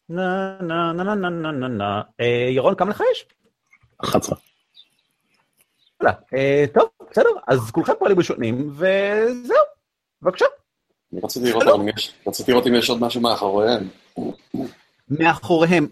נה 0.09 0.57
נה 0.61 0.93
נה 0.93 1.03
נה 1.03 1.29
נה 1.29 1.51
נה 1.51 1.67
נה. 1.67 2.01
אה, 2.21 2.49
ירון, 2.49 2.75
כמה 2.75 2.89
לך 2.89 3.03
יש? 3.11 3.25
11. 4.03 4.37
יאללה, 6.01 6.15
אה, 6.33 6.65
טוב, 6.73 6.89
בסדר, 7.11 7.29
אז 7.47 7.71
כולכם 7.71 7.93
פועלים 7.99 8.17
ראשונים, 8.17 8.69
וזהו, 8.71 9.57
בבקשה. 10.21 10.45
אני 11.13 11.21
רציתי 11.23 12.51
לראות 12.51 12.67
אם 12.67 12.75
יש- 12.75 12.89
עוד 12.89 13.01
משהו 13.01 13.21
מאחוריהם. 13.21 13.89
מאחוריהם, 15.09 15.87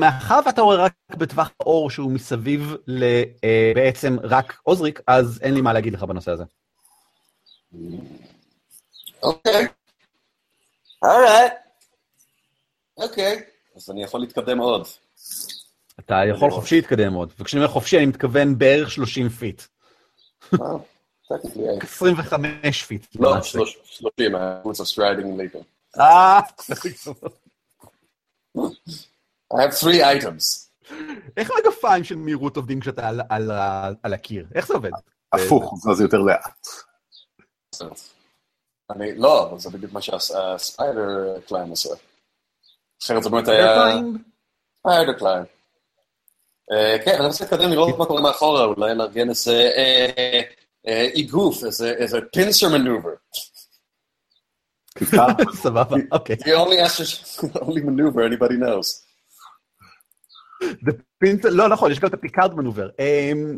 מאחר 0.00 0.40
ואתה 0.46 0.62
רואה 0.62 0.76
רק 0.76 0.92
בטווח 1.10 1.50
האור 1.60 1.90
שהוא 1.90 2.12
מסביב 2.12 2.74
לבעצם 2.86 4.16
רק 4.22 4.58
עוזריק, 4.62 5.00
אז 5.06 5.38
אין 5.42 5.54
לי 5.54 5.60
מה 5.60 5.72
להגיד 5.72 5.92
לך 5.92 6.02
בנושא 6.02 6.30
הזה. 6.30 6.44
אוקיי. 9.22 9.66
אוקיי. 11.02 11.48
אוקיי. 12.96 13.42
אז 13.76 13.90
אני 13.90 14.02
יכול 14.02 14.20
להתקדם 14.20 14.58
עוד. 14.58 14.86
אתה 16.00 16.14
יכול 16.30 16.50
חופשי 16.50 16.74
להתקדם 16.76 17.12
עוד, 17.14 17.32
וכשאני 17.38 17.62
אומר 17.62 17.72
חופשי 17.72 17.96
אני 17.98 18.06
מתכוון 18.06 18.58
בערך 18.58 18.90
30 18.90 19.28
feet. 19.28 19.62
וואו, 20.52 20.78
technically, 21.32 21.80
I- 21.80 21.84
25 21.84 22.84
feet. 22.84 23.06
לא, 23.20 23.30
למעשה. 23.30 23.48
שלוש- 23.50 23.78
שלושים, 23.84 24.34
ה 24.36 24.44
boots 24.44 24.84
of 24.84 24.95
striding 24.95 25.40
and 25.40 25.45
leaping. 25.45 25.58
אה, 25.98 26.40
I 29.54 29.56
have 29.56 29.72
three 29.80 30.22
items. 30.22 30.66
איך 31.36 31.50
מגפיים 31.58 32.04
של 32.04 32.16
מהירות 32.16 32.56
עובדים 32.56 32.80
כשאתה 32.80 33.08
על- 33.08 33.20
על 33.28 33.50
על 34.02 34.14
הקיר? 34.14 34.46
איך 34.54 34.66
זה 34.66 34.74
עובד? 34.74 34.90
הפוך, 35.32 35.74
זז 35.78 36.00
יותר 36.00 36.18
לאט. 36.18 36.66
אני, 38.90 39.14
לא, 39.18 39.50
אבל 39.50 39.58
זה 39.58 39.70
בדיוק 39.70 39.92
מה 39.92 40.02
שה 40.02 40.48
spider 40.48 41.40
climb 41.48 41.70
עושה. 41.70 41.88
אחרת 43.02 43.22
זה 43.22 43.30
באמת 43.30 43.48
היה... 43.48 43.92
spider 44.78 45.12
climb. 45.18 45.44
אה, 46.72 46.96
כן, 47.04 47.14
אני 47.18 47.26
רוצה 47.26 47.44
להתקדם 47.44 47.70
לראות 47.70 47.98
מה 47.98 48.06
קורה 48.06 48.22
מאחורה, 48.22 48.64
אולי 48.64 48.94
לארגן 48.94 49.28
איזה 49.28 49.70
אה, 49.76 50.40
אה, 50.86 51.02
איגוף, 51.14 51.64
איזה 51.64 51.90
איזה 51.98 52.18
pincer 52.32 52.68
maneuver. 52.68 53.10
כיכר, 54.98 55.26
סבבה, 55.54 55.96
אוקיי. 56.12 56.36
The 56.36 56.58
only 56.66 56.86
astro- 56.86 57.46
the 57.46 57.60
only 57.60 57.80
maneuver 57.80 58.22
anybody 58.30 58.54
knows. 58.54 59.06
The 60.64 60.92
pin- 61.24 61.40
לא, 61.50 61.68
נכון, 61.68 61.92
יש 61.92 61.98
גם 62.00 62.08
את 62.08 62.14
ה 62.14 62.20
Picard 62.20 62.54
maneuver. 62.54 62.88
אמ, 62.98 63.56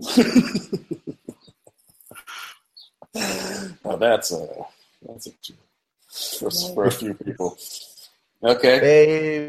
Now 3.84 3.96
that's 3.96 4.30
a, 4.32 4.40
that's 5.06 5.26
a, 5.26 5.32
for, 6.38 6.50
for 6.74 6.84
a 6.84 6.90
few 6.90 7.14
people. 7.14 7.56
אוקיי. 8.42 8.80
אה. 8.80 9.48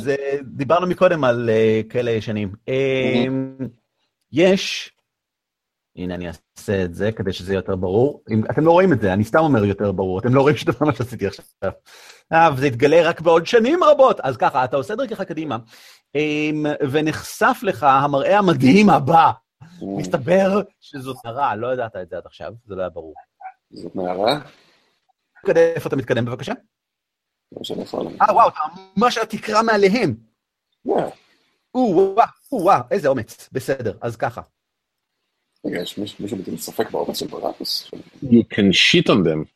זה, 0.00 0.16
דיברנו 0.42 0.86
מקודם 0.86 1.24
על 1.24 1.50
אה, 1.50 1.80
כאלה 1.88 2.10
ישנים. 2.10 2.52
אה, 2.68 3.24
יש, 4.32 4.92
הנה, 5.96 6.14
אני 6.14 6.28
אעשה 6.28 6.84
את 6.84 6.94
זה 6.94 7.12
כדי 7.12 7.32
שזה 7.32 7.52
יהיה 7.52 7.58
יותר 7.58 7.76
ברור. 7.76 8.22
אם, 8.30 8.42
אתם 8.50 8.64
לא 8.64 8.70
רואים 8.70 8.92
את 8.92 9.00
זה, 9.00 9.12
אני 9.12 9.24
סתם 9.24 9.38
אומר 9.38 9.64
יותר 9.64 9.92
ברור, 9.92 10.18
אתם 10.18 10.34
לא 10.34 10.40
רואים 10.40 10.56
שזה 10.56 10.72
מה 10.80 10.94
שעשיתי 10.94 11.26
עכשיו. 11.26 11.72
אה, 12.32 12.50
וזה 12.56 12.66
יתגלה 12.66 13.08
רק 13.08 13.20
בעוד 13.20 13.46
שנים 13.46 13.84
רבות. 13.84 14.20
אז 14.20 14.36
ככה, 14.36 14.64
אתה 14.64 14.76
עושה 14.76 14.94
דרכך 14.94 15.22
קדימה, 15.22 15.56
ונחשף 16.90 17.58
לך 17.62 17.82
המראה 17.82 18.38
המדהים 18.38 18.90
הבא. 18.90 19.30
מסתבר 19.82 20.60
שזאת 20.80 21.16
נערה, 21.24 21.56
לא 21.56 21.72
ידעת 21.72 21.96
את 21.96 22.08
זה 22.08 22.16
עד 22.16 22.26
עכשיו, 22.26 22.52
זה 22.66 22.74
לא 22.74 22.80
היה 22.80 22.90
ברור. 22.90 23.14
זאת 23.70 23.96
נערה? 23.96 24.40
איפה 25.56 25.88
אתה 25.88 25.96
מתקדם 25.96 26.24
בבקשה? 26.24 26.52
לא 27.52 27.64
שאני 27.64 27.82
יכול... 27.82 28.06
אה, 28.06 28.34
וואו, 28.34 28.48
אתה 28.48 28.60
ממש 28.96 29.16
על 29.16 29.22
התקרה 29.22 29.62
מעליהם. 29.62 30.14
וואו. 30.84 31.10
או, 31.74 31.80
וואו, 32.14 32.26
או, 32.52 32.58
וואו, 32.62 32.82
איזה 32.90 33.08
אומץ. 33.08 33.48
בסדר, 33.52 33.98
אז 34.00 34.16
ככה. 34.16 34.40
רגע, 35.66 35.82
יש 35.82 35.98
מישהו 35.98 36.36
מטיל 36.38 36.56
ספק 36.56 36.90
באומץ 36.90 37.18
של 37.18 37.26
ברקוס? 37.26 37.90
You 38.22 38.44
can 38.54 38.70
shit 38.72 39.06
on 39.06 39.26
them. 39.26 39.48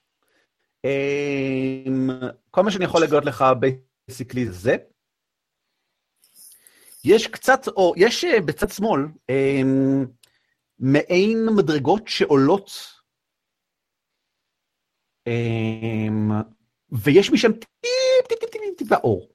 אמ, 0.84 2.11
כל 2.51 2.62
מה 2.62 2.70
שאני 2.70 2.84
יכול 2.84 3.03
לגלות 3.03 3.24
לך 3.24 3.45
basically 3.60 4.46
זה. 4.51 4.76
יש 7.05 7.26
קצת, 7.26 7.68
או 7.68 7.93
יש 7.97 8.24
אה, 8.24 8.40
בצד 8.40 8.68
שמאל, 8.68 9.01
אמ, 9.30 10.07
מעין 10.78 11.38
מדרגות 11.57 12.09
שעולות, 12.09 12.70
אמ, 15.26 16.30
ויש 16.93 17.32
משם 17.32 17.53
טיפ 17.53 18.28
טיפ 18.28 18.38
טיפ 18.38 18.51
טיפ 18.51 18.62
טיפה 18.78 18.97
אור. 18.97 19.28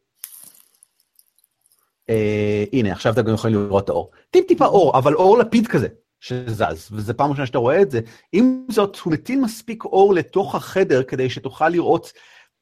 אה, 2.09 2.63
הנה, 2.73 2.91
עכשיו 2.91 3.13
אתם 3.13 3.21
גם 3.21 3.33
יכולים 3.33 3.65
לראות 3.65 3.83
את 3.83 3.89
האור. 3.89 4.11
טיפ 4.31 4.47
טיפה 4.47 4.65
אור, 4.65 4.97
אבל 4.97 5.13
אור 5.13 5.37
לפיד 5.37 5.67
כזה, 5.67 5.87
שזז, 6.19 6.89
וזו 6.91 7.17
פעם 7.17 7.29
ראשונה 7.29 7.45
שאתה 7.45 7.57
רואה 7.57 7.81
את 7.81 7.91
זה. 7.91 7.99
עם 8.31 8.65
זאת, 8.71 8.97
הוא 8.97 9.13
מטיל 9.13 9.39
מספיק 9.39 9.83
אור 9.83 10.13
לתוך 10.13 10.55
החדר 10.55 11.03
כדי 11.03 11.29
שתוכל 11.29 11.69
לראות 11.69 12.11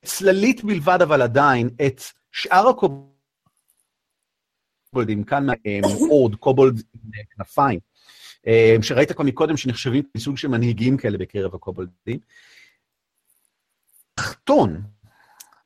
צללית 0.06 0.64
בלבד, 0.64 1.00
אבל 1.02 1.22
עדיין, 1.22 1.70
את 1.88 2.02
שאר 2.32 2.68
הקובולדים, 2.68 3.14
כאן 5.24 5.50
אה, 5.50 5.80
אורד, 6.10 6.36
קובולד 6.36 6.78
עם 6.78 7.12
אה, 7.18 7.22
כנפיים, 7.36 7.80
אה, 8.48 8.76
שראית 8.82 9.12
כבר 9.12 9.24
מקודם 9.24 9.58
שנחשבים 9.58 10.04
כסוג 10.18 10.38
של 10.38 10.48
מנהיגים 10.48 10.98
כאלה 10.98 11.18
בקרב 11.18 11.56
הקובולדים. 11.56 12.20
תחתון, 14.16 14.82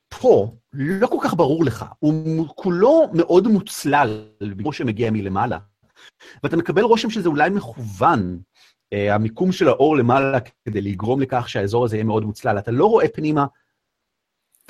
פה, 0.08 0.56
לא 0.72 1.06
כל 1.06 1.16
כך 1.22 1.34
ברור 1.34 1.64
לך, 1.64 1.84
הוא 1.98 2.46
כולו 2.54 3.10
מאוד 3.14 3.48
מוצלל, 3.48 4.24
כמו 4.58 4.72
שמגיע 4.72 5.10
מלמעלה. 5.10 5.58
ואתה 6.42 6.56
מקבל 6.56 6.82
רושם 6.82 7.10
שזה 7.10 7.28
אולי 7.28 7.50
מכוון, 7.50 8.40
אה, 8.92 9.14
המיקום 9.14 9.52
של 9.52 9.68
האור 9.68 9.96
למעלה, 9.96 10.38
כדי 10.64 10.80
לגרום 10.80 11.20
לכך 11.20 11.48
שהאזור 11.48 11.84
הזה 11.84 11.96
יהיה 11.96 12.04
מאוד 12.04 12.24
מוצלל. 12.24 12.58
אתה 12.58 12.70
לא 12.70 12.86
רואה 12.86 13.08
פנימה, 13.08 13.46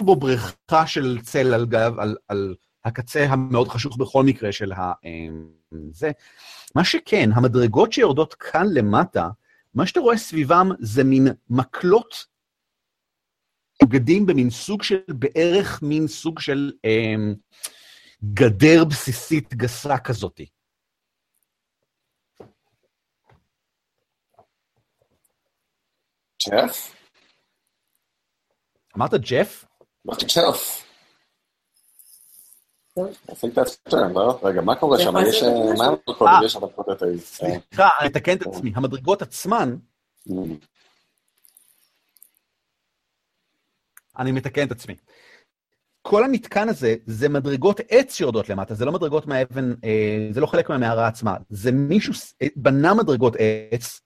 בו 0.00 0.16
בריכה 0.16 0.86
של 0.86 1.18
צל 1.22 1.54
על 1.54 1.66
גב, 1.66 1.98
על, 1.98 2.16
על 2.28 2.54
הקצה 2.84 3.26
המאוד 3.28 3.68
חשוך 3.68 3.96
בכל 3.96 4.24
מקרה 4.24 4.52
של 4.52 4.72
ה... 4.72 4.92
אה, 5.04 5.28
זה. 5.92 6.10
מה 6.74 6.84
שכן, 6.84 7.30
המדרגות 7.34 7.92
שיורדות 7.92 8.34
כאן 8.34 8.66
למטה, 8.70 9.28
מה 9.74 9.86
שאתה 9.86 10.00
רואה 10.00 10.16
סביבם 10.16 10.70
זה 10.78 11.04
מין 11.04 11.28
מקלות 11.50 12.26
בגדים 13.84 14.26
במין 14.26 14.50
סוג 14.50 14.82
של, 14.82 15.00
בערך 15.08 15.82
מין 15.82 16.08
סוג 16.08 16.40
של 16.40 16.72
אה, 16.84 17.14
גדר 18.34 18.84
בסיסית 18.84 19.54
גסה 19.54 19.98
כזאתי. 19.98 20.46
ג'ף? 26.48 26.94
אמרת 28.96 29.14
ג'ף? 29.14 29.64
אמרתי 30.06 30.24
ג'ף. 30.26 30.86
I 32.98 33.32
think 33.32 33.54
that's 33.54 33.92
turn, 33.92 34.12
לא? 34.14 34.40
רגע, 34.42 34.60
מה 34.60 34.76
קורה 34.76 34.98
שם? 34.98 35.12
יש... 35.28 35.42
אה, 35.42 35.48
מה 35.78 35.84
המדרגות? 35.84 36.22
אה. 36.22 36.40
יש 36.44 36.56
האלה. 37.02 37.18
סליחה, 37.18 37.88
אני 38.00 38.08
אתקן 38.08 38.36
את 38.36 38.46
עצמי. 38.46 38.72
המדרגות 38.74 39.22
עצמן, 39.22 39.76
אני 44.20 44.32
מתקן 44.32 44.66
את 44.66 44.72
עצמי. 44.72 44.94
כל 46.02 46.24
המתקן 46.24 46.68
הזה 46.68 46.94
זה 47.06 47.28
מדרגות 47.28 47.80
עץ 47.88 48.14
שיורדות 48.14 48.48
למטה, 48.48 48.74
זה 48.74 48.84
לא 48.84 48.92
מדרגות 48.92 49.26
מהאבן, 49.26 49.72
אה, 49.84 50.28
זה 50.30 50.40
לא 50.40 50.46
חלק 50.46 50.68
מהמערה 50.70 51.06
עצמה, 51.06 51.36
זה 51.48 51.72
מישהו 51.72 52.12
אה, 52.42 52.46
בנה 52.56 52.94
מדרגות 52.94 53.36
עץ, 53.38 54.00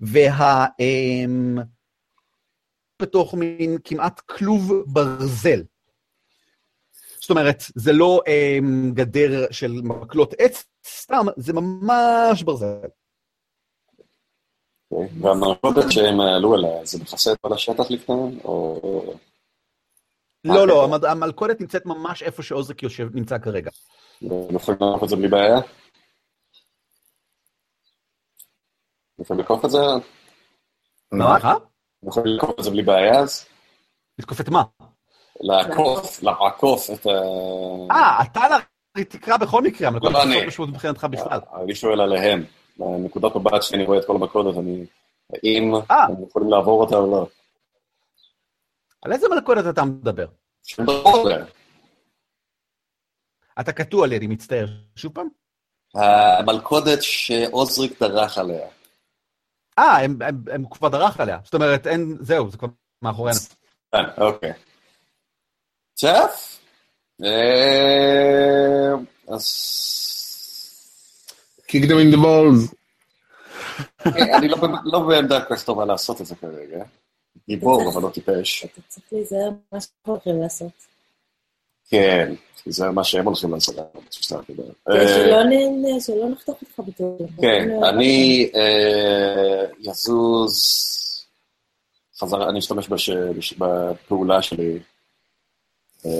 וה... 0.00 0.66
אה, 0.80 1.24
בתוך 3.02 3.34
מין 3.34 3.78
כמעט 3.84 4.20
כלוב 4.20 4.72
ברזל. 4.86 5.62
זאת 7.20 7.30
אומרת, 7.30 7.62
זה 7.74 7.92
לא 7.92 8.20
אה, 8.28 8.58
גדר 8.94 9.46
של 9.50 9.72
מקלות 9.82 10.34
עץ, 10.38 10.64
סתם, 10.86 11.26
זה 11.36 11.52
ממש 11.52 12.42
ברזל. 12.42 12.88
והמלכודת 15.20 15.92
שהם 15.92 16.20
עלו 16.20 16.54
אליה, 16.54 16.84
זה 16.84 16.98
מכסה 16.98 17.32
את 17.32 17.38
כל 17.40 17.52
השטח 17.52 17.90
לפניהם? 17.90 18.38
או... 18.44 19.14
לא, 20.44 20.66
לא, 20.66 20.84
המד- 20.84 21.04
המלכודת 21.04 21.60
נמצאת 21.60 21.86
ממש 21.86 22.22
איפה 22.22 22.42
שעוזריק 22.42 22.82
יושב, 22.82 23.08
נמצא 23.14 23.38
כרגע. 23.38 23.70
יכולים 24.22 24.80
לעקוף 24.80 25.02
את 25.04 25.08
זה 25.08 25.16
בלי 25.16 25.28
בעיה? 25.28 25.58
יכולים 29.20 29.40
לעקוף 29.40 29.64
את 29.64 29.70
זה? 29.70 29.78
מה? 31.12 31.38
יכולים 32.08 32.34
לעקוף 32.34 32.58
את 32.58 32.64
זה 32.64 32.70
בלי 32.70 32.82
בעיה 32.82 33.18
אז? 33.18 33.44
לתקוף 34.18 34.40
את 34.40 34.48
מה? 34.48 34.62
לעקוף, 35.40 36.22
לעקוף 36.22 36.90
את 36.90 37.06
ה... 37.06 37.10
אה, 37.90 38.22
אתה 38.22 38.40
לה- 38.48 39.04
תקרא 39.04 39.36
בכל 39.36 39.62
מקרה, 39.62 39.88
המלכודת 39.88 40.12
לא, 40.12 40.18
לא 40.18 40.24
אני. 40.24 40.46
משמעות 40.46 40.70
מבחינתך 40.70 41.04
בכלל. 41.10 41.40
אני 41.62 41.74
שואל 41.74 42.00
עליהם. 42.00 42.44
מנקודת 42.78 43.36
מבט 43.36 43.62
שאני 43.62 43.84
רואה 43.84 43.98
את 43.98 44.04
כל 44.06 44.14
המלכודת, 44.16 44.58
אני... 44.58 44.86
האם 45.32 45.74
אה. 45.90 46.04
הם 46.04 46.24
יכולים 46.28 46.50
לעבור 46.50 46.80
אותה 46.84 46.96
או 46.96 47.10
לא? 47.10 47.26
על 49.02 49.12
איזה 49.12 49.28
מלכודת 49.28 49.64
אתה 49.74 49.84
מדבר? 49.84 50.26
אתה 53.60 53.72
קטוע 53.72 54.06
לי, 54.06 54.16
אני 54.16 54.26
מצטער. 54.26 54.66
שוב 54.96 55.12
פעם? 55.14 55.28
המלכודת 55.94 57.02
שעוזריק 57.02 58.02
דרך 58.02 58.38
עליה. 58.38 58.68
אה, 59.78 60.04
הם, 60.04 60.18
הם, 60.22 60.44
הם 60.52 60.64
כבר 60.70 60.88
דרך 60.88 61.20
עליה. 61.20 61.38
זאת 61.44 61.54
אומרת, 61.54 61.86
אין, 61.86 62.16
זהו, 62.20 62.50
זה 62.50 62.58
כבר 62.58 62.68
מאחורינו. 63.02 63.38
אה, 63.94 64.00
אוקיי. 64.18 64.52
צ'ף? 65.94 66.58
אה, 67.24 68.92
אז... 69.28 69.46
kick 71.62 71.84
them 71.84 72.00
in 72.02 72.14
the 72.14 72.18
balls. 72.18 72.74
אה, 74.06 74.38
אני 74.38 74.48
לא 74.48 74.56
ב- 74.56 74.84
לא 74.84 75.00
בעמדה 75.08 75.44
כל 75.44 75.56
כך 75.56 75.64
טובה 75.64 75.84
לעשות 75.84 76.20
את 76.20 76.26
זה 76.26 76.34
כרגע. 76.36 76.84
גיבור, 77.50 77.90
אבל 77.92 78.02
לא 78.02 78.08
טיפש. 78.08 78.64
אתה 78.64 78.80
צריך 78.88 79.06
להיזהר 79.12 79.50
ממה 79.50 79.80
שאנחנו 79.80 80.12
הולכים 80.12 80.42
לעשות. 80.42 80.72
כן, 81.90 82.34
זה 82.66 82.90
מה 82.90 83.04
שהם 83.04 83.24
הולכים 83.24 83.52
לעשות. 83.52 83.76
יודע. 84.48 84.62
כדי 84.86 85.84
אה, 85.94 86.00
שלא 86.00 86.28
נחתוך 86.28 86.62
אותך 86.62 86.88
בטוח. 86.88 87.30
כן, 87.40 87.68
אני 87.84 88.50
אה, 88.54 89.64
יזוז 89.80 90.56
חזרה, 92.20 92.48
אני 92.48 92.58
אשתמש 92.58 92.88
בפעולה 93.58 94.42
שלי 94.42 94.78
אה, 96.06 96.10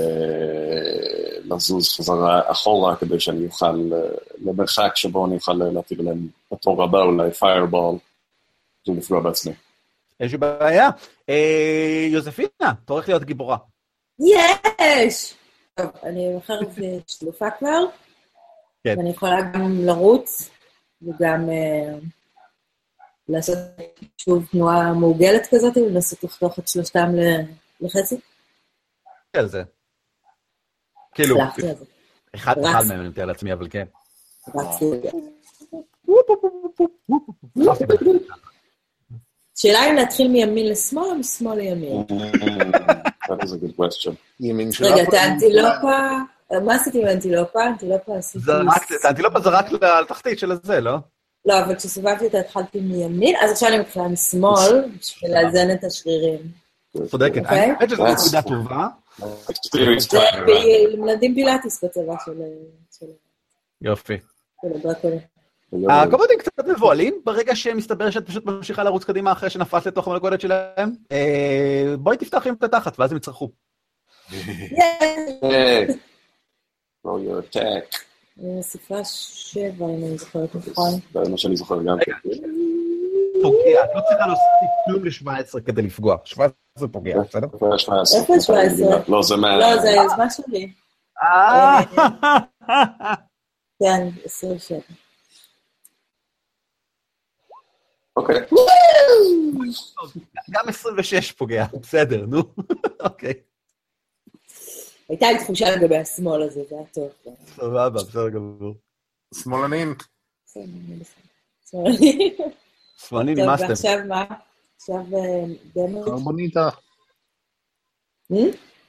לזוז 1.44 1.88
חזרה 1.96 2.50
אחורה 2.50 2.96
כדי 2.96 3.20
שאני 3.20 3.46
אוכל, 3.46 3.92
אה, 3.92 3.98
למרחק 4.44 4.96
שבו 4.96 5.26
אני 5.26 5.34
אוכל 5.34 5.52
להטיל 5.52 6.00
עליהם 6.00 6.28
בתור 6.52 6.82
הבא 6.84 7.02
אולי 7.02 7.30
פיירבול, 7.30 7.96
ולפגוע 8.88 9.20
בעצמי. 9.20 9.52
איזושהי 10.20 10.38
בעיה. 10.38 10.88
אה, 11.28 12.06
יוזפינה, 12.10 12.72
הולך 12.88 13.08
להיות 13.08 13.24
גיבורה. 13.24 13.56
יש! 14.18 15.34
טוב, 15.74 15.86
אני 16.02 16.36
מחר 16.36 16.60
שלופה 17.06 17.50
כבר, 17.58 17.84
כן. 18.84 18.94
ואני 18.98 19.10
יכולה 19.10 19.40
גם 19.54 19.84
לרוץ, 19.84 20.50
וגם 21.02 21.50
אה, 21.50 21.98
לעשות 23.28 23.58
שוב 24.16 24.46
תנועה 24.52 24.92
מעוגלת 24.92 25.46
כזאת, 25.50 25.76
ולנסות 25.76 26.24
לחתוך 26.24 26.58
את 26.58 26.68
שלושתם 26.68 27.08
לחצי. 27.80 28.16
על 29.32 29.48
זה. 29.48 29.62
כאילו, 31.14 31.36
אחד. 32.34 32.58
אחד 32.58 32.84
מהם 32.88 33.00
אני 33.00 33.08
מתאר 33.08 33.24
לעצמי, 33.24 33.52
אבל 33.52 33.68
כן. 33.70 33.84
רצתי. 34.54 34.84
שאלה 39.60 39.90
אם 39.90 39.94
להתחיל 39.94 40.28
מימין 40.28 40.68
לשמאל 40.68 41.04
או 41.04 41.14
משמאל 41.14 41.58
לימין. 41.58 42.04
That 43.24 43.44
is 43.44 43.48
a 43.48 43.64
good 43.64 43.80
question. 43.80 44.12
ימין 44.40 44.72
שלה. 44.72 44.88
רגע, 44.94 45.02
את 45.02 45.14
האנטילופה, 45.14 46.08
מה 46.64 46.74
עשיתי 46.74 47.00
עם 47.02 47.06
האנטילופה? 47.06 47.62
האנטילופה 47.64 48.16
עשיתי... 48.16 48.44
את 49.00 49.04
האנטילופה 49.04 49.40
זרקת 49.40 49.72
לתחתית 50.02 50.38
של 50.38 50.52
הזה, 50.52 50.80
לא? 50.80 50.96
לא, 51.46 51.58
אבל 51.64 51.74
כשסובבתי 51.74 52.24
אותה 52.24 52.38
התחלתי 52.40 52.80
מימין, 52.80 53.36
אז 53.42 53.50
עכשיו 53.52 53.68
אני 53.68 53.78
מתחילה 53.78 54.08
משמאל, 54.08 54.84
בשביל 55.00 55.30
לאזן 55.34 55.70
את 55.70 55.84
השרירים. 55.84 56.38
צודקת. 57.06 57.42
אוקיי. 57.42 57.64
אני 57.80 57.88
חושבת 57.96 58.18
שזו 58.18 58.38
נקודה 58.38 58.42
טובה. 58.42 58.86
זה 60.10 60.18
מלמדים 60.98 61.34
פילאטיס 61.34 61.84
בצבא 61.84 62.14
של 62.24 62.32
של- 62.98 63.06
יופי. 63.82 64.16
של 64.62 64.68
הדרקונים. 64.74 65.18
הקובודים 65.88 66.38
קצת 66.38 66.68
מבוהלים 66.68 67.20
ברגע 67.24 67.56
שמסתבר 67.56 68.10
שאת 68.10 68.26
פשוט 68.26 68.46
ממשיכה 68.46 68.82
לרוץ 68.82 69.04
קדימה 69.04 69.32
אחרי 69.32 69.50
שנפלת 69.50 69.86
לתוך 69.86 70.08
המלכודת 70.08 70.40
שלהם. 70.40 70.90
אה, 71.12 71.94
בואי 71.98 72.16
תפתח 72.16 72.46
עם 72.46 72.54
את 72.54 72.62
התחת 72.62 73.00
ואז 73.00 73.12
הם 73.12 73.18
שבע, 79.24 79.84
אם 79.84 80.04
אני 80.04 80.18
זוכרת 80.18 80.54
נכון. 80.54 80.90
זה 81.24 81.30
מה 81.30 81.38
שאני 81.38 81.56
זוכר 81.56 81.82
גם. 81.82 81.96
פוגע, 83.42 83.84
את 83.84 83.90
לא 83.94 84.00
צריכה 84.08 84.26
להוסיף 84.26 84.70
כלום 84.86 85.04
ל-17 85.04 85.60
כדי 85.60 85.82
לפגוע. 85.82 86.16
17 86.24 86.88
פוגע, 86.92 87.20
בסדר? 87.20 87.46
איפה 87.54 87.66
ה-17? 87.66 88.20
איפה 88.20 88.34
ה-17? 88.34 89.10
לא, 89.10 89.22
זה 89.22 89.36
מה... 89.36 89.56
לא, 89.56 89.76
זה 89.76 89.88
היוזמה 89.88 90.30
שלי. 90.30 90.72
אה, 91.22 91.80
כן, 93.82 94.08
27. 94.24 94.80
אוקיי. 98.20 98.40
גם 100.50 100.68
26 100.68 101.32
פוגע, 101.32 101.64
בסדר, 101.82 102.26
נו. 102.26 102.42
אוקיי, 103.06 103.32
הייתה 105.08 105.32
לי 105.32 105.38
תחושה 105.38 105.76
לגבי 105.76 105.96
השמאל 105.96 106.42
הזה, 106.42 106.60
זה 106.68 106.74
היה 106.74 106.84
טוב. 106.86 107.10
סבבה, 107.46 107.90
בסדר 107.90 108.28
גמור. 108.28 108.74
שמאלנים. 109.34 109.94
שמאלנים 113.08 113.36
טוב, 113.36 113.44
נמאסתם. 113.44 113.68
ועכשיו 113.68 113.98
מה? 114.08 114.24
עכשיו 114.76 114.96
אה, 114.96 115.44
דמר? 115.74 116.04
קרבוניטה. 116.04 116.68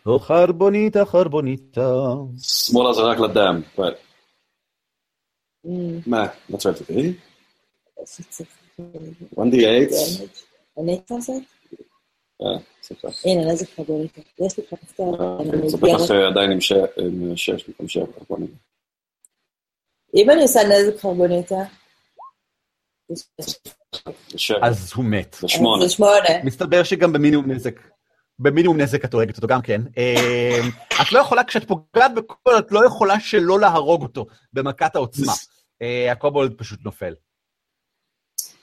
או 0.05 0.19
חרבוניטה, 0.19 1.05
חרבוניטה. 1.05 1.93
שמאלה 2.41 2.93
זה 2.93 3.01
רק 3.01 3.17
לדם. 3.19 3.61
אמ, 5.65 5.99
מה? 6.07 6.27
מה 6.49 6.55
את 6.55 6.61
שואלת 6.61 6.77
אותי? 8.81 9.61
שצריך... 9.93 10.31
1d8? 10.31 10.81
אני 10.81 11.01
צריך 11.05 11.11
לעשות? 11.11 11.43
אה, 12.41 12.57
סליחה. 12.81 13.07
הנה, 13.25 13.51
נזק 13.51 13.69
חגוריטה. 13.75 14.21
יש 14.39 14.57
לי 14.57 14.63
אני 14.99 15.09
אוקיי, 15.09 15.69
זה. 15.69 15.77
בטח 15.77 16.11
עדיין 16.31 16.51
עם 16.51 17.35
שש 17.35 17.67
במקום 17.67 17.87
שבע. 17.87 18.05
בוא 18.29 18.37
נראה. 18.39 18.51
אם 20.15 20.29
אני 20.29 20.41
עושה 20.41 20.59
נזק 20.63 20.99
חרבוניטה. 21.01 21.55
אז 24.61 24.93
הוא 24.95 25.05
מת. 25.05 25.35
זה 25.39 25.47
שמונה. 25.47 25.83
זה 25.83 25.89
שמונה. 25.89 26.43
מסתבר 26.43 26.83
שגם 26.83 27.13
במינימום 27.13 27.51
נזק. 27.51 27.79
במינימום 28.39 28.81
נזק 28.81 29.05
את 29.05 29.13
הורגת 29.13 29.35
אותו 29.37 29.47
גם 29.47 29.61
כן. 29.61 29.81
אה, 29.97 30.59
את 31.01 31.11
לא 31.11 31.19
יכולה, 31.19 31.43
כשאת 31.43 31.67
פוגעת 31.67 32.15
בקובולד, 32.15 32.63
את 32.65 32.71
לא 32.71 32.85
יכולה 32.85 33.19
שלא 33.19 33.59
להרוג 33.59 34.01
אותו 34.01 34.25
במכת 34.53 34.95
העוצמה. 34.95 35.33
אה, 35.81 36.11
הקובולד 36.11 36.53
פשוט 36.57 36.79
נופל. 36.85 37.13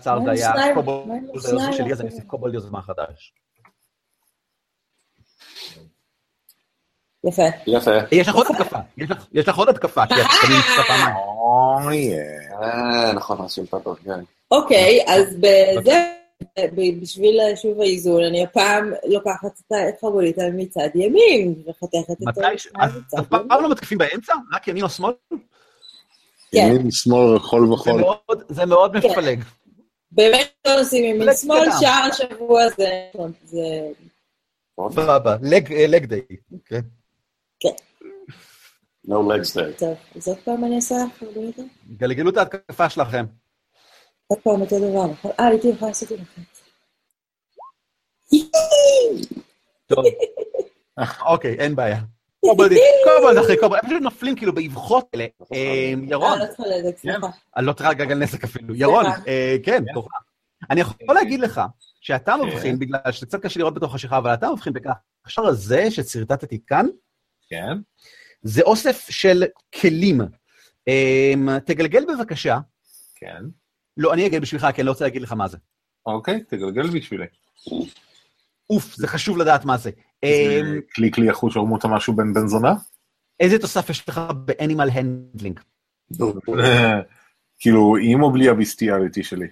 זה 0.03 0.11
עם 0.11 0.29
היה? 0.29 0.75
קובולד 0.75 1.07
היוזמה 1.33 1.73
שלי, 1.73 1.93
אז 1.93 2.01
אני? 2.01 2.11
אוסיף 2.11 2.25
קובולד 2.25 2.55
יוזמה 2.55 2.83
חדש. 2.83 3.33
יפה. 7.25 7.43
יפה. 7.67 7.91
יש 8.13 8.29
לך 8.29 8.35
עוד 8.35 8.47
התקפה, 8.51 8.79
יש 9.33 9.49
לך- 9.49 9.57
עוד 9.59 9.69
התקפה, 9.69 10.07
כי 10.07 10.15
את 10.15 10.27
תמיד 10.43 10.59
נפצע 10.59 10.83
פעמיים. 10.83 11.17
אוי, 11.17 12.13
אה, 12.63 13.13
נכון, 13.13 13.45
עשו 13.45 13.67
פאפר, 13.67 13.95
כן. 13.95 14.21
אוקיי, 14.51 15.05
אז 15.09 15.37
בזה, 15.37 16.13
בשביל 17.03 17.41
שוב 17.57 17.81
האיזון, 17.81 18.23
אני 18.25 18.45
הפעם 18.45 18.93
לוקחת 19.09 19.61
את 19.67 19.73
ה- 19.73 19.89
את 19.89 19.95
חרבוניטה 20.01 20.43
מצד 20.57 20.89
ימין, 20.95 21.55
וחותכת 21.67 22.11
את 22.23 22.29
אז 22.81 22.97
מצד 22.97 23.19
אף 23.19 23.27
פעם. 23.27 23.47
לא 23.63 23.71
מתקיפים 23.71 23.99
באמצע? 23.99 24.33
רק 24.53 24.69
ימין 24.69 24.85
או 24.85 24.89
שמאל? 24.89 25.13
כן. 25.31 25.39
ימין, 26.71 26.91
שמאל, 26.91 27.39
חול 27.39 27.67
זה 27.67 27.73
וחול. 27.73 28.03
זה 28.49 28.67
מאוד 28.67 28.97
כן. 29.03 29.11
מפלג. 29.11 29.43
באמת 30.13 30.53
לא 30.67 30.81
עושים 30.81 31.05
ימין 31.05 31.37
שמאל. 31.37 31.69
שער 31.81 32.09
השבוע 32.11 32.63
זה... 33.45 33.91
סבבה, 34.91 35.37
לג 35.43 36.05
דיי. 36.05 36.23
כן. 36.65 36.81
No 39.09 39.11
legs 39.11 39.55
there. 39.55 39.79
טוב, 39.79 39.97
אז 40.17 40.29
עוד 40.29 40.39
פעם 40.39 40.65
אני 40.65 40.77
עושה 40.77 40.95
חרבוניטה? 41.19 41.63
גלגלו 41.97 42.31
את 42.31 42.37
ההתקפה 42.37 42.91
שלכם. 42.91 43.25
עוד 44.27 44.39
פעם 44.39 44.61
אותו 44.61 44.79
דבר, 44.79 45.07
נכון? 45.07 45.31
אה, 45.41 45.47
הייתי 45.47 45.69
יכולה 45.69 45.91
לעשות 45.91 46.13
את 46.13 46.19
זה. 46.19 46.43
טוב. 49.87 50.05
אוקיי, 51.33 51.55
אין 51.59 51.77
בעיה. 51.77 52.01
קובלד 52.41 52.79
קובלד 53.05 53.39
אחרי 53.39 53.57
קובלד, 53.61 53.81
הם 53.83 53.89
פשוט 53.89 54.03
נופלים 54.03 54.37
כאילו 54.37 54.55
באבחות 54.55 55.09
האלה. 55.15 55.27
אה, 55.55 55.93
ירון, 56.09 56.33
אה, 56.33 56.37
לא 56.39 56.47
צריכה 56.47 56.63
לדעת, 56.67 56.99
סליחה. 56.99 57.27
אני 57.57 57.67
לא 57.67 57.73
צריכה 57.73 57.91
לגלגל 57.91 58.15
נזק 58.15 58.45
אפילו. 58.45 58.75
ירון. 58.75 59.07
אה, 59.29 59.57
כן, 59.63 59.85
תורך. 59.95 60.13
אני 60.71 60.81
יכול 60.81 61.15
להגיד 61.15 61.41
לך 61.41 61.61
שאתה 62.01 62.35
כן. 62.41 62.47
מבחין, 62.47 62.79
בגלל 62.79 63.01
שזה 63.11 63.27
קצת 63.27 63.43
קשה 63.43 63.61
לראות 63.61 63.75
בתוך 63.75 63.91
החשיכה, 63.91 64.19
אבל 64.19 64.35
אתה 64.35 64.51
מבחין 64.51 64.73
בכך, 64.73 64.93
השאר 65.27 65.47
הזה 65.47 65.91
ששרטטתי 65.91 66.59
כאן, 66.67 66.87
כן. 67.49 67.77
זה 68.43 68.63
אוסף 68.63 69.07
של 69.11 69.45
כלים. 69.81 70.21
אה, 70.89 71.61
תגלגל 71.67 72.05
בבקשה. 72.05 72.59
כן. 73.17 73.43
לא, 73.97 74.15
אני 74.15 74.27
אגיד 74.27 74.43
בשבילך, 74.43 74.67
כי 74.75 74.81
אני 74.81 74.87
לא 74.87 74.91
רוצה 74.91 75.05
להגיד 75.05 75.23
לך 75.23 75.33
מה 75.33 75.49
זה. 75.49 75.57
אוקיי, 76.07 76.45
תגלגל 76.45 76.91
בשבילי. 76.91 77.27
אוף, 78.71 78.95
זה 78.97 79.07
חשוב 79.07 79.39
לדעת 79.39 79.65
מה 79.65 79.77
זה. 79.77 79.91
קליק 80.91 81.19
לי 81.19 81.31
אחוז 81.31 81.55
שרמוטה 81.55 81.89
משהו 81.89 82.17
בין 82.17 82.35
בן 82.35 82.47
זונה? 82.47 82.73
איזה 83.41 83.59
תוסף 83.59 83.91
יש 83.91 84.09
לך 84.09 84.21
באנימל 84.45 84.89
הנדלינג? 84.93 85.61
כאילו, 87.61 87.97
עם 88.03 88.23
או 88.23 88.33
בלי 88.33 88.49
הביסטיאליטי 88.49 89.23
שלי? 89.25 89.47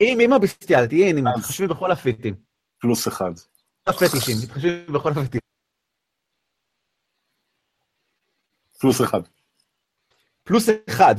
עם 0.00 0.20
עם 0.20 0.32
הביסטיאליטי, 0.32 1.04
הנה, 1.10 1.30
אז- 1.30 1.38
מתחשבים 1.38 1.68
בכל 1.68 1.90
הפיטים. 1.92 2.34
פלוס 2.80 3.08
אחד. 3.08 3.30
הפטישים, 3.86 4.36
מתחשבים 4.42 4.86
בכל 4.92 5.10
הפיטים. 5.10 5.40
פלוס 8.80 9.00
אחד. 9.00 9.20
פלוס 10.44 10.68
אחד. 10.88 11.14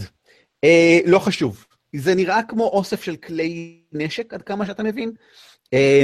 אה, 0.63 0.97
לא 1.05 1.19
חשוב. 1.19 1.65
זה 1.95 2.15
נראה 2.15 2.43
כמו 2.43 2.63
אוסף 2.63 3.03
של 3.03 3.15
כלי 3.15 3.81
נשק, 3.91 4.33
עד 4.33 4.41
כמה 4.41 4.65
שאתה 4.65 4.83
מבין. 4.83 5.11
אה, 5.73 6.03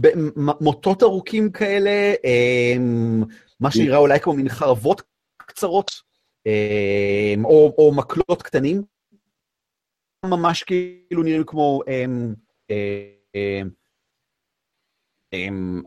ב- 0.00 0.18
מ- 0.40 0.64
מוטות 0.64 1.02
ארוכים 1.02 1.52
כאלה, 1.52 2.14
אה, 2.24 2.74
מה 3.60 3.70
שנראה 3.70 3.98
אולי 3.98 4.20
כמו 4.20 4.32
מין 4.32 4.48
חרבות 4.48 5.02
קצרות, 5.36 5.90
אה, 6.46 7.34
או, 7.44 7.74
או 7.78 7.94
מקלות 7.94 8.42
קטנים. 8.42 8.82
ממש 10.24 10.62
כאילו 10.62 11.22
נראים 11.22 11.44
כמו 11.46 11.80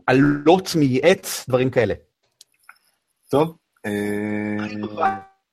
עלות 0.06 0.68
מעץ, 0.80 1.48
דברים 1.48 1.70
כאלה. 1.70 1.94
טוב. 3.30 3.56
אה, 3.86 4.56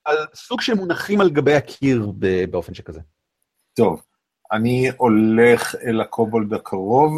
על 0.06 0.18
סוג 0.34 0.62
של 0.62 0.74
מונחים 0.74 1.22
על 1.22 1.30
גבי 1.30 1.54
הקיר 1.54 2.12
באופן 2.52 2.74
שכזה. 2.74 3.00
טוב. 3.74 4.02
אני 4.52 4.92
הולך 4.98 5.76
אל 5.86 6.02
הקובולד 6.02 6.54
הקרוב 6.54 7.12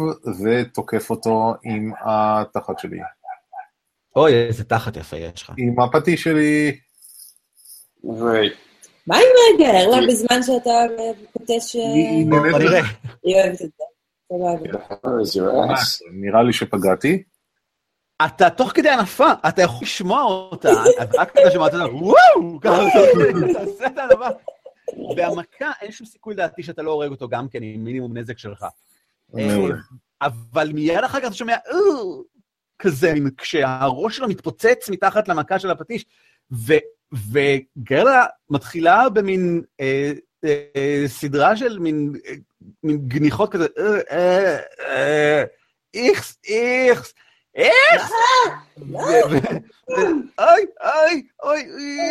ותוקף 0.44 1.10
אותו 1.10 1.54
עם 1.62 1.92
התחת 2.00 2.78
שלי. 2.78 2.98
אוי, 4.16 4.34
איזה 4.34 4.64
תחת 4.64 4.96
יפה 4.96 5.16
יש 5.16 5.42
לך. 5.42 5.52
עם 5.56 5.80
הפטיש 5.80 6.22
שלי. 6.22 6.78
מה 9.06 9.16
עם 9.16 9.22
רגע, 9.54 9.70
ארלה, 9.70 10.06
בזמן 10.08 10.42
שאתה 10.42 10.70
פוטש... 11.32 11.76
בוא 12.28 12.40
נהנית 12.40 12.56
נראה. 12.56 12.80
היא 13.24 13.36
אוהבת 13.36 13.62
את 13.62 13.70
זה. 13.78 13.84
לי 16.42 16.52
שפגעתי. 16.52 17.22
אתה 18.26 18.50
תוך 18.50 18.72
כדי 18.74 18.88
הנפה, 18.88 19.32
אתה 19.48 19.62
יכול 19.62 19.82
לשמוע 19.82 20.22
אותה, 20.22 20.68
אז 20.98 21.08
רק 21.14 21.30
כדי 21.30 21.44
לשמוע 21.44 21.66
אותה, 21.66 21.76
וואו, 21.76 22.60
ככה, 22.60 22.82
תעשה 23.52 23.86
את 23.86 23.98
הדבר. 23.98 24.30
בהמכה 25.16 25.70
אין 25.80 25.92
שום 25.92 26.06
סיכוי 26.06 26.34
לדעתי 26.34 26.62
שאתה 26.62 26.82
לא 26.82 26.90
הורג 26.90 27.10
אותו 27.10 27.28
גם 27.28 27.48
כן 27.48 27.62
עם 27.62 27.84
מינימום 27.84 28.16
נזק 28.16 28.38
שלך. 28.38 28.66
אבל 30.22 30.72
מיד 30.72 31.04
אחר 31.04 31.20
כך 31.20 31.26
אתה 31.26 31.34
שומע, 31.34 31.52
"אה", 31.52 31.78
כזה, 32.78 33.12
כשהראש 33.38 34.16
שלו 34.16 34.28
מתפוצץ 34.28 34.88
מתחת 34.90 35.28
למכה 35.28 35.58
של 35.58 35.70
הפטיש, 35.70 36.04
ו- 36.52 37.12
וגרלה 37.32 38.26
מתחילה 38.50 39.08
במין 39.08 39.62
אה, 39.80 40.12
אה, 40.44 41.04
סדרה 41.06 41.56
של 41.56 41.78
מין, 41.78 42.12
אה, 42.26 42.32
מין 42.82 42.98
גניחות 43.08 43.52
כזה, 43.52 43.66
"אה, 43.78 44.00
אה, 44.10 44.58
אה, 44.80 45.44
איכס, 45.94 46.38
איכס, 46.48 47.14
איכס! 47.54 48.10
ו- 48.78 49.30
ו- 49.30 49.62
אוי, 50.38 50.66
אוי, 50.82 51.26
אוי, 51.42 51.64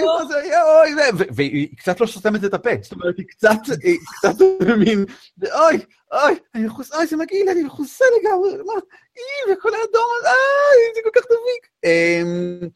מה 0.05 0.25
זה 0.25 0.37
היה, 0.37 0.63
אוי, 0.63 0.91
והיא 1.31 1.77
קצת 1.77 2.01
לא 2.01 2.05
סותמת 2.05 2.45
את 2.45 2.53
הפה, 2.53 2.69
זאת 2.81 2.91
אומרת, 2.91 3.17
היא 3.17 3.25
קצת, 3.27 3.57
היא 3.83 3.97
קצת 4.05 4.45
מין, 4.77 5.05
אוי, 5.43 5.77
אוי, 6.11 6.35
אני 6.55 6.65
מחוסה, 6.65 6.97
אוי, 6.97 7.07
זה 7.07 7.17
מגעיל, 7.17 7.49
אני 7.49 7.63
מחוסה 7.63 8.05
לגמרי, 8.19 8.51
מה, 8.51 8.73
אי, 9.17 9.53
וכל 9.53 9.69
האדום, 9.69 10.11
אוי, 10.23 10.95
זה 10.95 11.01
כל 11.03 11.19
כך 11.19 11.25
דביק. 11.25 11.67
אמ, 11.85 12.69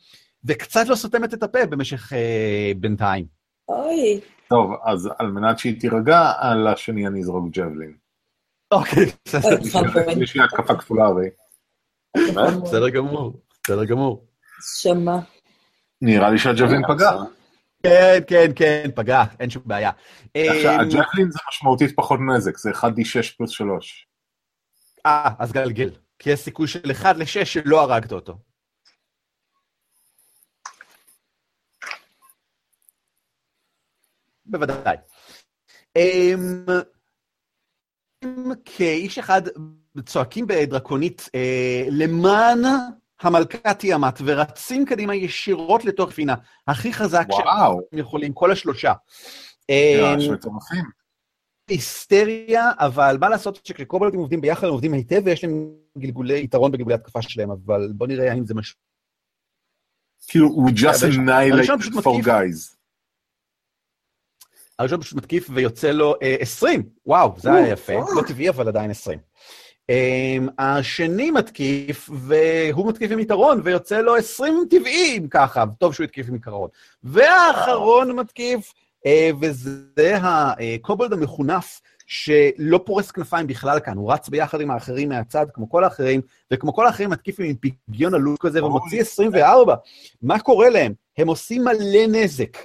וקצת 0.45 0.87
לא 0.87 0.95
סותמת 0.95 1.33
את 1.33 1.43
הפה 1.43 1.65
במשך 1.65 2.13
בינתיים. 2.77 3.25
אוי. 3.69 4.21
טוב, 4.47 4.71
אז 4.85 5.09
על 5.19 5.27
מנת 5.27 5.59
שהיא 5.59 5.79
תירגע, 5.79 6.31
על 6.37 6.67
השני 6.67 7.07
אני 7.07 7.19
אזרוק 7.19 7.45
ג'בלין. 7.49 7.93
אוקיי, 8.71 9.05
בסדר. 9.25 9.57
יש 10.21 10.35
לי 10.35 10.43
התקפה 10.43 10.75
כפולה 10.75 11.05
הרי. 11.05 11.29
בסדר 12.63 12.89
גמור, 12.89 13.41
בסדר 13.63 13.85
גמור. 13.85 14.25
שמע. 14.81 15.17
נראה 16.01 16.29
לי 16.29 16.37
שהג'בלין 16.37 16.81
פגע. 16.87 17.11
כן, 17.83 18.19
כן, 18.27 18.51
כן, 18.55 18.89
פגע, 18.95 19.23
אין 19.39 19.49
שום 19.49 19.63
בעיה. 19.65 19.91
עכשיו, 20.33 20.71
הג'בלין 20.71 21.31
זה 21.31 21.39
משמעותית 21.49 21.95
פחות 21.95 22.19
נזק, 22.35 22.57
זה 22.57 22.71
1d6 22.71 23.37
פלוס 23.37 23.51
3. 23.51 24.07
אה, 25.05 25.29
אז 25.39 25.51
גלגל. 25.51 25.89
כי 26.19 26.29
יש 26.29 26.39
סיכוי 26.39 26.67
של 26.67 26.91
1 26.91 27.15
ל-6 27.17 27.45
שלא 27.45 27.81
הרגת 27.81 28.11
אותו. 28.11 28.37
בוודאי. 34.45 34.97
כאיש 38.65 39.19
אחד 39.19 39.41
צועקים 40.05 40.47
בדרקונית 40.47 41.29
למען 41.91 42.59
המלכה 43.21 43.73
תיאמת, 43.73 44.13
ורצים 44.25 44.85
קדימה 44.85 45.15
ישירות 45.15 45.85
לתוך 45.85 46.11
פינה, 46.11 46.35
הכי 46.67 46.93
חזק 46.93 47.27
שהם 47.31 47.99
יכולים, 47.99 48.33
כל 48.33 48.51
השלושה. 48.51 48.93
היסטריה, 51.67 52.71
אבל 52.79 53.17
מה 53.19 53.29
לעשות 53.29 53.65
שכשקובלטים 53.65 54.19
עובדים 54.19 54.41
ביחד 54.41 54.67
הם 54.67 54.73
עובדים 54.73 54.93
היטב 54.93 55.21
ויש 55.25 55.43
להם 55.43 55.69
גלגולי 55.97 56.43
יתרון 56.43 56.71
בגלגולי 56.71 56.95
התקפה 56.95 57.21
שלהם, 57.21 57.51
אבל 57.51 57.91
בוא 57.93 58.07
נראה 58.07 58.31
האם 58.31 58.45
זה 58.45 58.53
משהו. 58.53 58.77
כאילו, 60.27 60.47
הוא 60.47 60.69
just 60.69 61.01
annihilate 61.01 62.01
for 62.01 62.25
guys. 62.25 62.75
הראשון 64.79 65.01
פשוט 65.01 65.17
מתקיף 65.17 65.49
ויוצא 65.53 65.91
לו 65.91 66.15
20, 66.39 66.89
וואו, 67.05 67.35
זה 67.37 67.53
היה 67.53 67.67
יפה, 67.67 67.93
לא 67.93 68.21
טבעי 68.27 68.49
אבל 68.49 68.67
עדיין 68.67 68.91
20. 68.91 69.19
Um, 69.91 70.51
השני 70.59 71.31
מתקיף, 71.31 72.09
והוא 72.13 72.89
מתקיף 72.89 73.11
עם 73.11 73.19
יתרון, 73.19 73.61
ויוצא 73.63 74.01
לו 74.01 74.15
20 74.15 74.65
טבעיים 74.69 75.27
ככה, 75.27 75.63
טוב 75.79 75.93
שהוא 75.93 76.03
התקיף 76.03 76.29
עם 76.29 76.35
יתרון. 76.35 76.69
והאחרון 77.03 78.11
מתקיף, 78.11 78.73
uh, 79.07 79.35
וזה 79.41 80.17
הקובלד 80.21 81.13
המחונף, 81.13 81.81
שלא 82.07 82.79
פורס 82.85 83.11
כנפיים 83.11 83.47
בכלל 83.47 83.79
כאן, 83.79 83.97
הוא 83.97 84.13
רץ 84.13 84.29
ביחד 84.29 84.61
עם 84.61 84.71
האחרים 84.71 85.09
מהצד, 85.09 85.45
כמו 85.53 85.69
כל 85.69 85.83
האחרים, 85.83 86.21
וכמו 86.53 86.73
כל 86.73 86.87
האחרים 86.87 87.09
מתקיף 87.09 87.35
עם 87.39 87.55
פיגיון 87.55 88.13
עלול 88.13 88.35
כזה, 88.39 88.65
ומוציא 88.65 89.01
24. 89.01 89.75
מה 90.21 90.39
קורה 90.39 90.69
להם? 90.69 90.93
הם 91.17 91.27
עושים 91.27 91.63
מלא 91.63 92.07
נזק. 92.07 92.57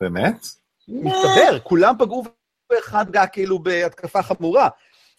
באמת? 0.00 0.46
מסתבר, 0.88 1.58
כולם 1.62 1.94
פגעו 1.98 2.24
באחד 2.70 3.10
גע 3.10 3.26
כאילו 3.26 3.58
בהתקפה 3.58 4.22
חמורה. 4.22 4.68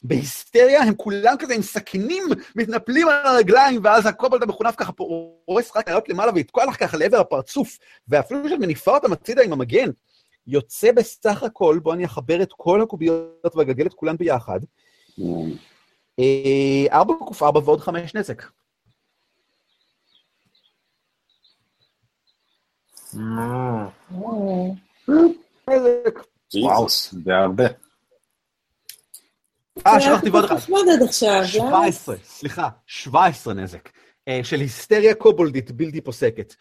בהיסטריה 0.03 0.81
הם 0.81 0.93
כולם 0.95 1.35
כזה 1.39 1.53
עם 1.53 1.61
סכינים 1.61 2.23
מתנפלים 2.55 3.07
על 3.07 3.25
הרגליים, 3.25 3.79
ואז 3.83 4.05
הקובלד 4.05 4.43
המחונף 4.43 4.75
ככה 4.75 4.91
פורס 4.91 5.75
רק 5.75 5.89
לעלות 5.89 6.09
למעלה 6.09 6.31
ויתקוע 6.35 6.65
לך 6.65 6.79
ככה 6.79 6.97
לעבר 6.97 7.17
הפרצוף, 7.17 7.77
ואפילו 8.07 8.49
שאת 8.49 8.59
מניפה 8.59 8.91
אותם 8.91 9.13
הצידה 9.13 9.43
עם 9.43 9.53
המגן, 9.53 9.89
יוצא 10.47 10.91
בסך 10.91 11.43
הכל, 11.43 11.79
בואו 11.83 11.95
אני 11.95 12.05
אחבר 12.05 12.41
את 12.41 12.53
כל 12.57 12.81
הקוביות 12.81 13.55
ואגגל 13.55 13.85
את 13.85 13.93
כולן 13.93 14.17
ביחד, 14.17 14.59
ארבע 16.91 17.13
קוף 17.19 17.43
ארבע 17.43 17.59
ועוד 17.59 17.79
חמש 17.79 18.15
נזק. 18.15 18.43
נזק. 25.69 26.19
וואו, 26.55 26.85
זה 26.89 27.35
הרבה. 27.35 27.90
אה, 29.87 30.01
שכחתי 30.01 30.29
ועוד 30.29 30.45
אחד. 30.45 30.55
נחמד 30.55 30.81
עד 30.93 31.01
עכשיו, 31.07 31.41
17, 31.45 32.15
סליחה, 32.23 32.69
17 32.85 33.53
נזק. 33.53 33.89
של 34.43 34.59
היסטריה 34.59 35.15
קובולדית 35.15 35.71
בלתי 35.71 36.01
פוסקת. 36.01 36.55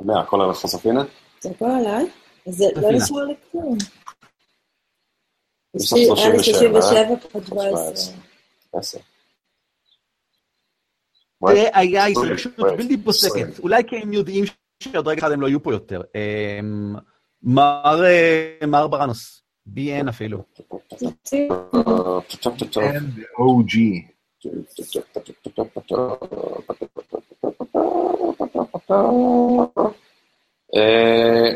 מה, 0.00 0.20
הכל 0.20 0.40
על 0.40 0.50
החשפינה? 0.50 1.04
זה 1.40 1.50
הכל 1.50 1.64
עליי? 1.64 2.10
זה 2.46 2.64
לא 2.76 2.92
נשאר 2.92 3.24
לי 3.24 3.34
כלום. 3.52 3.76
יש 5.76 5.92
לך 5.92 6.18
37 6.18 7.16
פחות 7.16 7.46
17. 7.46 8.14
זה 11.48 11.68
היה 11.74 12.06
התרגשות 12.06 12.52
בלתי 12.58 13.02
פוסקת. 13.04 13.58
אולי 13.58 13.82
כי 13.86 13.96
הם 13.96 14.12
יודעים 14.12 14.44
שעוד 14.82 15.08
רגע 15.08 15.20
אחד 15.20 15.32
הם 15.32 15.40
לא 15.40 15.46
יהיו 15.46 15.62
פה 15.62 15.72
יותר. 15.72 16.02
מר 17.42 18.86
ברנוס, 18.90 19.42
BN 19.74 20.08
אפילו. 20.08 20.42
OG. 23.38 23.74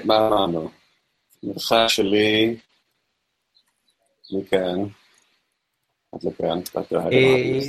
מה 0.04 0.26
אמרנו? 0.26 0.68
מרחק 1.42 1.84
שלי 1.88 2.56
מכאן. 4.32 4.84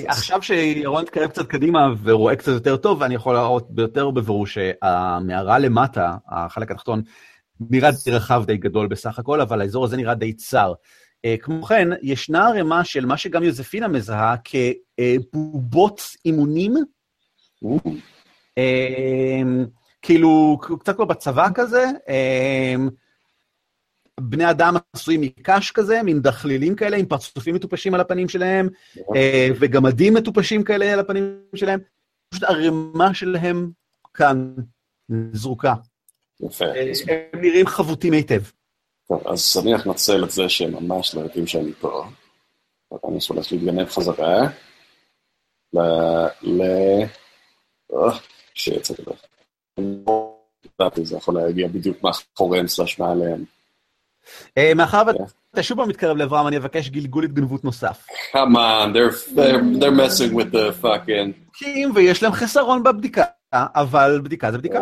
עכשיו 0.07 0.41
שירון 0.41 1.03
מתקרב 1.03 1.29
קצת 1.29 1.47
קדימה 1.47 1.79
ורואה 2.03 2.35
קצת 2.35 2.51
יותר 2.51 2.77
טוב, 2.77 3.03
אני 3.03 3.15
יכול 3.15 3.33
להראות 3.33 3.71
ביותר 3.71 4.11
בבירור 4.11 4.47
שהמערה 4.47 5.59
למטה, 5.59 6.15
החלק 6.27 6.71
התחתון, 6.71 7.01
נראה 7.69 7.89
רחב 8.11 8.43
די 8.47 8.57
גדול 8.57 8.87
בסך 8.87 9.19
הכל, 9.19 9.41
אבל 9.41 9.61
האזור 9.61 9.85
הזה 9.85 9.97
נראה 9.97 10.13
די 10.13 10.33
צר. 10.33 10.73
כמו 11.41 11.63
כן, 11.63 11.87
ישנה 12.01 12.47
ערימה 12.47 12.83
של 12.83 13.05
מה 13.05 13.17
שגם 13.17 13.43
יוזפינה 13.43 13.87
מזהה 13.87 14.35
כבובות 15.31 16.01
אימונים, 16.25 16.73
כאילו, 20.01 20.59
קצת 20.79 20.95
כמו 20.95 21.05
בצבא 21.05 21.47
כזה, 21.55 21.85
בני 24.19 24.49
אדם 24.49 24.75
עשויים 24.93 25.21
מקש 25.21 25.71
כזה, 25.71 26.03
מין 26.03 26.21
דחלילים 26.21 26.75
כאלה, 26.75 26.97
עם 26.97 27.05
פרצופים 27.05 27.55
מטופשים 27.55 27.93
על 27.93 27.99
הפנים 27.99 28.29
שלהם, 28.29 28.69
וגמדים 29.59 30.13
מטופשים 30.13 30.63
כאלה 30.63 30.93
על 30.93 30.99
הפנים 30.99 31.37
שלהם. 31.55 31.79
פשוט 32.29 32.43
ערימה 32.43 33.13
שלהם 33.13 33.71
כאן, 34.13 34.53
זרוקה. 35.33 35.73
יפה. 36.47 36.65
הם 37.33 37.41
נראים 37.41 37.67
חבוטים 37.67 38.13
היטב. 38.13 38.41
טוב, 39.07 39.27
אז 39.27 39.57
אני 39.61 39.73
אנצל 39.75 40.23
את 40.23 40.31
זה 40.31 40.49
שהם 40.49 40.73
ממש 40.73 41.15
לא 41.15 41.21
יודעים 41.21 41.47
שאני 41.47 41.73
פה. 41.79 42.05
אני 42.91 43.17
הולך 43.29 43.51
להתגנב 43.51 43.89
חזרה. 43.89 44.41
ל... 45.73 45.79
ל... 46.41 46.61
שיצא 48.53 48.93
כזה. 48.93 49.11
זה 51.03 51.17
יכול 51.17 51.35
להגיע 51.35 51.67
בדיוק 51.67 51.97
מאחוריהם 52.03 52.67
סלש 52.67 52.99
מעליהם. 52.99 53.43
מאחר 54.75 55.03
ואתה 55.07 55.63
שוב 55.63 55.77
פעם 55.77 55.89
מתקרב 55.89 56.17
לעברם, 56.17 56.47
אני 56.47 56.57
אבקש 56.57 56.89
גלגול 56.89 57.23
התגנבות 57.23 57.63
נוסף. 57.63 58.07
Come 58.07 58.55
on, 58.55 58.93
they're, 58.93 59.35
they're, 59.35 59.79
they're 59.79 59.97
messing 59.97 60.33
with 60.33 60.51
the 60.53 60.83
fucking... 60.83 61.59
ויש 61.95 62.23
להם 62.23 62.31
חסרון 62.31 62.83
בבדיקה, 62.83 63.23
אבל 63.53 64.21
בדיקה 64.23 64.51
זה 64.51 64.57
בדיקה. 64.57 64.79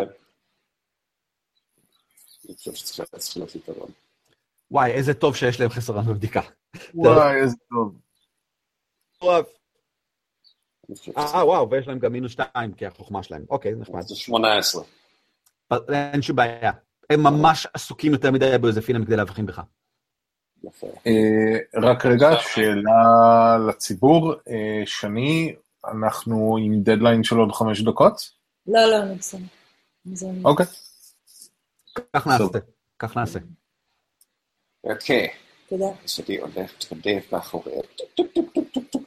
אני 2.48 2.56
חושב 2.56 2.74
שצריך 2.74 3.36
להיות 3.36 3.54
יתרון. 3.54 3.90
וואי, 4.70 4.90
איזה 4.90 5.14
טוב 5.14 5.36
שיש 5.36 5.60
להם 5.60 5.70
חסרון 5.70 6.06
בבדיקה. 6.06 6.40
וואי, 6.94 7.40
איזה 7.42 7.56
טוב. 7.70 7.94
אה, 11.16 11.46
וואו, 11.46 11.70
ויש 11.70 11.88
להם 11.88 11.98
גם 11.98 12.12
מינוס 12.12 12.32
שתיים, 12.32 12.72
כי 12.72 12.86
החוכמה 12.86 13.22
שלהם. 13.22 13.44
אוקיי, 13.50 13.74
נחמד. 13.74 14.00
זה 14.00 14.16
18. 14.16 14.84
אין 15.88 16.22
שום 16.22 16.36
בעיה. 16.36 16.72
הם 17.10 17.22
ממש 17.22 17.66
עסוקים 17.74 18.12
יותר 18.12 18.30
מדי 18.30 18.58
ביוזפינה 18.60 19.06
כדי 19.06 19.16
להבחין 19.16 19.46
בך. 19.46 19.60
רק 21.82 22.06
רגע, 22.06 22.30
שאלה 22.40 23.58
לציבור. 23.68 24.34
שני, 24.84 25.54
אנחנו 25.92 26.56
עם 26.64 26.82
דדליין 26.82 27.24
של 27.24 27.36
עוד 27.36 27.52
חמש 27.52 27.82
דקות? 27.82 28.30
לא, 28.66 28.80
לא, 28.86 29.02
אני 29.02 29.14
בסדר. 29.14 30.30
אוקיי. 30.44 30.66
כך 32.16 32.26
נעשה, 32.26 32.58
כך 32.98 33.16
נעשה. 33.16 33.38
אוקיי. 34.84 35.28
תודה. 35.68 35.86
אז 36.04 36.20
אני 36.28 36.38
הולך 36.38 36.56
להתקדם 36.56 37.18
מאחוריהם. 37.32 37.80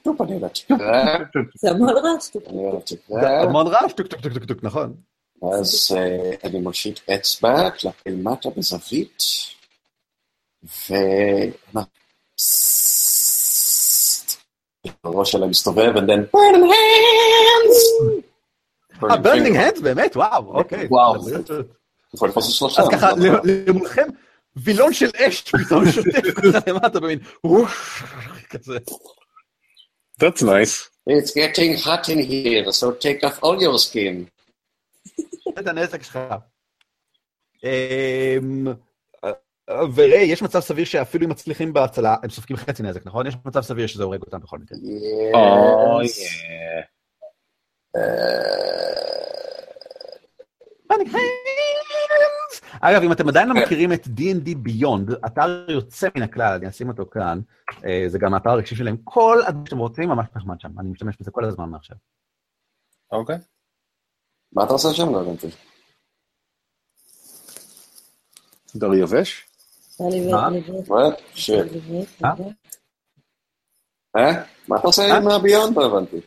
טופ, 0.03 0.21
אני 0.21 0.35
על 0.35 0.45
התקרה, 0.45 1.17
זה 1.55 1.71
המון 1.71 1.89
רעש. 1.89 2.35
אני 2.47 2.67
על 2.67 2.77
זה 3.07 3.29
המון 3.29 3.67
רעש, 3.67 3.93
טוק 3.93 4.07
טוק 4.07 4.21
טוק 4.21 4.33
טוק 4.33 4.43
טוק, 4.45 4.63
נכון. 4.63 4.95
אז 5.53 5.97
אה, 5.97 6.31
אני 6.43 6.59
מושיט 6.59 6.99
אצבע 7.09 7.69
כלפי 7.69 8.09
מטה 8.11 8.49
בזווית, 8.57 9.23
ו... 10.63 10.93
הראש 15.03 15.31
שלה 15.31 15.47
מסתובב, 15.47 15.93
and 15.95 16.07
then 16.09 16.35
burning 16.35 16.71
hands! 16.71 17.77
אה, 19.11 19.17
burning 19.17 19.55
hands, 19.57 19.79
באמת? 19.79 20.15
וואו, 20.15 20.57
אוקיי. 20.57 20.87
וואו. 20.91 21.13
יכול 22.15 22.29
לתפוס 22.29 22.49
את 22.49 22.53
שלושה. 22.53 22.81
אז 22.81 22.87
ככה, 22.91 23.11
ל- 23.11 23.69
למולכם, 23.69 24.07
וילון 24.55 24.93
של 24.93 25.09
אש 25.17 25.41
פתאום 25.65 25.91
שוטף 25.91 26.29
ככה 26.35 26.71
למטה 26.71 26.99
במין, 26.99 27.19
כזה. 28.49 28.77
That's 30.23 30.41
nice. 30.41 30.89
It's 31.09 31.31
getting 31.31 31.77
hot 31.85 32.09
in 32.09 32.19
here, 32.31 32.71
so 32.71 32.85
take 33.03 33.23
off 33.23 33.39
all 33.43 33.59
your 33.61 33.77
skin. 33.77 34.29
את 35.59 35.67
הנזק 35.67 36.03
שלך. 36.03 36.19
אמ, 37.63 38.67
וראה, 39.95 40.17
יש 40.21 40.41
מצב 40.41 40.59
סביר 40.59 40.85
שאפילו 40.85 41.25
אם 41.25 41.29
מצליחים 41.31 41.73
בהצלה, 41.73 42.15
הם 42.23 42.29
סופגים 42.29 42.57
חצי 42.57 42.83
נזק, 42.83 43.05
נכון? 43.05 43.27
יש 43.27 43.35
מצב 43.45 43.61
סביר 43.61 43.87
שזה 43.87 44.03
הורג 44.03 44.21
אותם 44.21 44.39
בכל 44.39 44.57
מקרה. 44.59 44.77
אגב, 52.81 53.01
אם 53.03 53.11
אתם 53.11 53.29
עדיין 53.29 53.49
לא 53.49 53.55
מכירים 53.55 53.93
את 53.93 54.05
D&D 54.05 54.49
Beyond, 54.67 55.25
אתר 55.25 55.71
יוצא 55.71 56.07
מן 56.15 56.21
הכלל, 56.21 56.53
אני 56.53 56.69
אשים 56.69 56.89
אותו 56.89 57.05
כאן, 57.11 57.39
אה, 57.85 58.03
זה 58.07 58.19
גם 58.19 58.33
האתר 58.33 58.49
הרגשי 58.49 58.75
שלהם, 58.75 58.97
כל 59.03 59.39
הדברים 59.47 59.65
שאתם 59.65 59.77
רוצים 59.77 60.09
ממש 60.09 60.27
נחמד 60.35 60.59
שם, 60.59 60.79
אני 60.79 60.89
משתמש 60.89 61.15
בזה 61.19 61.31
כל 61.31 61.45
הזמן 61.45 61.69
מעכשיו. 61.69 61.97
אוקיי. 63.11 63.37
מה 64.53 64.63
אתה 64.63 64.73
עושה 64.73 64.93
שם? 64.93 65.13
לא 65.13 65.21
הבנתי. 65.21 65.47
דר 68.75 68.93
יבש? 68.93 69.45
מה? 70.31 70.49
אה? 72.23 72.33
אה? 74.17 74.43
מה 74.67 74.77
אתה 74.77 74.87
עושה 74.87 75.17
עם 75.17 75.27
הביונד? 75.27 75.77
לא 75.77 75.85
הבנתי. 75.85 76.17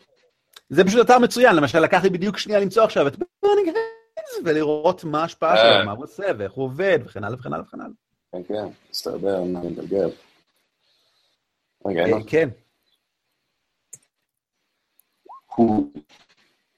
זה 0.69 0.83
פשוט 0.83 1.05
אתר 1.05 1.19
מצוין, 1.19 1.55
למשל 1.55 1.79
לקח 1.79 2.03
לי 2.03 2.09
בדיוק 2.09 2.37
שנייה 2.37 2.59
למצוא 2.59 2.83
עכשיו 2.83 3.07
את 3.07 3.15
ולראות 4.45 5.03
מה 5.03 5.21
ההשפעה 5.21 5.55
אה. 5.55 5.75
שלו, 5.75 5.85
מה 5.85 5.91
הוא 5.91 6.03
עושה 6.03 6.23
ואיך 6.37 6.51
הוא 6.51 6.65
עובד 6.65 6.99
וכן 7.05 7.23
הלאה 7.23 7.39
וכן 7.39 7.53
הלאה 7.53 7.65
וכן 7.67 7.81
הלאה. 7.81 7.93
כן, 8.31 8.43
כן, 8.47 8.67
מה 9.53 9.59
אני 9.59 9.67
מדבר. 9.67 10.09
רגע, 11.85 12.03
כן. 12.27 12.49
לו. 15.47 15.91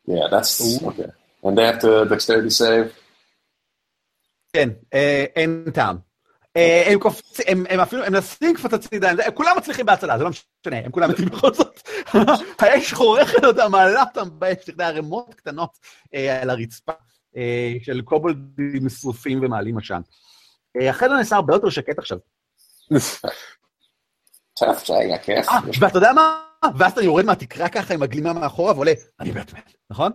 Yeah, 0.10 0.28
that's... 0.32 0.82
Okay. 0.84 1.10
And 1.44 1.58
they 1.58 1.66
have 1.66 1.80
to 1.82 2.06
dexterity 2.10 2.52
save? 2.60 2.90
כן, 4.54 4.70
אה, 4.94 5.26
אין 5.36 5.66
טעם. 5.74 5.98
אה, 6.58 6.84
הם 6.92 7.00
קופצים, 7.00 7.66
הם- 7.70 7.80
אפילו, 7.80 8.04
הם 8.04 8.14
מנסים 8.14 8.54
לקפוץ 8.54 8.74
הצידה, 8.74 9.10
הם- 9.10 9.18
כולם 9.34 9.58
מצליחים 9.58 9.86
בהצלה, 9.86 10.18
זה 10.18 10.24
לא 10.24 10.30
משנה, 10.30 10.78
הם 10.86 10.92
כולם 10.92 11.10
מתים 11.10 11.26
בכל 11.26 11.54
זאת. 11.54 11.82
האש 12.60 12.94
חורכת 12.94 13.44
אותם, 13.44 13.72
מעלה 13.72 14.04
אותם 14.04 14.40
באש, 14.40 14.70
יודע, 14.70 14.88
ערימות 14.88 15.34
קטנות 15.34 15.78
אה, 16.14 16.42
על 16.42 16.50
הרצפה 16.50 16.92
של 17.82 18.02
קובלדים 18.02 18.90
שרופים 18.90 19.40
ומעלים 19.42 19.78
עשן. 19.78 20.02
אה, 20.82 20.90
החדר 20.90 21.14
נעשה 21.14 21.36
הרבה 21.36 21.54
יותר 21.54 21.70
שקט 21.70 22.00
עכשיו. 22.00 22.18
טף, 24.60 24.86
זה 24.88 24.98
היה 24.98 25.18
כיף. 25.18 25.50
אה, 25.50 25.58
ואתה 25.80 25.98
יודע 25.98 26.14
מה? 26.14 26.44
ואז 26.78 26.92
אתה 26.92 27.02
יורד 27.02 27.26
מהתקרה 27.26 27.70
ככה 27.70 27.94
עם 27.94 28.04
הגלימה 28.04 28.34
מאחורה 28.34 28.74
ועולה, 28.74 28.94
אני 29.20 29.32
בטמן, 29.32 29.60
נכון? 29.90 30.12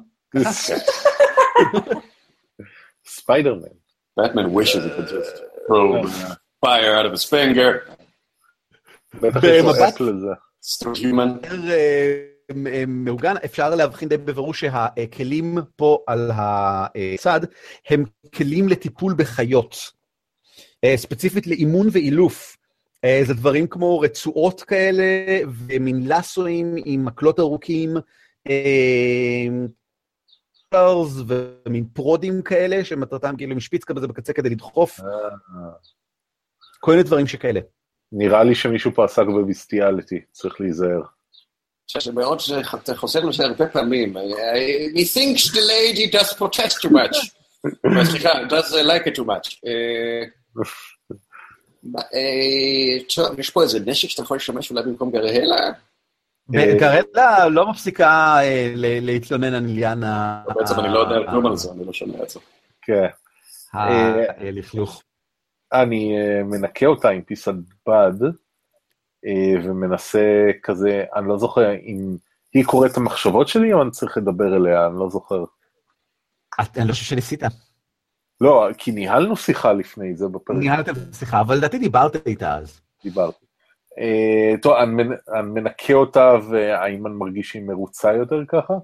ספיידרמן. 3.07 3.69
Batman 4.21 4.51
wishes 4.53 4.83
he 4.85 4.91
could 4.97 5.09
just 5.09 5.37
throw 5.67 6.07
fire 6.65 6.95
out 6.97 7.07
of 7.07 7.13
his 7.13 7.25
finger. 7.25 7.93
בטח 9.15 9.41
יש 9.45 10.01
לו 10.01 10.13
לזה. 10.13 10.33
מעוגן, 12.87 13.35
אפשר 13.45 13.75
להבחין 13.75 14.09
די 14.09 14.17
בבירור 14.17 14.55
שהכלים 14.55 15.59
פה 15.77 15.99
על 16.07 16.31
הצד 16.35 17.41
הם 17.89 18.05
כלים 18.35 18.69
לטיפול 18.69 19.15
בחיות. 19.17 19.77
אה, 20.85 20.97
ספציפית 20.97 21.47
לאימון 21.47 21.87
ואילוף. 21.93 22.57
אה, 23.05 23.21
זה 23.25 23.35
דברים 23.35 23.67
כמו 23.67 24.01
רצועות 24.01 24.63
כאלה 24.63 25.05
ומין 25.49 26.09
לסואים 26.09 26.75
עם 26.85 27.05
מקלות 27.05 27.41
ארוכים, 27.41 27.97
אה, 28.49 29.47
ומין 31.27 31.85
פרודים 31.93 32.43
כאלה 32.43 32.85
שמטרתם 32.85 33.35
כאילו 33.37 33.53
עם 33.53 33.61
שפיץ 33.61 33.85
כזה 33.85 34.07
בקצה 34.07 34.33
כדי 34.33 34.51
לדחוף, 34.51 35.01
כל 36.81 36.91
מיני 36.91 37.03
דברים 37.03 37.27
שכאלה. 37.27 37.61
נראה 38.13 38.45
לי 38.45 38.55
שמישהו 38.55 38.95
פה 38.95 39.05
עסק 39.05 39.27
בביסטיאליטי, 39.27 40.21
צריך 40.33 40.61
להיזהר. 40.61 41.03
שבעוד 41.87 42.41
שאתה 42.41 42.97
חוזר 42.97 43.25
לזה 43.25 43.45
הרבה 43.45 43.67
פעמים, 43.69 44.17
he 44.95 45.05
thinks 45.15 45.51
the 45.53 45.61
lady 45.61 46.13
does 46.17 46.35
protest 46.39 46.75
too 46.83 46.91
much. 46.91 47.31
סליחה, 48.11 48.29
does 48.49 48.73
like 48.73 49.07
it 49.07 49.17
too 49.17 49.25
much. 49.25 49.57
אה, 49.67 50.23
אה, 52.15 53.05
טוב, 53.15 53.39
יש 53.41 53.51
פה 53.51 53.63
איזה 53.63 53.79
נשק 53.87 54.09
שאתה 54.09 54.23
יכול 54.23 54.37
לשמש 54.37 54.71
אולי 54.71 54.83
במקום 54.83 55.11
גרהלה? 55.11 55.57
גרלה 56.51 57.49
לא 57.49 57.71
מפסיקה 57.71 58.37
אה, 58.43 58.73
להתלונן 58.77 59.55
על 59.55 59.65
עניין 59.65 60.03
ה- 60.03 60.43
בעצם 60.55 60.81
אני 60.81 60.89
לא 60.95 60.99
יודע 60.99 61.31
כלום 61.31 61.47
על 61.47 61.57
זה, 61.57 61.73
אני 61.73 61.85
לא 61.85 61.93
שומע 61.93 62.23
את 62.23 62.31
זה. 62.31 62.41
כן. 62.83 63.07
הלכלוך. 63.73 65.03
אני 65.73 66.17
אה, 66.19 66.43
מנקה 66.43 66.87
אותה 66.87 67.09
עם 67.09 67.23
פיסת 67.23 67.53
בד, 67.89 68.23
אה, 68.23 68.29
ומנסה 69.65 70.25
כזה, 70.63 71.05
אני 71.17 71.29
לא 71.29 71.39
זוכר 71.39 71.73
אם 71.73 72.17
היא 72.55 72.65
קוראת 72.65 72.91
את 72.93 72.97
המחשבות 72.97 73.49
שלי, 73.49 73.73
או 73.73 73.83
אני 73.83 73.91
צריך 73.91 74.17
לדבר 74.17 74.57
אליה, 74.57 74.87
אני 74.87 74.99
לא 74.99 75.11
זוכר. 75.11 75.45
אני 76.77 76.89
לא 76.89 76.93
חושב 76.93 77.05
שניסית. 77.05 77.43
לא, 78.41 78.69
כי 78.79 78.93
ניהלנו 78.93 79.37
שיחה 79.37 79.73
לפני 79.73 80.15
זה 80.17 80.29
בפרק, 80.29 80.57
ניהלתם 80.57 80.93
שיחה, 81.13 81.41
אבל 81.41 81.57
לדעתי 81.57 81.79
דיברת 81.79 82.27
איתה 82.27 82.55
אז. 82.57 82.81
דיברתי. 83.05 83.47
אה, 83.99 84.55
טוב, 84.63 84.73
אני 84.73 85.03
אני 85.35 85.43
מנקה 85.43 85.95
אותה, 85.95 86.33
והאם 86.51 87.07
אני 87.07 87.15
מרגיש 87.15 87.49
שהיא 87.49 87.63
מרוצה 87.63 88.13
יותר 88.13 88.45
ככה? 88.49 88.75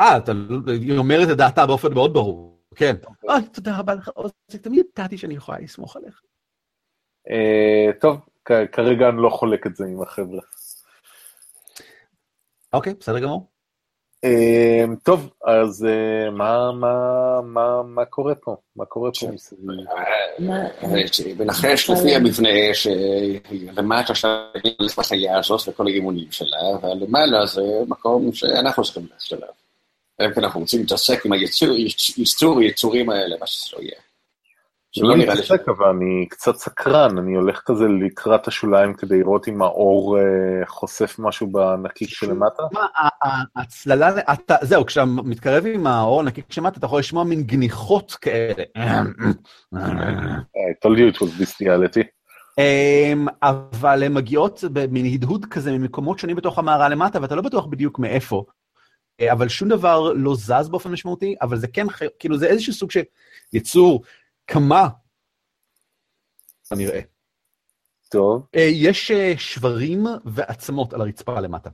אה, 0.00 0.16
אתה- 0.16 0.32
היא 0.66 0.98
אומרת 0.98 1.28
את 1.32 1.36
דעתה 1.36 1.66
באופן 1.66 1.94
מאוד 1.94 2.12
ברור. 2.12 2.58
כן. 2.74 2.96
אוי, 3.28 3.42
תודה 3.52 3.78
רבה 3.78 3.94
לך, 3.94 4.08
עוז, 4.14 4.32
תמיד 4.62 4.84
ידעתי 4.98 5.18
שאני 5.18 5.34
יכולה 5.34 5.58
לסמוך 5.58 5.96
עליך. 5.96 6.20
אה, 7.30 7.92
טוב, 8.00 8.20
כרגע 8.72 9.08
אני 9.08 9.22
לא 9.22 9.28
חולק 9.30 9.66
את 9.66 9.76
זה 9.76 9.84
עם 9.84 10.02
החבר'ה. 10.02 10.40
אוקיי, 12.72 12.94
בסדר 13.00 13.18
גמור. 13.18 13.46
אה, 14.24 14.84
טוב, 15.02 15.30
אז 15.44 15.84
אה, 15.84 16.30
מה, 16.30 16.72
מה, 16.72 16.94
מה, 17.42 17.82
מה 17.82 18.04
קורה 18.04 18.34
פה? 18.34 18.56
מה 18.76 18.84
קורה 18.84 19.10
פה 19.20 19.26
מסביב? 19.32 19.60
מה- 19.66 19.74
מנחש 21.38 21.90
לפי 21.90 22.14
המבנה 22.14 22.48
שלמטה 22.72 24.14
של 24.14 24.28
החיה 24.98 25.38
הזאת 25.38 25.68
וכל 25.68 25.86
האימונים 25.86 26.32
שלה, 26.32 26.58
ולמעלה 26.82 27.46
זה 27.46 27.62
מקום 27.88 28.32
שאנחנו 28.32 28.82
צריכים 28.84 29.02
ללכת 29.12 29.32
אליו. 29.32 29.48
אלא 30.20 30.28
אם 30.28 30.34
כן 30.34 30.44
אנחנו 30.44 30.60
רוצים 30.60 30.80
להתעסק 30.80 31.26
עם 31.26 31.32
היצור, 31.32 31.68
ייצור 32.16 32.58
היצורים 32.60 33.10
האלה, 33.10 33.36
מה 33.40 33.46
שזה 33.46 33.76
לא 33.76 33.82
יהיה. 33.82 34.00
שלא 34.92 35.08
לא 35.08 35.16
נראה 35.16 35.34
לי 35.34 35.42
ש... 35.42 35.50
אבל 35.50 35.86
אני 35.86 36.26
קצת 36.30 36.56
סקרן, 36.56 37.18
אני 37.18 37.34
הולך 37.34 37.62
כזה 37.66 37.88
לקראת 37.88 38.48
השוליים 38.48 38.94
כדי 38.94 39.18
לראות 39.18 39.48
אם 39.48 39.62
האור 39.62 40.18
אה, 40.18 40.66
חושף 40.66 41.16
משהו 41.18 41.46
בנקיק 41.46 42.08
שלמטה. 42.08 42.62
הצללה, 43.56 44.10
זהו, 44.62 44.86
כשאתה 44.86 45.04
מתקרב 45.04 45.64
עם 45.66 45.86
האור 45.86 46.20
הנקי 46.20 46.42
כשמטה, 46.48 46.78
אתה 46.78 46.86
יכול 46.86 46.98
לשמוע 46.98 47.24
מין 47.24 47.42
גניחות 47.42 48.12
כאלה. 48.20 48.62
I 49.76 50.86
told 50.86 50.96
you 50.96 51.14
it 51.14 51.18
was 51.18 51.42
bestiality. 51.42 52.04
אמ, 52.58 53.26
אבל 53.42 54.02
הן 54.02 54.12
מגיעות 54.12 54.64
במין 54.72 55.06
הדהוד 55.14 55.46
כזה 55.50 55.72
ממקומות 55.72 56.18
שונים 56.18 56.36
בתוך 56.36 56.58
המערה 56.58 56.88
למטה, 56.88 57.22
ואתה 57.22 57.34
לא 57.34 57.42
בטוח 57.42 57.66
בדיוק 57.66 57.98
מאיפה. 57.98 58.44
אה, 59.20 59.32
אבל 59.32 59.48
שום 59.48 59.68
דבר 59.68 60.12
לא 60.12 60.34
זז 60.34 60.68
באופן 60.70 60.90
משמעותי, 60.90 61.34
אבל 61.42 61.56
זה 61.56 61.68
כן, 61.68 61.86
כאילו, 62.18 62.38
זה 62.38 62.46
איזשהו 62.46 62.72
סוג 62.72 62.90
של 62.90 63.02
יצור 63.52 64.02
כמה, 64.48 64.88
כנראה. 66.70 67.00
טוב, 68.10 68.46
אה, 68.54 68.68
יש 68.72 69.10
אה, 69.10 69.32
שברים 69.38 70.06
ועצמות 70.24 70.92
על 70.94 71.00
הרצפה 71.00 71.40
למטה. 71.40 71.70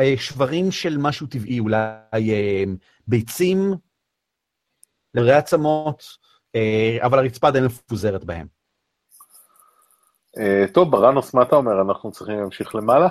אה, 0.00 0.14
שברים 0.16 0.70
של 0.70 0.96
משהו 0.98 1.26
טבעי, 1.26 1.58
אולי 1.58 2.34
ביצים, 3.06 3.74
לרי 5.14 5.32
עצמות, 5.32 6.04
אבל 7.00 7.18
הרצפה 7.18 7.48
עדיין 7.48 7.64
מפוזרת 7.64 8.24
בהם. 8.24 8.46
טוב, 10.74 10.90
בראנוס, 10.90 11.34
מה 11.34 11.42
אתה 11.42 11.56
אומר? 11.56 11.72
אנחנו 11.88 12.12
צריכים 12.12 12.40
להמשיך 12.40 12.74
למעלה? 12.74 13.08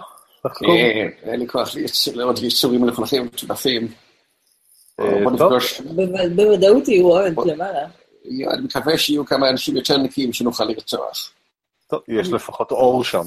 אין 1.23 1.39
לי 1.39 1.47
כוח 1.47 1.69
לעוד 2.15 2.37
ייצורים 2.37 2.81
מלוכלכים 2.81 3.29
בו- 5.95 6.35
בוודאות 6.35 6.87
יהיו 6.87 7.07
עוד 7.07 7.47
למעלה. 7.47 7.87
אני 8.27 8.61
מקווה 8.61 8.97
שיהיו 8.97 9.25
כמה 9.25 9.49
אנשים 9.49 9.75
יותר 9.75 9.97
נקיים 9.97 10.33
שנוכל 10.33 10.63
לרצוח. 10.63 11.31
טוב, 11.87 12.01
יש 12.07 12.29
לפחות 12.29 12.71
אור 12.71 13.03
שם. 13.03 13.23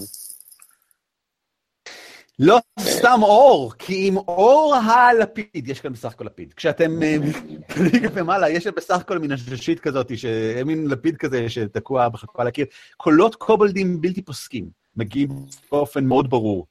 לא 2.43 2.59
סתם 2.81 3.19
אור, 3.23 3.73
כי 3.79 4.09
עם 4.09 4.17
אור 4.17 4.75
הלפיד, 4.75 5.69
יש 5.69 5.81
כאן 5.81 5.93
בסך 5.93 6.13
הכל 6.13 6.25
לפיד. 6.25 6.53
כשאתם 6.53 7.03
אה, 7.03 7.17
בליגה 7.79 8.21
למעלה, 8.21 8.51
יש 8.51 8.67
בסך 8.67 9.01
הכל 9.01 9.19
מין 9.19 9.33
עששית 9.33 9.81
כזאת, 9.81 10.13
מין 10.67 10.87
לפיד 10.87 11.17
כזה 11.17 11.49
שתקוע 11.49 12.09
בחלקה 12.09 12.43
על 12.43 12.49
הקיר. 12.49 12.67
קולות 12.97 13.35
קובלדים 13.35 14.01
בלתי 14.01 14.23
פוסקים, 14.23 14.71
מגיעים 14.97 15.31
באופן 15.73 16.05
מאוד 16.05 16.31
ברור 16.31 16.67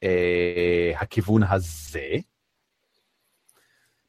מהכיוון 0.00 1.42
הזה. 1.42 2.08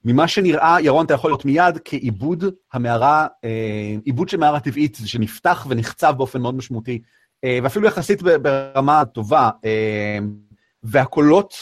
ממה 0.08 0.28
שנראה, 0.28 0.78
ירון, 0.82 1.06
אתה 1.06 1.14
יכול 1.14 1.32
להיות 1.32 1.46
מיד 1.46 1.80
כעיבוד 1.86 2.44
המערה, 2.74 3.28
אה, 3.44 3.96
עיבוד 4.06 4.30
של 4.30 4.38
מערה 4.38 4.60
טבעית 4.60 4.98
שנפתח 5.06 5.66
ונחצב 5.70 6.14
באופן 6.18 6.42
מאוד 6.42 6.56
משמעותי 6.56 7.02
אה, 7.44 7.60
ואפילו 7.64 7.88
יחסית 7.88 8.22
ברמה 8.22 9.06
טובה, 9.06 9.50
אה, 9.66 10.18
והקולות, 10.84 11.54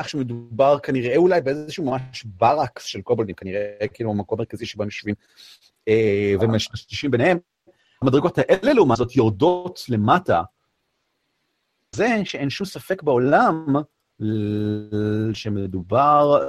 כך 0.00 0.08
שמדובר 0.08 0.78
כנראה 0.78 1.16
אולי 1.16 1.40
באיזשהו 1.40 1.84
ממש 1.84 2.24
ברקס 2.24 2.84
של 2.84 3.02
קובלדים, 3.02 3.34
כנראה 3.34 3.88
כאילו 3.94 4.10
המקום 4.10 4.38
המרכזי 4.38 4.66
שבו 4.66 4.82
הם 4.82 4.88
יושבים 4.88 5.14
ומשתשים 6.40 7.10
ביניהם. 7.10 7.38
המדרגות 8.02 8.38
האלה, 8.38 8.72
לעומת 8.72 8.96
זאת, 8.96 9.16
יורדות 9.16 9.80
למטה. 9.88 10.42
זה 11.94 12.08
שאין 12.24 12.50
שום 12.50 12.66
ספק 12.66 13.02
בעולם 13.02 13.66
שמדובר 15.32 16.40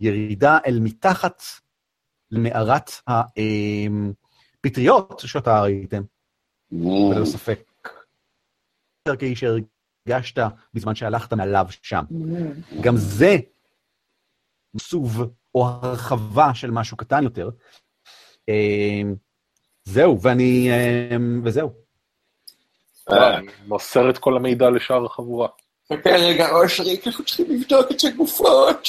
בירידה 0.00 0.58
אל 0.66 0.78
מתחת 0.80 1.42
למערת 2.30 2.90
הפטריות 4.58 5.22
שאותה 5.26 5.62
ראיתם. 5.62 6.02
וללא 6.72 7.24
ספק. 7.24 7.72
דרכי 9.08 9.34
שהרגשת 9.36 10.42
בזמן 10.74 10.94
שהלכת 10.94 11.32
מעליו 11.32 11.66
שם. 11.70 12.04
גם 12.80 12.96
זה 12.96 13.36
סוב 14.78 15.22
או 15.54 15.66
הרחבה 15.66 16.54
של 16.54 16.70
משהו 16.70 16.96
קטן 16.96 17.24
יותר. 17.24 17.50
אה, 18.48 19.02
זהו, 19.84 20.22
ואני... 20.22 20.70
אה, 20.70 21.16
וזהו. 21.44 21.72
אני 23.08 23.46
מוסר 23.66 24.10
את 24.10 24.18
כל 24.18 24.36
המידע 24.36 24.70
לשאר 24.70 25.04
החבורה. 25.04 25.48
חכה 25.98 26.10
רגע, 26.10 26.50
אושרי, 26.50 27.00
אנחנו 27.06 27.24
צריכים 27.24 27.46
לבדוק 27.50 27.86
את 27.90 28.04
הגופות. 28.04 28.88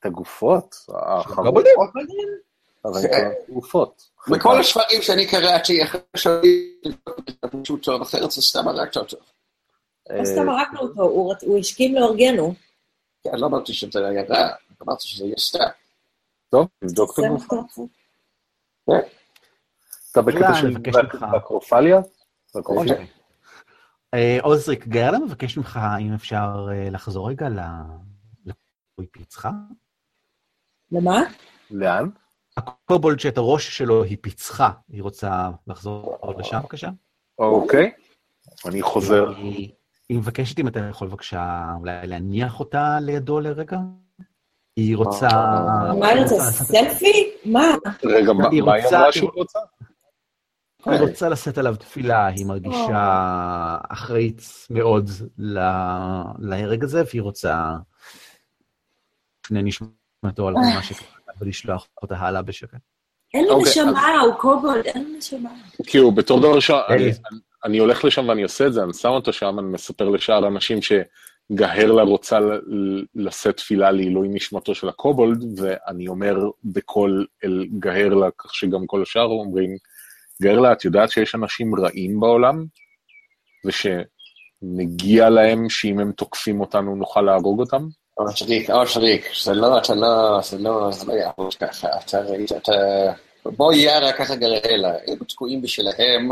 את 0.00 0.06
הגופות? 0.06 0.86
אבל 2.84 3.00
את 3.04 3.10
הגופות. 3.48 4.10
בכל 4.28 4.60
הספרים 4.60 5.02
שאני 5.02 5.26
קראתי, 5.26 5.80
שאני 6.16 6.72
משהו 7.54 7.76
טוב, 7.76 8.02
אחרת 8.02 8.30
זה 8.30 8.42
סתם 8.42 8.68
הרגת 8.68 8.96
אותו. 8.96 9.16
לא 10.10 10.24
סתם 10.24 10.48
הרגנו 10.48 10.80
אותו, 10.80 11.46
הוא 11.46 11.58
הסכים 11.58 11.94
להורגנו. 11.94 12.54
כן, 13.24 13.34
לא 13.34 13.46
אמרתי 13.46 13.72
שזה 13.72 14.06
היה 14.08 14.22
רע, 14.28 14.48
אמרתי 14.82 15.08
שזה 15.08 15.24
יהיה 15.24 15.36
סתם. 15.38 15.64
טוב, 16.50 16.68
נבדוק 16.82 17.10
את. 17.10 17.24
שאתה 17.40 17.54
רוצה. 17.54 17.82
אתה 20.12 20.22
בקטע 20.22 20.54
של? 20.54 20.76
אקרופליה? 21.36 22.00
אוקיי. 22.54 23.06
אה, 24.14 24.38
עוזריק, 24.42 24.86
גרלה 24.88 25.18
מבקש 25.18 25.56
ממך, 25.56 25.80
אם 26.00 26.14
אפשר 26.14 26.66
אה, 26.72 26.90
לחזור 26.90 27.28
רגע 27.28 27.48
ל- 27.48 27.60
לקרוי 28.46 29.06
פיצחה. 29.12 29.50
למה? 30.92 31.20
לאן? 31.70 32.08
הקובולד 32.56 33.20
שאת 33.20 33.38
הראש 33.38 33.76
שלו 33.78 34.02
היא 34.02 34.16
פיצחה, 34.20 34.70
היא 34.88 35.02
רוצה 35.02 35.50
לחזור 35.66 36.18
לשם 36.38 36.58
בבקשה? 36.60 36.88
אוקיי. 37.38 37.90
אני 38.66 38.82
חוזר. 38.82 39.28
היא 39.36 39.72
היא 40.08 40.18
מבקשת 40.18 40.58
אם 40.58 40.68
אתה 40.68 40.80
יכול 40.80 41.08
בבקשה 41.08 41.74
אולי 41.78 42.06
להניח 42.06 42.60
אותה 42.60 42.98
לידו 43.00 43.40
לרגע? 43.40 43.78
היא 44.76 44.96
רוצה... 44.96 45.28
מה 45.98 46.06
היא 46.08 46.22
רוצה? 46.22 46.40
סלפי? 46.50 47.30
מה? 47.44 47.64
רגע, 48.04 48.32
מה 48.32 48.48
היא 48.50 48.62
אמרה 48.62 49.12
שהיא 49.12 49.28
רוצה? 49.34 49.58
היא 50.86 51.00
רוצה 51.00 51.28
לשאת 51.28 51.58
עליו 51.58 51.76
תפילה, 51.76 52.26
היא 52.26 52.46
מרגישה 52.46 53.76
אחראית 53.88 54.42
מאוד 54.70 55.10
להרג 56.38 56.84
הזה, 56.84 57.02
והיא 57.10 57.22
רוצה 57.22 57.74
לפני 59.44 59.62
נשמתו 59.62 60.48
על 60.48 60.54
מה 60.54 60.82
שקרה, 60.82 61.08
ולשלוח 61.40 61.86
אותה 62.02 62.16
הלאה 62.16 62.42
בשקט. 62.42 62.78
אין 63.34 63.44
לו 63.44 63.50
אוקיי, 63.50 63.70
נשמה, 63.72 64.20
הוא 64.20 64.34
קובולד, 64.34 64.84
אין 64.84 65.04
לו 65.12 65.18
נשמה. 65.18 65.50
כאילו, 65.86 66.12
בתור 66.12 66.38
דבר 66.40 66.54
ראשון, 66.54 66.80
אני- 67.64 67.78
הולך 67.78 68.04
לשם 68.04 68.28
ואני 68.28 68.42
עושה 68.42 68.66
את 68.66 68.72
זה, 68.72 68.82
אני 68.82 68.92
שם 68.94 69.08
אותו 69.08 69.32
שם, 69.32 69.58
אני 69.58 69.66
מספר 69.68 70.08
לשאר 70.08 70.44
האנשים 70.44 70.78
שגהרלה 70.82 72.02
רוצה 72.02 72.38
לשאת 73.14 73.56
תפילה 73.56 73.90
לעילוי 73.90 74.28
נשמתו 74.28 74.74
של 74.74 74.88
הקובולד, 74.88 75.60
ואני 75.60 76.08
אומר 76.08 76.36
בקול 76.64 77.26
אל 77.44 77.66
גהרלה, 77.78 78.28
כך 78.38 78.54
שגם 78.54 78.86
כל 78.86 79.02
השאר 79.02 79.22
אומרים, 79.26 79.76
גהרלה, 80.42 80.72
את 80.72 80.84
יודעת 80.84 81.10
שיש 81.10 81.34
אנשים 81.34 81.74
רעים 81.74 82.20
בעולם, 82.20 82.64
ושמגיע 83.66 85.30
להם 85.30 85.68
שאם 85.70 86.00
הם 86.00 86.12
תוקפים 86.12 86.60
אותנו 86.60 86.96
נוכל 86.96 87.20
להרוג 87.20 87.60
אותם? 87.60 87.86
אושריק, 88.18 88.70
אושריק, 88.70 89.24
זה 89.44 89.52
לא, 89.54 89.78
אתה 89.78 89.94
לא, 89.94 90.40
זה 90.42 90.58
לא, 90.58 90.90
זה 90.92 91.06
לא 91.06 91.12
יעבוד 91.12 91.54
ככה. 91.54 91.88
אתה 92.06 92.20
ראית, 92.20 92.52
אתה... 92.52 92.72
בוא 93.44 93.72
יארה 93.72 94.12
ככה 94.12 94.36
גרלה, 94.36 94.92
הם 95.06 95.24
תקועים 95.28 95.62
בשלהם, 95.62 96.30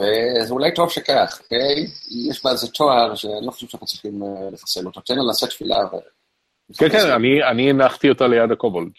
וזה 0.00 0.50
אולי 0.54 0.74
טוב 0.74 0.90
שכך, 0.90 1.38
אוקיי? 1.42 1.86
יש 2.30 2.44
בה 2.44 2.50
איזה 2.50 2.68
תואר 2.68 3.14
שאני 3.14 3.46
לא 3.46 3.50
חושב 3.50 3.66
שאנחנו 3.68 3.86
צריכים 3.86 4.22
אה, 4.22 4.28
לחסל 4.52 4.86
אותו. 4.86 5.00
תן 5.00 5.14
לה 5.16 5.22
לשאת 5.30 5.48
תפילה 5.48 5.76
ו... 5.92 5.96
כן, 6.78 6.88
כן, 6.88 7.10
אני- 7.10 7.42
אני 7.50 7.70
הנחתי 7.70 8.08
אותה 8.08 8.26
ליד 8.26 8.50
הקובולד. 8.52 8.90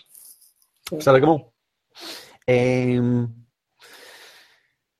בסדר 0.93 1.19
גמור. 1.19 1.51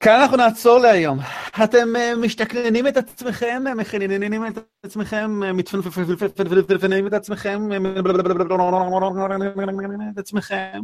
כאן 0.08 0.22
אנחנו 0.22 0.38
נעצור 0.38 0.80
להיום. 0.80 1.20
אתם 1.64 1.96
אה, 1.96 2.16
משתכננים 2.16 2.88
את 2.88 2.98
עצמכם, 2.98 3.64
אה, 3.68 3.74
מכננים 3.74 4.48
את 4.48 4.58
עצמכם, 4.84 5.40
מתפנפנים 5.54 7.08
את 7.08 7.14
עצמכם, 7.14 7.70
את 10.08 10.18
עצמכם, 10.18 10.82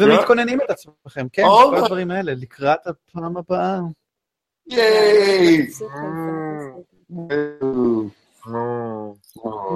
ומתכוננים 0.00 0.58
את 0.64 0.70
עצמכם, 0.70 1.26
כן, 1.32 1.42
כל 1.42 1.76
הדברים 1.76 2.10
האלה, 2.10 2.32
לקראת 2.34 2.86
הפעם 2.86 3.36
הבאה. 3.36 3.78
ייי! 4.66 5.66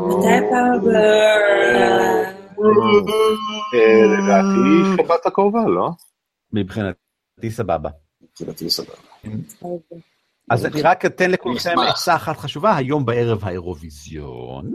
מתי 0.06 0.32
הפעם 0.32 0.72
הבאה? 0.74 1.36
אה, 3.74 4.02
לדעתי 4.12 4.96
שבת 4.96 5.26
הקרובה, 5.26 5.60
לא? 5.68 5.90
מבחינתי 6.52 7.50
סבבה. 7.50 8.05
מבחינתי 8.40 8.70
סבבה. 8.70 8.92
אז 10.50 10.66
אני 10.66 10.82
רק 10.82 11.04
אתן 11.04 11.30
לכולכם. 11.30 11.78
עצה 11.78 12.16
אחת 12.16 12.36
חשובה, 12.36 12.76
היום 12.76 13.04
בערב 13.06 13.44
האירוויזיון. 13.44 14.74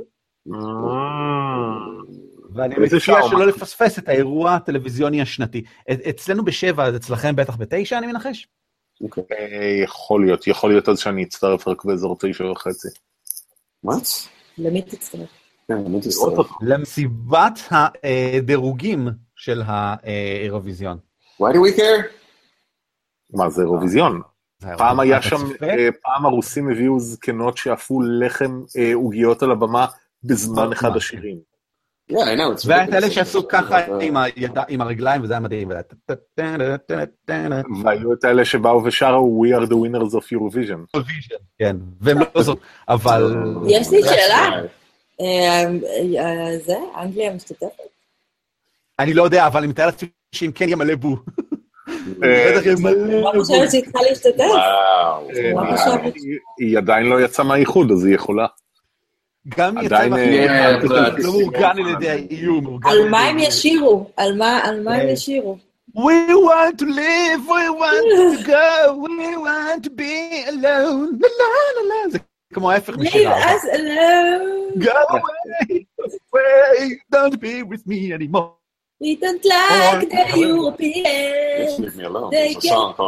ואני 2.54 2.76
באיזה 2.76 2.98
מציע 2.98 3.16
שלא 3.30 3.48
לפספס 3.48 4.00
את 4.00 4.10
האירוע 4.10 4.56
הטלוויזיוני 4.56 5.22
השנתי. 5.22 5.64
אצלנו 6.10 6.46
בשבע, 6.46 6.86
אז 6.86 6.96
אצלכם 6.96 7.36
בטח 7.36 7.56
בתשע, 7.56 7.98
אני 7.98 8.08
מנחש? 8.08 8.48
אוקיי. 9.02 9.24
אה, 9.32 9.84
יכול 9.84 10.26
להיות, 10.26 10.48
יכול 10.48 10.70
להיות 10.70 10.90
אז 10.90 11.00
שאני 11.00 11.24
אצטרף 11.24 11.68
רק 11.68 11.86
באזור 11.86 12.18
תשע 12.20 12.52
וחצי. 12.52 12.88
מה? 13.84 13.94
למי 14.58 14.82
תצטרף? 14.82 15.30
כן. 15.68 15.78
למסיבת 16.62 17.60
הדירוגים 17.72 19.08
של 19.36 19.62
האירוויזיון. 19.66 20.98
Why 21.42 21.54
do 21.54 21.58
we 21.58 21.78
care? 21.78 22.21
מה 23.34 23.50
זה 23.50 23.62
אירוויזיון? 23.62 24.22
פעם 24.78 25.00
היה 25.00 25.22
שם? 25.22 25.36
אה, 25.64 25.90
פעם 26.02 26.26
הרוסים 26.26 26.72
הביאו 26.72 27.00
זקנות 27.00 27.58
שאפו 27.58 28.02
לחם 28.02 28.62
אה, 28.78 28.92
עוגיות 28.94 29.44
על 29.44 29.52
הבמה 29.52 29.86
בזמן 30.24 30.72
אחד 30.72 30.96
השירים. 30.96 31.52
Yeah, 32.12 32.14
I 32.14 32.16
know. 32.16 32.60
it's 32.60 32.68
והיה 32.68 32.84
את 32.84 32.94
אלה. 32.94 33.12
שעשו 33.12 33.48
ככה 33.48 33.86
אבל, 33.86 34.02
עם 34.68 34.82
הרגליים, 34.82 35.24
וזה 35.24 35.34
היה 35.34 35.40
מדהים. 35.40 35.72
והיו 37.84 38.14
את 38.14 38.24
האלה 38.24 38.46
שבאו 38.46 38.84
ושרו 38.84 39.46
We 39.46 39.58
are 39.58 39.66
the 39.68 39.74
winners 39.74 40.16
of 40.16 40.24
Eurovision. 40.34 41.00
כן, 41.60 41.78
והם 42.02 42.18
לא 42.20 42.44
זאת, 42.44 42.60
אבל... 42.88 43.36
יש 43.68 43.92
לי 43.92 44.04
שאלה. 44.04 44.62
אה, 45.22 45.64
אה, 46.20 46.58
זה, 46.66 46.76
אנגליה 47.02 47.34
משתתפת? 47.34 47.68
אני 49.00 49.14
לא 49.14 49.24
יודע, 49.24 49.48
אבל 49.48 49.60
אני 49.60 49.68
מתאר 49.68 49.86
לעצמי 49.86 50.10
שאם 50.32 50.52
כן 50.56 50.66
יהיה 50.66 50.76
מלא 50.76 50.96
בו. 50.96 51.18
בטח 52.20 52.66
יהיה 52.66 52.76
מלא... 52.80 53.22
לא 53.22 53.32
חושבת 53.40 53.72
שהיא 53.72 53.84
צריכה 53.84 54.00
להשתתף. 54.10 54.44
וואו. 54.44 55.30
אה. 55.60 55.78
חשבת? 55.78 56.14
היא- 56.60 56.78
עדיין 56.78 57.06
לא 57.06 57.22
יצאה 57.22 57.46
מהאיחוד, 57.46 57.92
אז 57.92 58.06
היא 58.06 58.16
יכולה. 58.16 58.46
גם 59.58 59.78
יצא 59.78 59.86
עדיין, 59.86 60.14
אה, 60.14 60.20
מהחיים, 60.20 60.50
אה, 60.50 61.10
לא 61.24 61.32
מאורגן 61.32 61.70
על 61.70 61.88
ידי 61.90 62.10
האיום. 62.10 62.80
על 62.84 63.10
מה 63.10 63.20
הם. 63.20 63.40
ישירו? 63.40 64.10
על 64.18 64.38
מה 64.38 64.58
הם 64.58 64.88
אה, 64.88 65.04
ישירו? 65.04 65.58
We 65.98 66.32
want 66.48 66.78
to 66.82 66.86
live, 66.86 67.42
we 67.56 67.66
want 67.82 68.06
to 68.18 68.48
go, 68.48 68.96
we 69.04 69.36
want 69.46 69.84
to 69.84 69.90
be 69.90 70.16
alone, 70.48 71.10
la 71.22 71.30
la 71.44 71.62
la 71.78 71.84
la, 71.90 72.10
זה 72.12 72.18
כמו 72.54 72.72
ההפך 72.72 72.94
Leave 72.94 73.00
משיר 73.02 73.32
אהבה. 73.32 73.52
us 73.52 73.76
alone. 73.76 74.84
Go 74.84 74.90
away, 74.90 75.86
away, 76.34 76.96
don't 77.16 77.36
be 77.42 77.64
with 77.72 77.84
me 77.88 78.14
anymore. 78.14 78.61
We 79.02 79.16
don't 79.16 79.44
like 79.46 80.10
the 80.10 80.24
יש 81.60 81.80
לי 81.80 81.90
can't. 82.54 83.02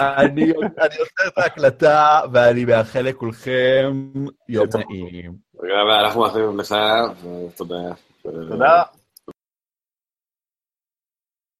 אני 0.00 0.50
עושה 0.50 1.26
את 1.26 1.38
ההקלטה, 1.38 2.20
ואני 2.32 2.64
מאחל 2.64 3.00
לכולכם 3.00 4.12
יום 4.48 4.66
נעים. 4.74 5.32
אנחנו 6.00 6.20
מאחלים 6.20 6.58
לך, 6.58 6.74
ותודה. 7.22 7.76
תודה. 8.22 8.82